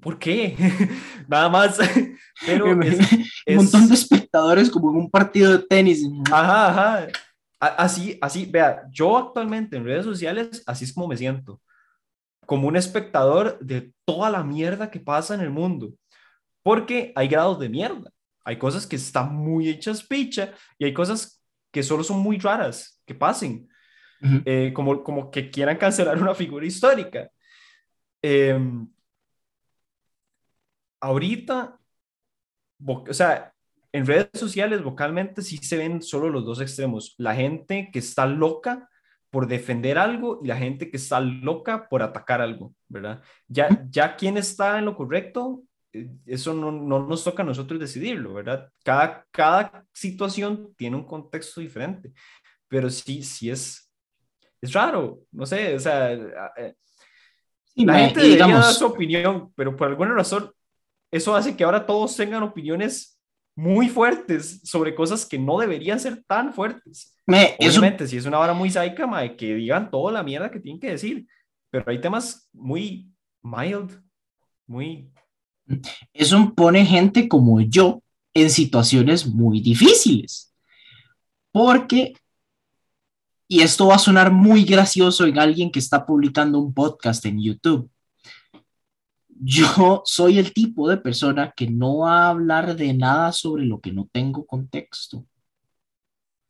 ¿por 0.00 0.18
qué? 0.18 0.56
Nada 1.28 1.48
más. 1.48 1.78
Pero 2.46 2.66
un 2.66 2.78
montón 3.56 3.88
de 3.88 3.94
espectadores 3.94 4.70
como 4.70 4.90
en 4.90 4.96
un 4.96 5.10
partido 5.10 5.52
de 5.52 5.64
tenis. 5.64 6.06
Ajá, 6.30 6.68
ajá. 6.68 7.08
Así, 7.60 8.16
así, 8.20 8.46
vea, 8.46 8.84
yo 8.92 9.18
actualmente 9.18 9.76
en 9.76 9.84
redes 9.84 10.04
sociales, 10.04 10.62
así 10.64 10.84
es 10.84 10.92
como 10.92 11.08
me 11.08 11.16
siento. 11.16 11.60
Como 12.46 12.68
un 12.68 12.76
espectador 12.76 13.58
de 13.58 13.92
toda 14.04 14.30
la 14.30 14.44
mierda 14.44 14.90
que 14.90 15.00
pasa 15.00 15.34
en 15.34 15.40
el 15.40 15.50
mundo. 15.50 15.92
Porque 16.62 17.12
hay 17.14 17.28
grados 17.28 17.58
de 17.58 17.68
mierda. 17.68 18.10
Hay 18.44 18.56
cosas 18.56 18.86
que 18.86 18.96
están 18.96 19.34
muy 19.34 19.68
hechas 19.68 20.02
picha 20.02 20.54
y 20.78 20.84
hay 20.84 20.94
cosas 20.94 21.42
que 21.70 21.82
solo 21.82 22.02
son 22.02 22.20
muy 22.20 22.38
raras 22.38 23.02
que 23.04 23.14
pasen. 23.14 23.68
Eh, 24.44 24.72
como, 24.74 25.04
como 25.04 25.30
que 25.30 25.50
quieran 25.50 25.76
cancelar 25.76 26.16
una 26.22 26.34
figura 26.34 26.66
histórica. 26.66 27.30
Em, 28.22 28.88
ahorita, 31.00 31.78
o 32.86 33.12
sea, 33.12 33.52
en 33.92 34.06
redes 34.06 34.28
sociales 34.34 34.82
vocalmente 34.82 35.42
sí 35.42 35.58
se 35.58 35.76
ven 35.76 36.02
solo 36.02 36.28
los 36.28 36.44
dos 36.44 36.60
extremos. 36.60 37.14
La 37.18 37.34
gente 37.34 37.90
que 37.92 37.98
está 37.98 38.26
loca 38.26 38.88
por 39.30 39.46
defender 39.46 39.98
algo 39.98 40.40
y 40.42 40.46
la 40.46 40.56
gente 40.56 40.90
que 40.90 40.96
está 40.96 41.20
loca 41.20 41.88
por 41.88 42.02
atacar 42.02 42.40
algo, 42.40 42.74
¿verdad? 42.88 43.22
Ya, 43.46 43.86
ya 43.90 44.16
quién 44.16 44.36
está 44.36 44.78
en 44.78 44.86
lo 44.86 44.96
correcto 44.96 45.62
eh, 45.62 45.67
eso 46.26 46.54
no, 46.54 46.70
no, 46.70 47.06
nos 47.06 47.24
toca 47.24 47.42
a 47.42 47.46
nosotros 47.46 47.80
decidirlo, 47.80 48.34
¿verdad? 48.34 48.70
Cada, 48.84 49.26
cada 49.30 49.84
situación 49.92 50.74
tiene 50.76 50.96
un 50.96 51.04
contexto 51.04 51.60
diferente, 51.60 52.12
pero 52.68 52.90
sí, 52.90 53.22
sí 53.22 53.50
es, 53.50 53.90
es 54.60 54.72
raro, 54.72 55.20
no 55.32 55.46
sé, 55.46 55.74
o 55.74 55.80
sea, 55.80 56.12
eh, 56.12 56.74
la 57.74 57.98
gente 57.98 58.20
debería 58.20 58.46
digamos, 58.46 58.66
dar 58.66 58.74
su 58.74 58.86
opinión, 58.86 59.52
pero 59.54 59.74
por 59.76 59.88
alguna 59.88 60.12
razón 60.12 60.52
eso 61.10 61.34
hace 61.34 61.56
que 61.56 61.64
ahora 61.64 61.86
todos 61.86 62.16
tengan 62.16 62.42
opiniones 62.42 63.18
muy 63.56 63.88
fuertes 63.88 64.60
sobre 64.62 64.94
cosas 64.94 65.26
que 65.26 65.38
no 65.38 65.58
deberían 65.58 65.98
ser 65.98 66.22
tan 66.24 66.52
fuertes. 66.52 67.16
Me, 67.26 67.56
Obviamente, 67.58 68.06
si 68.06 68.16
es 68.16 68.26
una 68.26 68.38
hora 68.38 68.52
muy 68.52 68.70
saica, 68.70 69.36
que 69.36 69.54
digan 69.54 69.90
toda 69.90 70.12
la 70.12 70.22
mierda 70.22 70.50
que 70.50 70.60
tienen 70.60 70.80
que 70.80 70.90
decir, 70.90 71.26
pero 71.70 71.84
hay 71.88 72.00
temas 72.00 72.48
muy 72.52 73.10
mild, 73.42 74.00
muy 74.66 75.10
eso 76.12 76.52
pone 76.54 76.84
gente 76.84 77.28
como 77.28 77.60
yo 77.60 78.02
en 78.34 78.50
situaciones 78.50 79.26
muy 79.26 79.60
difíciles. 79.60 80.52
Porque, 81.50 82.14
y 83.46 83.60
esto 83.60 83.88
va 83.88 83.96
a 83.96 83.98
sonar 83.98 84.32
muy 84.32 84.64
gracioso 84.64 85.26
en 85.26 85.38
alguien 85.38 85.70
que 85.70 85.78
está 85.78 86.04
publicando 86.04 86.58
un 86.58 86.72
podcast 86.72 87.24
en 87.26 87.42
YouTube, 87.42 87.90
yo 89.40 90.02
soy 90.04 90.38
el 90.38 90.52
tipo 90.52 90.88
de 90.88 90.96
persona 90.96 91.52
que 91.56 91.68
no 91.68 91.98
va 91.98 92.24
a 92.24 92.30
hablar 92.30 92.76
de 92.76 92.92
nada 92.94 93.32
sobre 93.32 93.64
lo 93.64 93.80
que 93.80 93.92
no 93.92 94.08
tengo 94.10 94.44
contexto. 94.44 95.24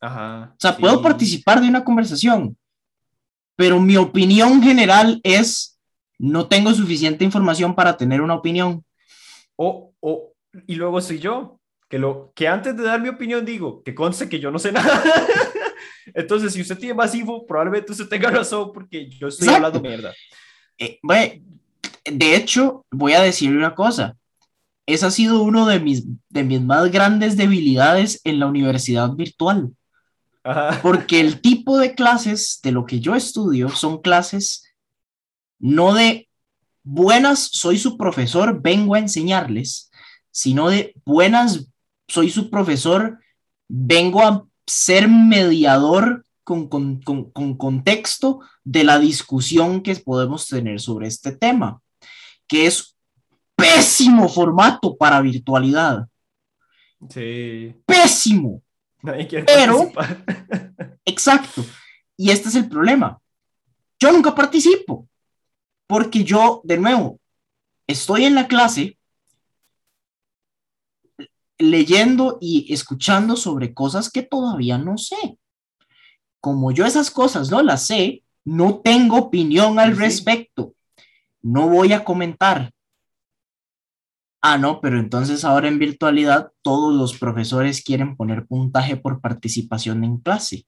Ajá, 0.00 0.52
o 0.52 0.60
sea, 0.60 0.76
puedo 0.76 1.02
participar 1.02 1.60
de 1.60 1.68
una 1.68 1.84
conversación, 1.84 2.56
pero 3.56 3.80
mi 3.80 3.96
opinión 3.96 4.62
general 4.62 5.20
es, 5.24 5.78
no 6.18 6.46
tengo 6.46 6.72
suficiente 6.72 7.24
información 7.24 7.74
para 7.74 7.96
tener 7.96 8.20
una 8.20 8.34
opinión. 8.34 8.84
O, 9.60 9.92
o, 10.00 10.32
y 10.66 10.76
luego 10.76 11.00
soy 11.00 11.18
yo, 11.18 11.58
que, 11.88 11.98
lo, 11.98 12.32
que 12.34 12.46
antes 12.46 12.76
de 12.76 12.84
dar 12.84 13.00
mi 13.00 13.08
opinión 13.08 13.44
digo, 13.44 13.82
que 13.82 13.94
conste 13.94 14.28
que 14.28 14.38
yo 14.38 14.50
no 14.50 14.58
sé 14.58 14.70
nada. 14.72 15.02
Entonces, 16.14 16.52
si 16.52 16.60
usted 16.60 16.78
tiene 16.78 16.94
más 16.94 17.14
info, 17.14 17.44
probablemente 17.44 17.92
usted 17.92 18.08
tenga 18.08 18.30
razón 18.30 18.70
porque 18.72 19.08
yo 19.08 19.28
estoy 19.28 19.48
hablando 19.48 19.80
mierda. 19.80 20.14
Eh, 20.78 21.00
de 22.04 22.36
hecho, 22.36 22.86
voy 22.90 23.14
a 23.14 23.22
decirle 23.22 23.58
una 23.58 23.74
cosa. 23.74 24.16
Esa 24.86 25.08
ha 25.08 25.10
sido 25.10 25.42
uno 25.42 25.66
de 25.66 25.80
mis, 25.80 26.04
de 26.28 26.44
mis 26.44 26.62
más 26.62 26.90
grandes 26.90 27.36
debilidades 27.36 28.20
en 28.24 28.38
la 28.38 28.46
universidad 28.46 29.10
virtual. 29.12 29.72
Porque 30.82 31.20
el 31.20 31.40
tipo 31.40 31.78
de 31.78 31.94
clases 31.94 32.60
de 32.62 32.72
lo 32.72 32.86
que 32.86 33.00
yo 33.00 33.14
estudio 33.14 33.68
son 33.68 34.00
clases 34.00 34.64
no 35.58 35.92
de 35.92 36.27
buenas, 36.88 37.50
soy 37.52 37.78
su 37.78 37.98
profesor, 37.98 38.62
vengo 38.62 38.94
a 38.94 38.98
enseñarles, 38.98 39.90
sino 40.30 40.70
de 40.70 40.94
buenas, 41.04 41.68
soy 42.08 42.30
su 42.30 42.48
profesor, 42.48 43.18
vengo 43.68 44.22
a 44.22 44.46
ser 44.66 45.06
mediador 45.06 46.24
con, 46.44 46.68
con, 46.68 47.56
contexto 47.58 48.40
de 48.64 48.84
la 48.84 48.98
discusión 48.98 49.82
que 49.82 49.94
podemos 49.96 50.48
tener 50.48 50.80
sobre 50.80 51.08
este 51.08 51.32
tema, 51.32 51.82
que 52.46 52.66
es 52.66 52.96
pésimo 53.54 54.28
formato 54.28 54.96
para 54.96 55.20
virtualidad. 55.20 56.08
Sí. 57.10 57.74
Pésimo. 57.84 58.62
Pero, 59.02 59.92
exacto. 61.04 61.64
Y 62.16 62.30
este 62.30 62.48
es 62.48 62.54
el 62.54 62.68
problema. 62.68 63.20
Yo 64.00 64.10
nunca 64.10 64.34
participo. 64.34 65.07
Porque 65.88 66.22
yo, 66.22 66.60
de 66.62 66.78
nuevo, 66.78 67.18
estoy 67.88 68.26
en 68.26 68.36
la 68.36 68.46
clase 68.46 68.98
leyendo 71.58 72.38
y 72.40 72.72
escuchando 72.72 73.34
sobre 73.34 73.74
cosas 73.74 74.10
que 74.10 74.22
todavía 74.22 74.78
no 74.78 74.96
sé. 74.98 75.38
Como 76.40 76.70
yo 76.70 76.86
esas 76.86 77.10
cosas 77.10 77.50
no 77.50 77.62
las 77.62 77.86
sé, 77.86 78.22
no 78.44 78.80
tengo 78.80 79.16
opinión 79.16 79.78
al 79.80 79.96
respecto. 79.96 80.74
No 81.42 81.68
voy 81.68 81.92
a 81.92 82.04
comentar. 82.04 82.70
Ah, 84.40 84.58
no, 84.58 84.80
pero 84.80 85.00
entonces 85.00 85.44
ahora 85.44 85.68
en 85.68 85.78
virtualidad 85.78 86.52
todos 86.62 86.94
los 86.94 87.18
profesores 87.18 87.82
quieren 87.82 88.14
poner 88.14 88.46
puntaje 88.46 88.96
por 88.96 89.20
participación 89.20 90.04
en 90.04 90.18
clase. 90.18 90.66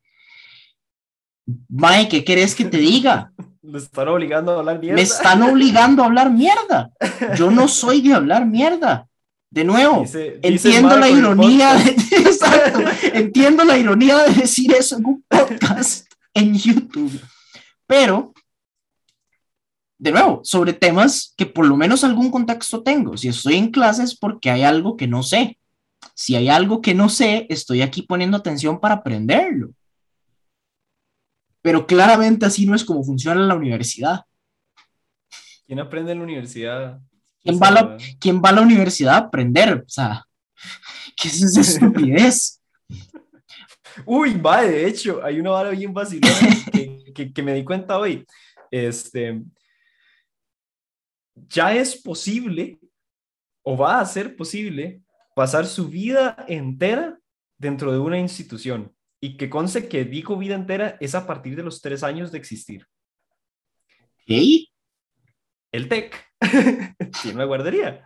Mike, 1.69 2.09
¿qué 2.09 2.25
querés 2.25 2.55
que 2.55 2.65
te 2.65 2.79
diga? 2.79 3.33
Me 3.63 3.79
están 3.79 4.09
obligando 4.09 4.53
a 4.53 4.59
hablar 4.59 4.81
mierda. 4.81 4.97
Me 4.97 5.03
están 5.03 5.43
obligando 5.43 6.03
a 6.03 6.07
hablar 6.07 6.31
mierda. 6.31 6.91
Yo 7.37 7.51
no 7.51 7.69
soy 7.69 8.01
de 8.01 8.15
hablar 8.15 8.47
mierda. 8.47 9.07
De 9.51 9.65
nuevo, 9.65 10.05
entiendo 10.43 10.97
la 10.97 11.09
ironía 11.09 11.75
de, 11.75 11.91
exacto, 12.13 12.85
entiendo 13.13 13.65
la 13.65 13.77
ironía 13.77 14.19
de 14.19 14.35
decir 14.35 14.73
eso 14.73 14.97
en 14.97 15.05
un 15.05 15.25
podcast 15.27 16.07
en 16.33 16.55
YouTube. 16.55 17.21
Pero, 17.85 18.33
de 19.99 20.13
nuevo, 20.13 20.41
sobre 20.45 20.73
temas 20.73 21.35
que 21.37 21.47
por 21.47 21.67
lo 21.67 21.77
menos 21.77 22.05
algún 22.05 22.31
contexto 22.31 22.83
tengo. 22.83 23.17
Si 23.17 23.27
estoy 23.27 23.57
en 23.57 23.73
clases 23.73 24.17
porque 24.17 24.51
hay 24.51 24.63
algo 24.63 24.97
que 24.97 25.09
no 25.09 25.25
sé. 25.25 25.59
Si 26.15 26.37
hay 26.37 26.49
algo 26.49 26.81
que 26.81 26.95
no 26.95 27.09
sé, 27.09 27.47
estoy 27.51 27.83
aquí 27.83 28.03
poniendo 28.03 28.37
atención 28.37 28.79
para 28.79 28.95
aprenderlo 28.97 29.71
pero 31.63 31.87
claramente 31.87 32.47
así 32.47 32.67
no 32.67 32.75
es 32.75 32.85
como 32.85 33.05
funciona 33.05 33.41
la 33.41 33.55
universidad. 33.55 34.25
¿Quién 35.67 35.79
aprende 35.79 36.13
en 36.13 36.19
la 36.19 36.25
universidad? 36.25 37.01
¿Quién, 37.43 37.59
va, 37.61 37.69
a 37.69 37.71
la, 37.71 37.97
¿quién 38.19 38.43
va 38.43 38.51
a 38.51 38.53
la 38.53 38.63
universidad 38.63 39.15
a 39.15 39.19
aprender? 39.19 39.85
O 39.87 39.89
sea, 39.89 40.25
¿qué 41.17 41.29
es 41.29 41.43
esa 41.43 41.61
estupidez? 41.61 42.61
Uy, 44.07 44.35
va, 44.35 44.63
de 44.63 44.87
hecho, 44.87 45.23
hay 45.23 45.41
una 45.41 45.51
vara 45.51 45.71
bien 45.71 45.93
fácil 45.93 46.21
que, 46.73 47.33
que, 47.33 47.43
me 47.43 47.55
di 47.55 47.65
cuenta 47.65 47.99
hoy. 47.99 48.25
Este, 48.71 49.43
ya 51.49 51.75
es 51.75 51.97
posible, 51.97 52.79
o 53.63 53.77
va 53.77 54.01
a 54.01 54.07
ser 54.07 54.37
posible, 54.37 55.03
pasar 55.35 55.67
su 55.67 55.89
vida 55.89 56.45
entera 56.49 57.19
dentro 57.59 57.93
de 57.93 57.99
una 57.99 58.19
institución 58.19 58.93
y 59.21 59.37
que 59.37 59.51
conste 59.51 59.89
que 59.89 60.05
digo 60.05 60.37
vida 60.37 60.55
entera 60.55 60.97
es 61.01 61.15
a 61.15 61.27
partir 61.27 61.57
de 61.57 61.63
los 61.63 61.81
tres 61.81 62.03
años 62.03 62.33
de 62.33 62.39
existir. 62.39 62.87
¿Qué? 64.27 64.67
El 65.73 65.89
TEC 65.89 66.17
tiene 67.23 67.37
una 67.37 67.45
guardería. 67.45 68.05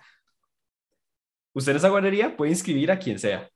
Usted 1.53 1.73
en 1.73 1.77
esa 1.77 1.89
guardería 1.89 2.37
puede 2.37 2.51
inscribir 2.51 2.91
a 2.91 2.99
quien 2.99 3.19
sea. 3.19 3.49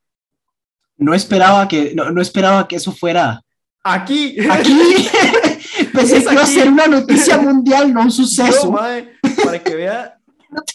No 0.97 1.15
esperaba 1.15 1.67
que, 1.67 1.95
no, 1.95 2.11
no 2.11 2.21
esperaba 2.21 2.67
que 2.69 2.77
eso 2.77 2.93
fuera. 2.93 3.43
Aquí. 3.83 4.37
Aquí. 4.49 5.09
Pensé 5.93 6.25
que 6.25 6.33
iba 6.33 6.43
a 6.43 6.47
ser 6.47 6.69
una 6.69 6.87
noticia 6.87 7.39
mundial, 7.41 7.93
no 7.93 8.03
un 8.03 8.11
suceso. 8.11 8.67
No, 8.67 8.73
mae, 8.73 9.15
para 9.45 9.63
que 9.63 9.75
vea 9.75 10.19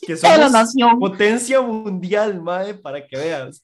que 0.05 0.17
somos 0.17 0.69
potencia 0.99 1.61
mundial, 1.61 2.41
mae, 2.41 2.73
para 2.73 3.05
que 3.05 3.17
veas. 3.17 3.63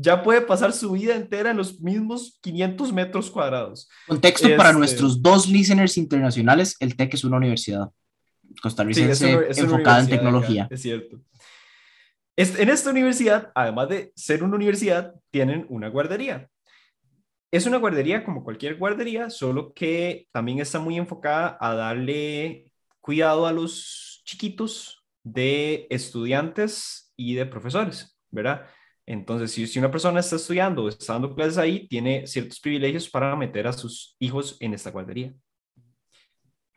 Ya 0.00 0.22
puede 0.22 0.42
pasar 0.42 0.72
su 0.72 0.92
vida 0.92 1.16
entera 1.16 1.50
en 1.50 1.56
los 1.56 1.80
mismos 1.80 2.38
500 2.40 2.92
metros 2.92 3.30
cuadrados. 3.32 3.88
Contexto 4.06 4.48
para 4.56 4.68
este 4.68 4.78
nuestros 4.78 5.20
dos 5.20 5.48
listeners 5.48 5.96
internacionales, 5.96 6.76
el 6.78 6.94
TEC 6.94 7.14
es 7.14 7.24
una 7.24 7.38
universidad 7.38 7.90
costarricense 8.62 9.48
enfocada 9.56 10.00
en 10.00 10.08
tecnología. 10.08 10.68
es 10.70 10.82
cierto. 10.82 11.20
En 12.36 12.68
esta 12.68 12.90
universidad, 12.90 13.50
además 13.56 13.88
de 13.88 14.12
ser 14.14 14.44
una 14.44 14.54
universidad, 14.54 15.14
tienen 15.32 15.66
una 15.68 15.88
guardería. 15.88 16.48
Es 17.50 17.66
una 17.66 17.78
guardería 17.78 18.24
como 18.24 18.44
cualquier 18.44 18.76
guardería, 18.76 19.30
solo 19.30 19.72
que 19.74 20.28
también 20.30 20.60
está 20.60 20.78
muy 20.78 20.96
enfocada 20.96 21.58
a 21.60 21.74
darle 21.74 22.70
cuidado 23.00 23.48
a 23.48 23.52
los 23.52 24.22
chiquitos 24.24 25.04
de 25.24 25.88
estudiantes 25.90 27.12
y 27.16 27.34
de 27.34 27.46
profesores, 27.46 28.16
¿verdad? 28.30 28.66
Entonces, 29.10 29.52
si, 29.52 29.66
si 29.66 29.78
una 29.78 29.90
persona 29.90 30.20
está 30.20 30.36
estudiando 30.36 30.84
o 30.84 30.88
está 30.90 31.14
dando 31.14 31.34
clases 31.34 31.56
ahí, 31.56 31.88
tiene 31.88 32.26
ciertos 32.26 32.60
privilegios 32.60 33.08
para 33.08 33.34
meter 33.36 33.66
a 33.66 33.72
sus 33.72 34.14
hijos 34.18 34.58
en 34.60 34.74
esta 34.74 34.90
guardería. 34.90 35.32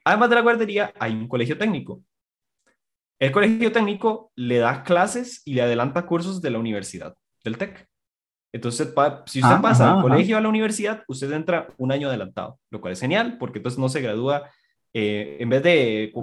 Además 0.06 0.30
de 0.30 0.36
la 0.36 0.42
guardería, 0.42 0.94
hay 0.98 1.12
un 1.12 1.28
colegio 1.28 1.58
técnico. 1.58 2.02
El 3.20 3.34
colegio 3.34 3.70
técnico 3.74 4.32
le 4.38 4.60
da 4.60 4.82
clases 4.82 5.42
y 5.44 5.56
le 5.56 5.62
adelanta 5.62 6.06
cursos 6.06 6.42
de 6.42 6.52
la 6.52 6.60
universidad, 6.60 7.14
del 7.44 7.58
TEC. 7.58 7.86
Entonces, 8.54 8.94
si 9.26 9.40
usted 9.42 9.56
ah, 9.56 9.62
pasa 9.62 9.94
del 9.94 10.02
colegio 10.02 10.38
a 10.38 10.42
la 10.42 10.48
universidad, 10.48 11.04
usted 11.10 11.30
entra 11.34 11.74
un 11.78 11.92
año 11.92 12.08
adelantado, 12.08 12.62
lo 12.70 12.80
cual 12.80 12.94
es 12.94 13.02
genial, 13.02 13.38
porque 13.40 13.60
entonces 13.60 13.78
no 13.78 13.90
se 13.90 14.00
gradúa, 14.00 14.50
eh, 14.94 15.36
en 15.38 15.50
vez 15.50 15.64
de 15.64 16.14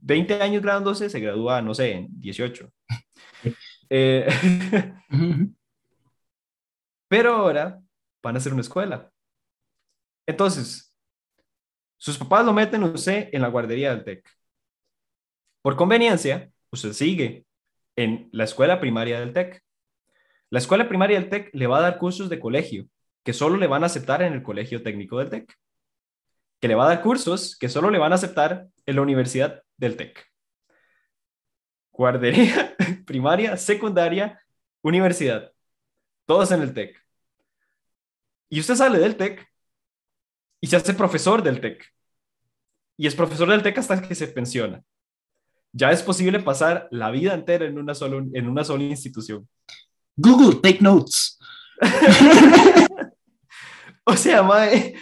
20 0.00 0.42
años 0.42 0.62
graduándose, 0.62 1.08
se 1.08 1.20
gradúa, 1.20 1.62
no 1.62 1.72
sé, 1.72 1.92
en 1.92 2.08
18. 2.20 2.70
Eh, 3.96 4.26
pero 7.08 7.32
ahora 7.32 7.80
van 8.20 8.34
a 8.34 8.38
hacer 8.38 8.52
una 8.52 8.62
escuela. 8.62 9.12
Entonces, 10.26 10.92
sus 11.96 12.18
papás 12.18 12.44
lo 12.44 12.52
meten 12.52 12.82
usted 12.82 13.28
en 13.30 13.42
la 13.42 13.48
guardería 13.48 13.90
del 13.94 14.02
TEC. 14.02 14.28
Por 15.62 15.76
conveniencia, 15.76 16.50
usted 16.72 16.92
sigue 16.92 17.46
en 17.94 18.28
la 18.32 18.42
escuela 18.42 18.80
primaria 18.80 19.20
del 19.20 19.32
TEC. 19.32 19.62
La 20.50 20.58
escuela 20.58 20.88
primaria 20.88 21.20
del 21.20 21.30
TEC 21.30 21.50
le 21.52 21.68
va 21.68 21.78
a 21.78 21.82
dar 21.82 21.98
cursos 21.98 22.28
de 22.28 22.40
colegio 22.40 22.88
que 23.22 23.32
solo 23.32 23.56
le 23.56 23.68
van 23.68 23.84
a 23.84 23.86
aceptar 23.86 24.22
en 24.22 24.32
el 24.32 24.42
colegio 24.42 24.82
técnico 24.82 25.20
del 25.20 25.30
TEC. 25.30 25.54
Que 26.60 26.66
le 26.66 26.74
va 26.74 26.86
a 26.86 26.88
dar 26.88 27.00
cursos 27.00 27.56
que 27.56 27.68
solo 27.68 27.90
le 27.90 27.98
van 27.98 28.10
a 28.10 28.16
aceptar 28.16 28.66
en 28.86 28.96
la 28.96 29.02
universidad 29.02 29.62
del 29.76 29.96
TEC. 29.96 30.33
Guardería 31.94 32.74
primaria, 33.06 33.56
secundaria, 33.56 34.40
universidad. 34.82 35.52
Todos 36.26 36.50
en 36.50 36.62
el 36.62 36.74
TEC. 36.74 37.00
Y 38.48 38.60
usted 38.60 38.74
sale 38.74 38.98
del 38.98 39.16
TEC 39.16 39.46
y 40.60 40.66
se 40.66 40.76
hace 40.76 40.94
profesor 40.94 41.42
del 41.42 41.60
TEC 41.60 41.94
y 42.96 43.06
es 43.06 43.14
profesor 43.14 43.48
del 43.48 43.62
TEC 43.62 43.78
hasta 43.78 44.02
que 44.02 44.14
se 44.14 44.28
pensiona. 44.28 44.82
Ya 45.72 45.90
es 45.90 46.02
posible 46.02 46.40
pasar 46.40 46.88
la 46.90 47.10
vida 47.10 47.34
entera 47.34 47.66
en 47.66 47.78
una, 47.78 47.94
sola, 47.94 48.24
en 48.32 48.48
una 48.48 48.64
sola 48.64 48.84
institución. 48.84 49.48
Google, 50.16 50.60
take 50.60 50.80
notes. 50.80 51.38
o 54.04 54.16
sea, 54.16 54.42
mae. 54.42 54.94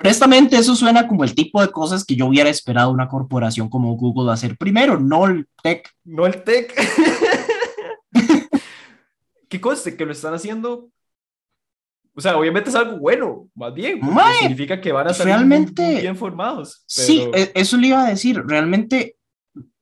Honestamente, 0.00 0.56
eso 0.56 0.76
suena 0.76 1.08
como 1.08 1.24
el 1.24 1.34
tipo 1.34 1.60
de 1.60 1.70
cosas 1.70 2.04
que 2.04 2.14
yo 2.14 2.26
hubiera 2.26 2.48
esperado 2.48 2.90
una 2.90 3.08
corporación 3.08 3.68
como 3.68 3.96
Google 3.96 4.32
hacer 4.32 4.56
primero, 4.56 5.00
no 5.00 5.26
el 5.26 5.48
tech. 5.62 5.90
No 6.04 6.26
el 6.26 6.42
tech. 6.44 6.72
¿Qué 9.48 9.60
cosa? 9.60 9.96
Que 9.96 10.06
lo 10.06 10.12
están 10.12 10.34
haciendo 10.34 10.90
o 12.18 12.20
sea, 12.20 12.36
obviamente 12.36 12.68
es 12.68 12.74
algo 12.74 12.98
bueno, 12.98 13.48
más 13.54 13.72
bien. 13.72 14.00
significa 14.40 14.80
que 14.80 14.90
van 14.90 15.06
a 15.06 15.14
salir 15.14 15.34
realmente, 15.34 16.00
bien 16.00 16.16
formados. 16.16 16.82
Sí, 16.84 17.22
e, 17.32 17.52
eso 17.54 17.76
le 17.76 17.86
iba 17.86 18.04
a 18.04 18.10
decir. 18.10 18.42
Realmente, 18.44 19.14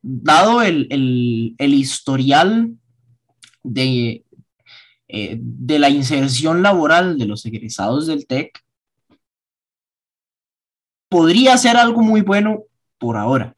dado 0.02 0.60
el, 0.60 0.86
el, 0.90 1.54
el 1.56 1.72
historial 1.72 2.74
de, 3.62 4.22
eh, 5.08 5.38
de 5.40 5.78
la 5.78 5.88
inserción 5.88 6.62
laboral 6.62 7.16
de 7.16 7.24
los 7.24 7.46
egresados 7.46 8.06
del 8.06 8.26
TEC, 8.26 8.62
podría 11.08 11.56
ser 11.56 11.76
algo 11.76 12.02
muy 12.02 12.20
bueno 12.20 12.64
por 12.98 13.16
ahora. 13.16 13.54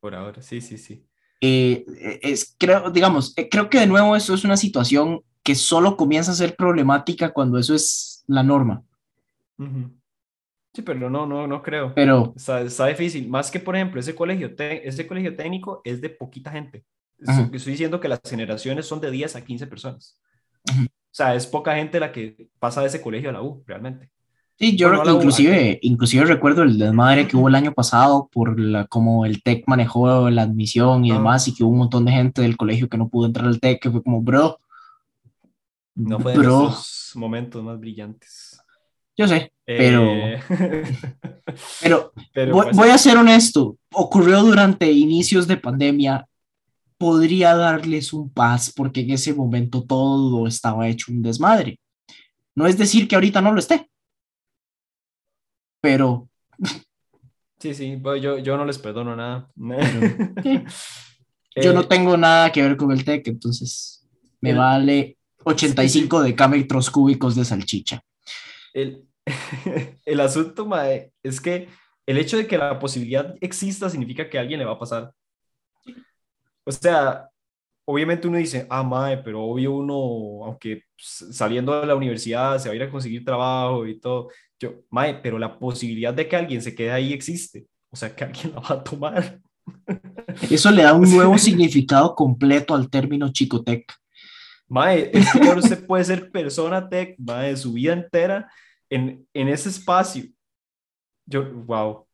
Por 0.00 0.14
ahora, 0.14 0.42
sí, 0.42 0.60
sí, 0.60 0.78
sí. 0.78 1.04
Eh, 1.40 1.84
es, 2.22 2.54
creo, 2.58 2.90
digamos, 2.90 3.34
eh, 3.36 3.48
creo 3.48 3.68
que 3.68 3.80
de 3.80 3.86
nuevo 3.86 4.16
eso 4.16 4.34
es 4.34 4.44
una 4.44 4.56
situación 4.56 5.22
que 5.42 5.54
solo 5.54 5.96
comienza 5.96 6.32
a 6.32 6.34
ser 6.34 6.56
problemática 6.56 7.32
cuando 7.32 7.58
eso 7.58 7.74
es 7.74 8.24
la 8.26 8.42
norma. 8.42 8.82
Sí, 10.72 10.82
pero 10.82 11.08
no, 11.08 11.26
no, 11.26 11.46
no 11.46 11.62
creo. 11.62 11.94
Pero 11.94 12.34
está, 12.36 12.86
difícil. 12.86 13.28
Más 13.28 13.50
que, 13.50 13.60
por 13.60 13.76
ejemplo, 13.76 14.00
ese 14.00 14.14
colegio, 14.14 14.54
ese 14.58 15.06
colegio 15.06 15.36
técnico 15.36 15.80
es 15.84 16.00
de 16.00 16.10
poquita 16.10 16.50
gente. 16.50 16.84
Estoy 17.18 17.72
diciendo 17.72 17.98
que 17.98 18.08
las 18.08 18.20
generaciones 18.28 18.86
son 18.86 19.00
de 19.00 19.10
10 19.10 19.36
a 19.36 19.44
15 19.44 19.66
personas. 19.68 20.20
O 20.68 20.88
sea, 21.10 21.34
es 21.34 21.46
poca 21.46 21.76
gente 21.76 21.98
la 21.98 22.12
que 22.12 22.50
pasa 22.58 22.82
de 22.82 22.88
ese 22.88 23.00
colegio 23.00 23.30
a 23.30 23.32
la 23.32 23.42
U, 23.42 23.62
realmente. 23.66 24.10
Sí, 24.58 24.74
yo 24.74 24.90
inclusive, 25.04 25.78
inclusive 25.82 26.24
recuerdo 26.24 26.62
el 26.62 26.78
desmadre 26.78 27.28
que 27.28 27.36
hubo 27.36 27.48
el 27.48 27.54
año 27.54 27.72
pasado 27.72 28.30
por 28.32 28.58
la, 28.58 28.86
como 28.86 29.26
el 29.26 29.42
TEC 29.42 29.64
manejó 29.66 30.30
la 30.30 30.42
admisión 30.42 31.04
y 31.04 31.12
demás, 31.12 31.46
y 31.46 31.54
que 31.54 31.62
hubo 31.62 31.72
un 31.72 31.78
montón 31.78 32.06
de 32.06 32.12
gente 32.12 32.40
del 32.40 32.56
colegio 32.56 32.88
que 32.88 32.96
no 32.96 33.10
pudo 33.10 33.26
entrar 33.26 33.46
al 33.46 33.60
TEC, 33.60 33.82
que 33.82 33.90
fue 33.90 34.02
como, 34.02 34.22
bro, 34.22 34.58
no 35.94 36.20
fue 36.20 36.32
de 36.32 36.44
los 36.44 37.12
momentos 37.14 37.62
más 37.62 37.78
brillantes. 37.78 38.58
Yo 39.16 39.26
sé, 39.26 39.52
pero. 39.64 40.04
Eh, 40.10 40.40
pero, 41.80 42.12
pues 42.34 42.76
voy, 42.76 42.90
a 42.90 42.98
ser 42.98 43.16
honesto. 43.16 43.78
Ocurrió 43.92 44.42
durante 44.42 44.90
inicios 44.90 45.46
de 45.46 45.56
pandemia. 45.56 46.26
Podría 46.98 47.54
darles 47.54 48.12
un 48.14 48.30
paz 48.30 48.72
porque 48.74 49.00
en 49.00 49.10
ese 49.10 49.34
momento 49.34 49.84
todo 49.84 50.46
estaba 50.46 50.88
hecho 50.88 51.12
un 51.12 51.22
desmadre. 51.22 51.78
No 52.54 52.66
es 52.66 52.78
decir 52.78 53.06
que 53.06 53.14
ahorita 53.14 53.42
no 53.42 53.52
lo 53.52 53.58
esté. 53.58 53.90
Pero. 55.80 56.28
Sí, 57.58 57.74
sí, 57.74 58.00
yo, 58.20 58.38
yo 58.38 58.56
no 58.56 58.64
les 58.64 58.78
perdono 58.78 59.16
nada. 59.16 59.48
Yo 61.58 61.72
no 61.72 61.80
eh, 61.80 61.86
tengo 61.88 62.18
nada 62.18 62.52
que 62.52 62.60
ver 62.60 62.76
con 62.76 62.92
el 62.92 63.02
TEC, 63.02 63.28
entonces 63.28 64.06
me 64.42 64.52
vale 64.52 65.16
85 65.44 66.22
decámetros 66.22 66.90
cúbicos 66.90 67.34
de 67.34 67.46
salchicha. 67.46 68.02
El, 68.74 69.06
el 70.04 70.20
asunto, 70.20 70.66
mae, 70.66 71.12
es 71.22 71.40
que 71.40 71.68
el 72.04 72.18
hecho 72.18 72.36
de 72.36 72.46
que 72.46 72.58
la 72.58 72.78
posibilidad 72.78 73.34
exista 73.40 73.88
significa 73.88 74.28
que 74.28 74.38
a 74.38 74.42
alguien 74.42 74.58
le 74.58 74.66
va 74.66 74.72
a 74.72 74.78
pasar. 74.78 75.12
O 76.64 76.72
sea, 76.72 77.30
obviamente 77.86 78.28
uno 78.28 78.36
dice, 78.36 78.66
ah, 78.68 78.82
mae, 78.82 79.18
pero 79.18 79.42
obvio 79.44 79.72
uno, 79.72 80.44
aunque 80.44 80.82
saliendo 80.98 81.80
de 81.80 81.86
la 81.86 81.94
universidad 81.94 82.58
se 82.58 82.68
va 82.68 82.72
a 82.72 82.76
ir 82.76 82.82
a 82.82 82.90
conseguir 82.90 83.24
trabajo 83.24 83.86
y 83.86 83.98
todo. 83.98 84.28
Yo, 84.58 84.82
mae, 84.90 85.14
pero 85.14 85.38
la 85.38 85.58
posibilidad 85.58 86.12
de 86.12 86.28
que 86.28 86.36
alguien 86.36 86.60
se 86.60 86.74
quede 86.74 86.90
ahí 86.90 87.12
existe. 87.12 87.66
O 87.90 87.96
sea, 87.96 88.14
que 88.14 88.24
alguien 88.24 88.52
la 88.54 88.60
va 88.60 88.74
a 88.74 88.84
tomar. 88.84 89.40
Eso 90.50 90.70
le 90.70 90.82
da 90.82 90.94
un 90.94 91.10
nuevo 91.10 91.38
significado 91.38 92.14
completo 92.14 92.74
al 92.74 92.90
término 92.90 93.32
chicotec. 93.32 93.92
Mae, 94.68 95.10
es 95.14 95.32
que 95.32 95.38
usted 95.38 95.86
puede 95.86 96.04
ser 96.04 96.30
persona 96.30 96.88
tech, 96.88 97.16
mae, 97.18 97.56
su 97.56 97.72
vida 97.72 97.92
entera 97.92 98.50
en, 98.90 99.26
en 99.32 99.48
ese 99.48 99.68
espacio. 99.68 100.24
Yo, 101.24 101.44
wow. 101.52 102.06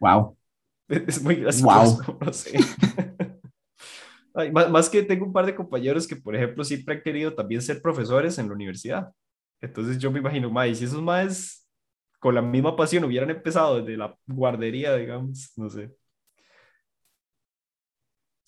Wow. 0.00 0.36
Es 0.88 1.20
muy 1.20 1.34
gracioso, 1.34 2.16
no 2.20 2.32
sé. 2.32 2.60
Más, 4.52 4.70
más, 4.70 4.90
que 4.90 5.02
tengo 5.02 5.24
un 5.26 5.32
par 5.32 5.46
de 5.46 5.54
compañeros 5.54 6.06
que, 6.06 6.16
por 6.16 6.36
ejemplo, 6.36 6.64
siempre 6.64 6.96
han 6.96 7.02
querido 7.02 7.34
también 7.34 7.62
ser 7.62 7.80
profesores 7.80 8.38
en 8.38 8.48
la 8.48 8.54
universidad. 8.54 9.12
Entonces 9.60 9.98
yo 9.98 10.10
me 10.10 10.20
imagino, 10.20 10.50
mae, 10.50 10.74
si 10.74 10.84
esos 10.84 11.02
maes 11.02 11.66
con 12.18 12.34
la 12.34 12.42
misma 12.42 12.76
pasión 12.76 13.04
hubieran 13.04 13.30
empezado 13.30 13.80
desde 13.80 13.96
la 13.96 14.16
guardería, 14.26 14.94
digamos, 14.96 15.52
no 15.56 15.70
sé. 15.70 15.90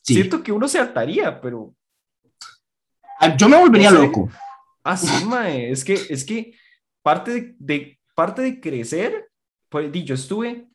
Sí. 0.02 0.14
Siento 0.14 0.42
que 0.42 0.52
uno 0.52 0.68
se 0.68 0.78
hartaría, 0.78 1.40
pero 1.40 1.74
Ah, 3.18 3.36
yo 3.36 3.48
me 3.48 3.56
volvería 3.56 3.90
loco. 3.90 4.30
Ah, 4.84 4.96
sí, 4.96 5.24
mae. 5.26 5.70
Es 5.70 5.84
que, 5.84 5.94
es 5.94 6.24
que 6.24 6.54
parte 7.02 7.56
de, 7.58 7.98
parte 8.14 8.42
de 8.42 8.60
crecer, 8.60 9.28
pues 9.68 9.90
yo 9.92 10.14
estuve, 10.14 10.68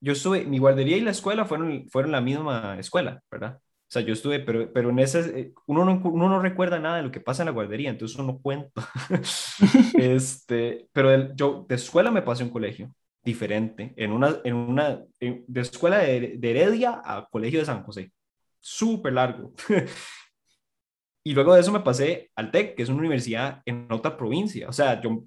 yo 0.00 0.12
estuve, 0.12 0.44
mi 0.44 0.58
guardería 0.58 0.96
y 0.96 1.00
la 1.00 1.10
escuela 1.10 1.44
fueron, 1.44 1.88
fueron 1.90 2.12
la 2.12 2.20
misma 2.20 2.78
escuela, 2.78 3.20
¿verdad? 3.30 3.58
O 3.88 3.88
sea, 3.88 4.02
yo 4.02 4.14
estuve, 4.14 4.40
pero, 4.40 4.72
pero 4.72 4.90
en 4.90 4.98
ese, 4.98 5.40
eh, 5.40 5.52
uno 5.66 5.84
no, 5.84 6.00
uno 6.02 6.28
no 6.28 6.40
recuerda 6.40 6.80
nada 6.80 6.96
de 6.96 7.04
lo 7.04 7.12
que 7.12 7.20
pasa 7.20 7.42
en 7.42 7.46
la 7.46 7.52
guardería, 7.52 7.88
entonces 7.88 8.18
uno 8.18 8.32
no 8.32 8.38
cuenta. 8.40 8.88
este, 9.98 10.88
pero 10.92 11.32
yo 11.34 11.64
de 11.68 11.76
escuela 11.76 12.10
me 12.10 12.22
pasé 12.22 12.42
a 12.42 12.46
un 12.46 12.52
colegio 12.52 12.92
diferente, 13.24 13.92
en 13.96 14.12
una, 14.12 14.40
en 14.42 14.54
una, 14.54 15.04
de 15.20 15.60
escuela 15.60 15.98
de, 15.98 16.36
de, 16.36 16.50
Heredia 16.50 17.00
a 17.04 17.28
colegio 17.30 17.60
de 17.60 17.66
San 17.66 17.84
José, 17.84 18.12
súper 18.60 19.12
largo. 19.12 19.52
y 21.24 21.32
luego 21.32 21.54
de 21.54 21.60
eso 21.60 21.72
me 21.72 21.80
pasé 21.80 22.30
al 22.34 22.50
TEC, 22.50 22.76
que 22.76 22.82
es 22.82 22.88
una 22.88 22.98
universidad 22.98 23.62
en 23.66 23.86
otra 23.90 24.16
provincia. 24.16 24.68
O 24.68 24.72
sea, 24.72 25.00
yo, 25.00 25.24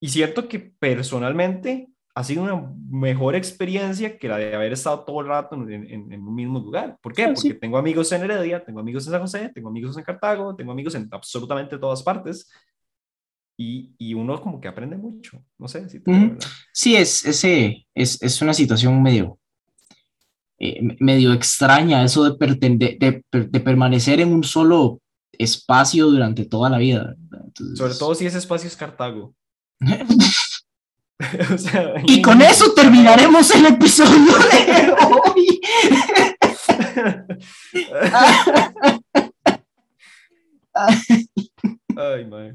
y 0.00 0.08
siento 0.08 0.48
que 0.48 0.60
personalmente 0.60 1.88
ha 2.16 2.24
sido 2.24 2.44
una 2.44 2.74
mejor 2.88 3.36
experiencia 3.36 4.16
que 4.16 4.26
la 4.26 4.38
de 4.38 4.54
haber 4.54 4.72
estado 4.72 5.04
todo 5.04 5.20
el 5.20 5.26
rato 5.26 5.54
en, 5.54 5.70
en, 5.70 6.22
un 6.22 6.34
mismo 6.34 6.58
lugar. 6.58 6.96
¿Por 7.02 7.12
qué? 7.12 7.28
Porque 7.28 7.52
tengo 7.52 7.76
amigos 7.76 8.10
en 8.10 8.22
Heredia, 8.22 8.64
tengo 8.64 8.80
amigos 8.80 9.06
en 9.06 9.12
San 9.12 9.20
José, 9.20 9.50
tengo 9.54 9.68
amigos 9.68 9.98
en 9.98 10.02
Cartago, 10.02 10.56
tengo 10.56 10.72
amigos 10.72 10.94
en 10.94 11.08
absolutamente 11.10 11.76
todas 11.76 12.02
partes. 12.02 12.50
Y, 13.58 13.92
y 13.98 14.14
uno 14.14 14.40
como 14.40 14.58
que 14.58 14.66
aprende 14.66 14.96
mucho. 14.96 15.44
No 15.58 15.68
sé 15.68 15.90
si 15.90 16.02
Sí, 16.72 16.96
es, 16.96 17.22
ese, 17.26 17.86
es, 17.94 18.22
es 18.22 18.40
una 18.40 18.54
situación 18.54 19.02
medio, 19.02 19.38
eh, 20.58 20.96
medio 21.00 21.34
extraña, 21.34 22.02
eso 22.02 22.24
de, 22.24 22.56
de, 22.56 23.22
de, 23.30 23.60
permanecer 23.60 24.20
en 24.20 24.32
un 24.32 24.42
solo 24.42 25.02
espacio 25.32 26.06
durante 26.06 26.46
toda 26.46 26.70
la 26.70 26.78
vida. 26.78 27.14
Sobre 27.74 27.94
todo 27.94 28.14
si 28.14 28.24
ese 28.24 28.38
espacio 28.38 28.68
es 28.68 28.76
Cartago. 28.76 29.34
y 32.04 32.20
con 32.20 32.42
eso 32.42 32.74
terminaremos 32.74 33.50
el 33.54 33.66
episodio 33.66 34.34
de 34.34 34.94
hoy. 35.02 35.60
Ay, 41.96 42.24
my. 42.26 42.52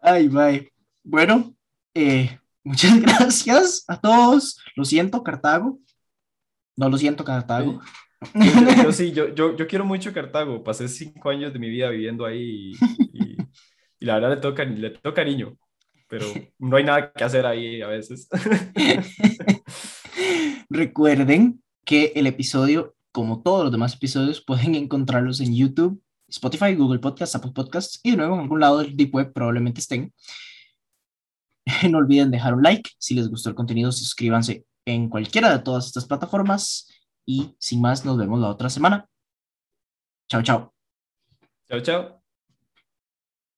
Ay, 0.00 0.28
my. 0.30 0.68
Bueno, 1.04 1.54
eh, 1.94 2.38
muchas 2.64 3.00
gracias 3.02 3.84
a 3.86 4.00
todos. 4.00 4.58
Lo 4.74 4.84
siento, 4.84 5.22
Cartago. 5.22 5.78
No 6.74 6.88
lo 6.88 6.96
siento, 6.96 7.22
Cartago. 7.24 7.82
Yo, 8.82 8.92
sí, 8.92 9.12
yo, 9.12 9.34
yo, 9.34 9.54
yo, 9.56 9.66
quiero 9.66 9.84
mucho 9.84 10.12
Cartago. 10.12 10.64
Pasé 10.64 10.88
cinco 10.88 11.28
años 11.28 11.52
de 11.52 11.58
mi 11.58 11.68
vida 11.68 11.90
viviendo 11.90 12.24
ahí 12.24 12.72
y, 13.12 13.36
y, 14.00 14.06
la 14.06 14.14
verdad 14.14 14.30
le 14.30 14.40
toca, 14.40 14.64
le 14.64 14.90
toca 14.90 15.14
cariño 15.14 15.58
pero 16.08 16.26
no 16.58 16.76
hay 16.76 16.84
nada 16.84 17.12
que 17.12 17.24
hacer 17.24 17.46
ahí 17.46 17.82
a 17.82 17.88
veces. 17.88 18.28
Recuerden 20.70 21.62
que 21.84 22.12
el 22.16 22.26
episodio, 22.26 22.96
como 23.12 23.42
todos 23.42 23.64
los 23.64 23.72
demás 23.72 23.94
episodios, 23.94 24.42
pueden 24.42 24.74
encontrarlos 24.74 25.40
en 25.40 25.54
YouTube, 25.54 26.02
Spotify, 26.28 26.74
Google 26.74 26.98
Podcasts, 26.98 27.36
Apple 27.36 27.52
Podcasts 27.54 28.00
y 28.02 28.12
de 28.12 28.16
nuevo 28.16 28.34
en 28.34 28.40
algún 28.40 28.60
lado 28.60 28.78
del 28.78 28.96
Deep 28.96 29.14
Web 29.14 29.32
probablemente 29.32 29.80
estén. 29.80 30.12
No 31.90 31.98
olviden 31.98 32.30
dejar 32.30 32.54
un 32.54 32.62
like. 32.62 32.90
Si 32.98 33.14
les 33.14 33.28
gustó 33.28 33.48
el 33.48 33.56
contenido, 33.56 33.90
suscríbanse 33.90 34.64
en 34.84 35.08
cualquiera 35.08 35.50
de 35.50 35.62
todas 35.62 35.86
estas 35.86 36.06
plataformas. 36.06 36.88
Y 37.26 37.56
sin 37.58 37.80
más, 37.80 38.04
nos 38.04 38.16
vemos 38.16 38.40
la 38.40 38.48
otra 38.48 38.70
semana. 38.70 39.08
Chao, 40.28 40.42
chao. 40.42 40.72
Chao, 41.68 41.80
chao. 41.80 42.25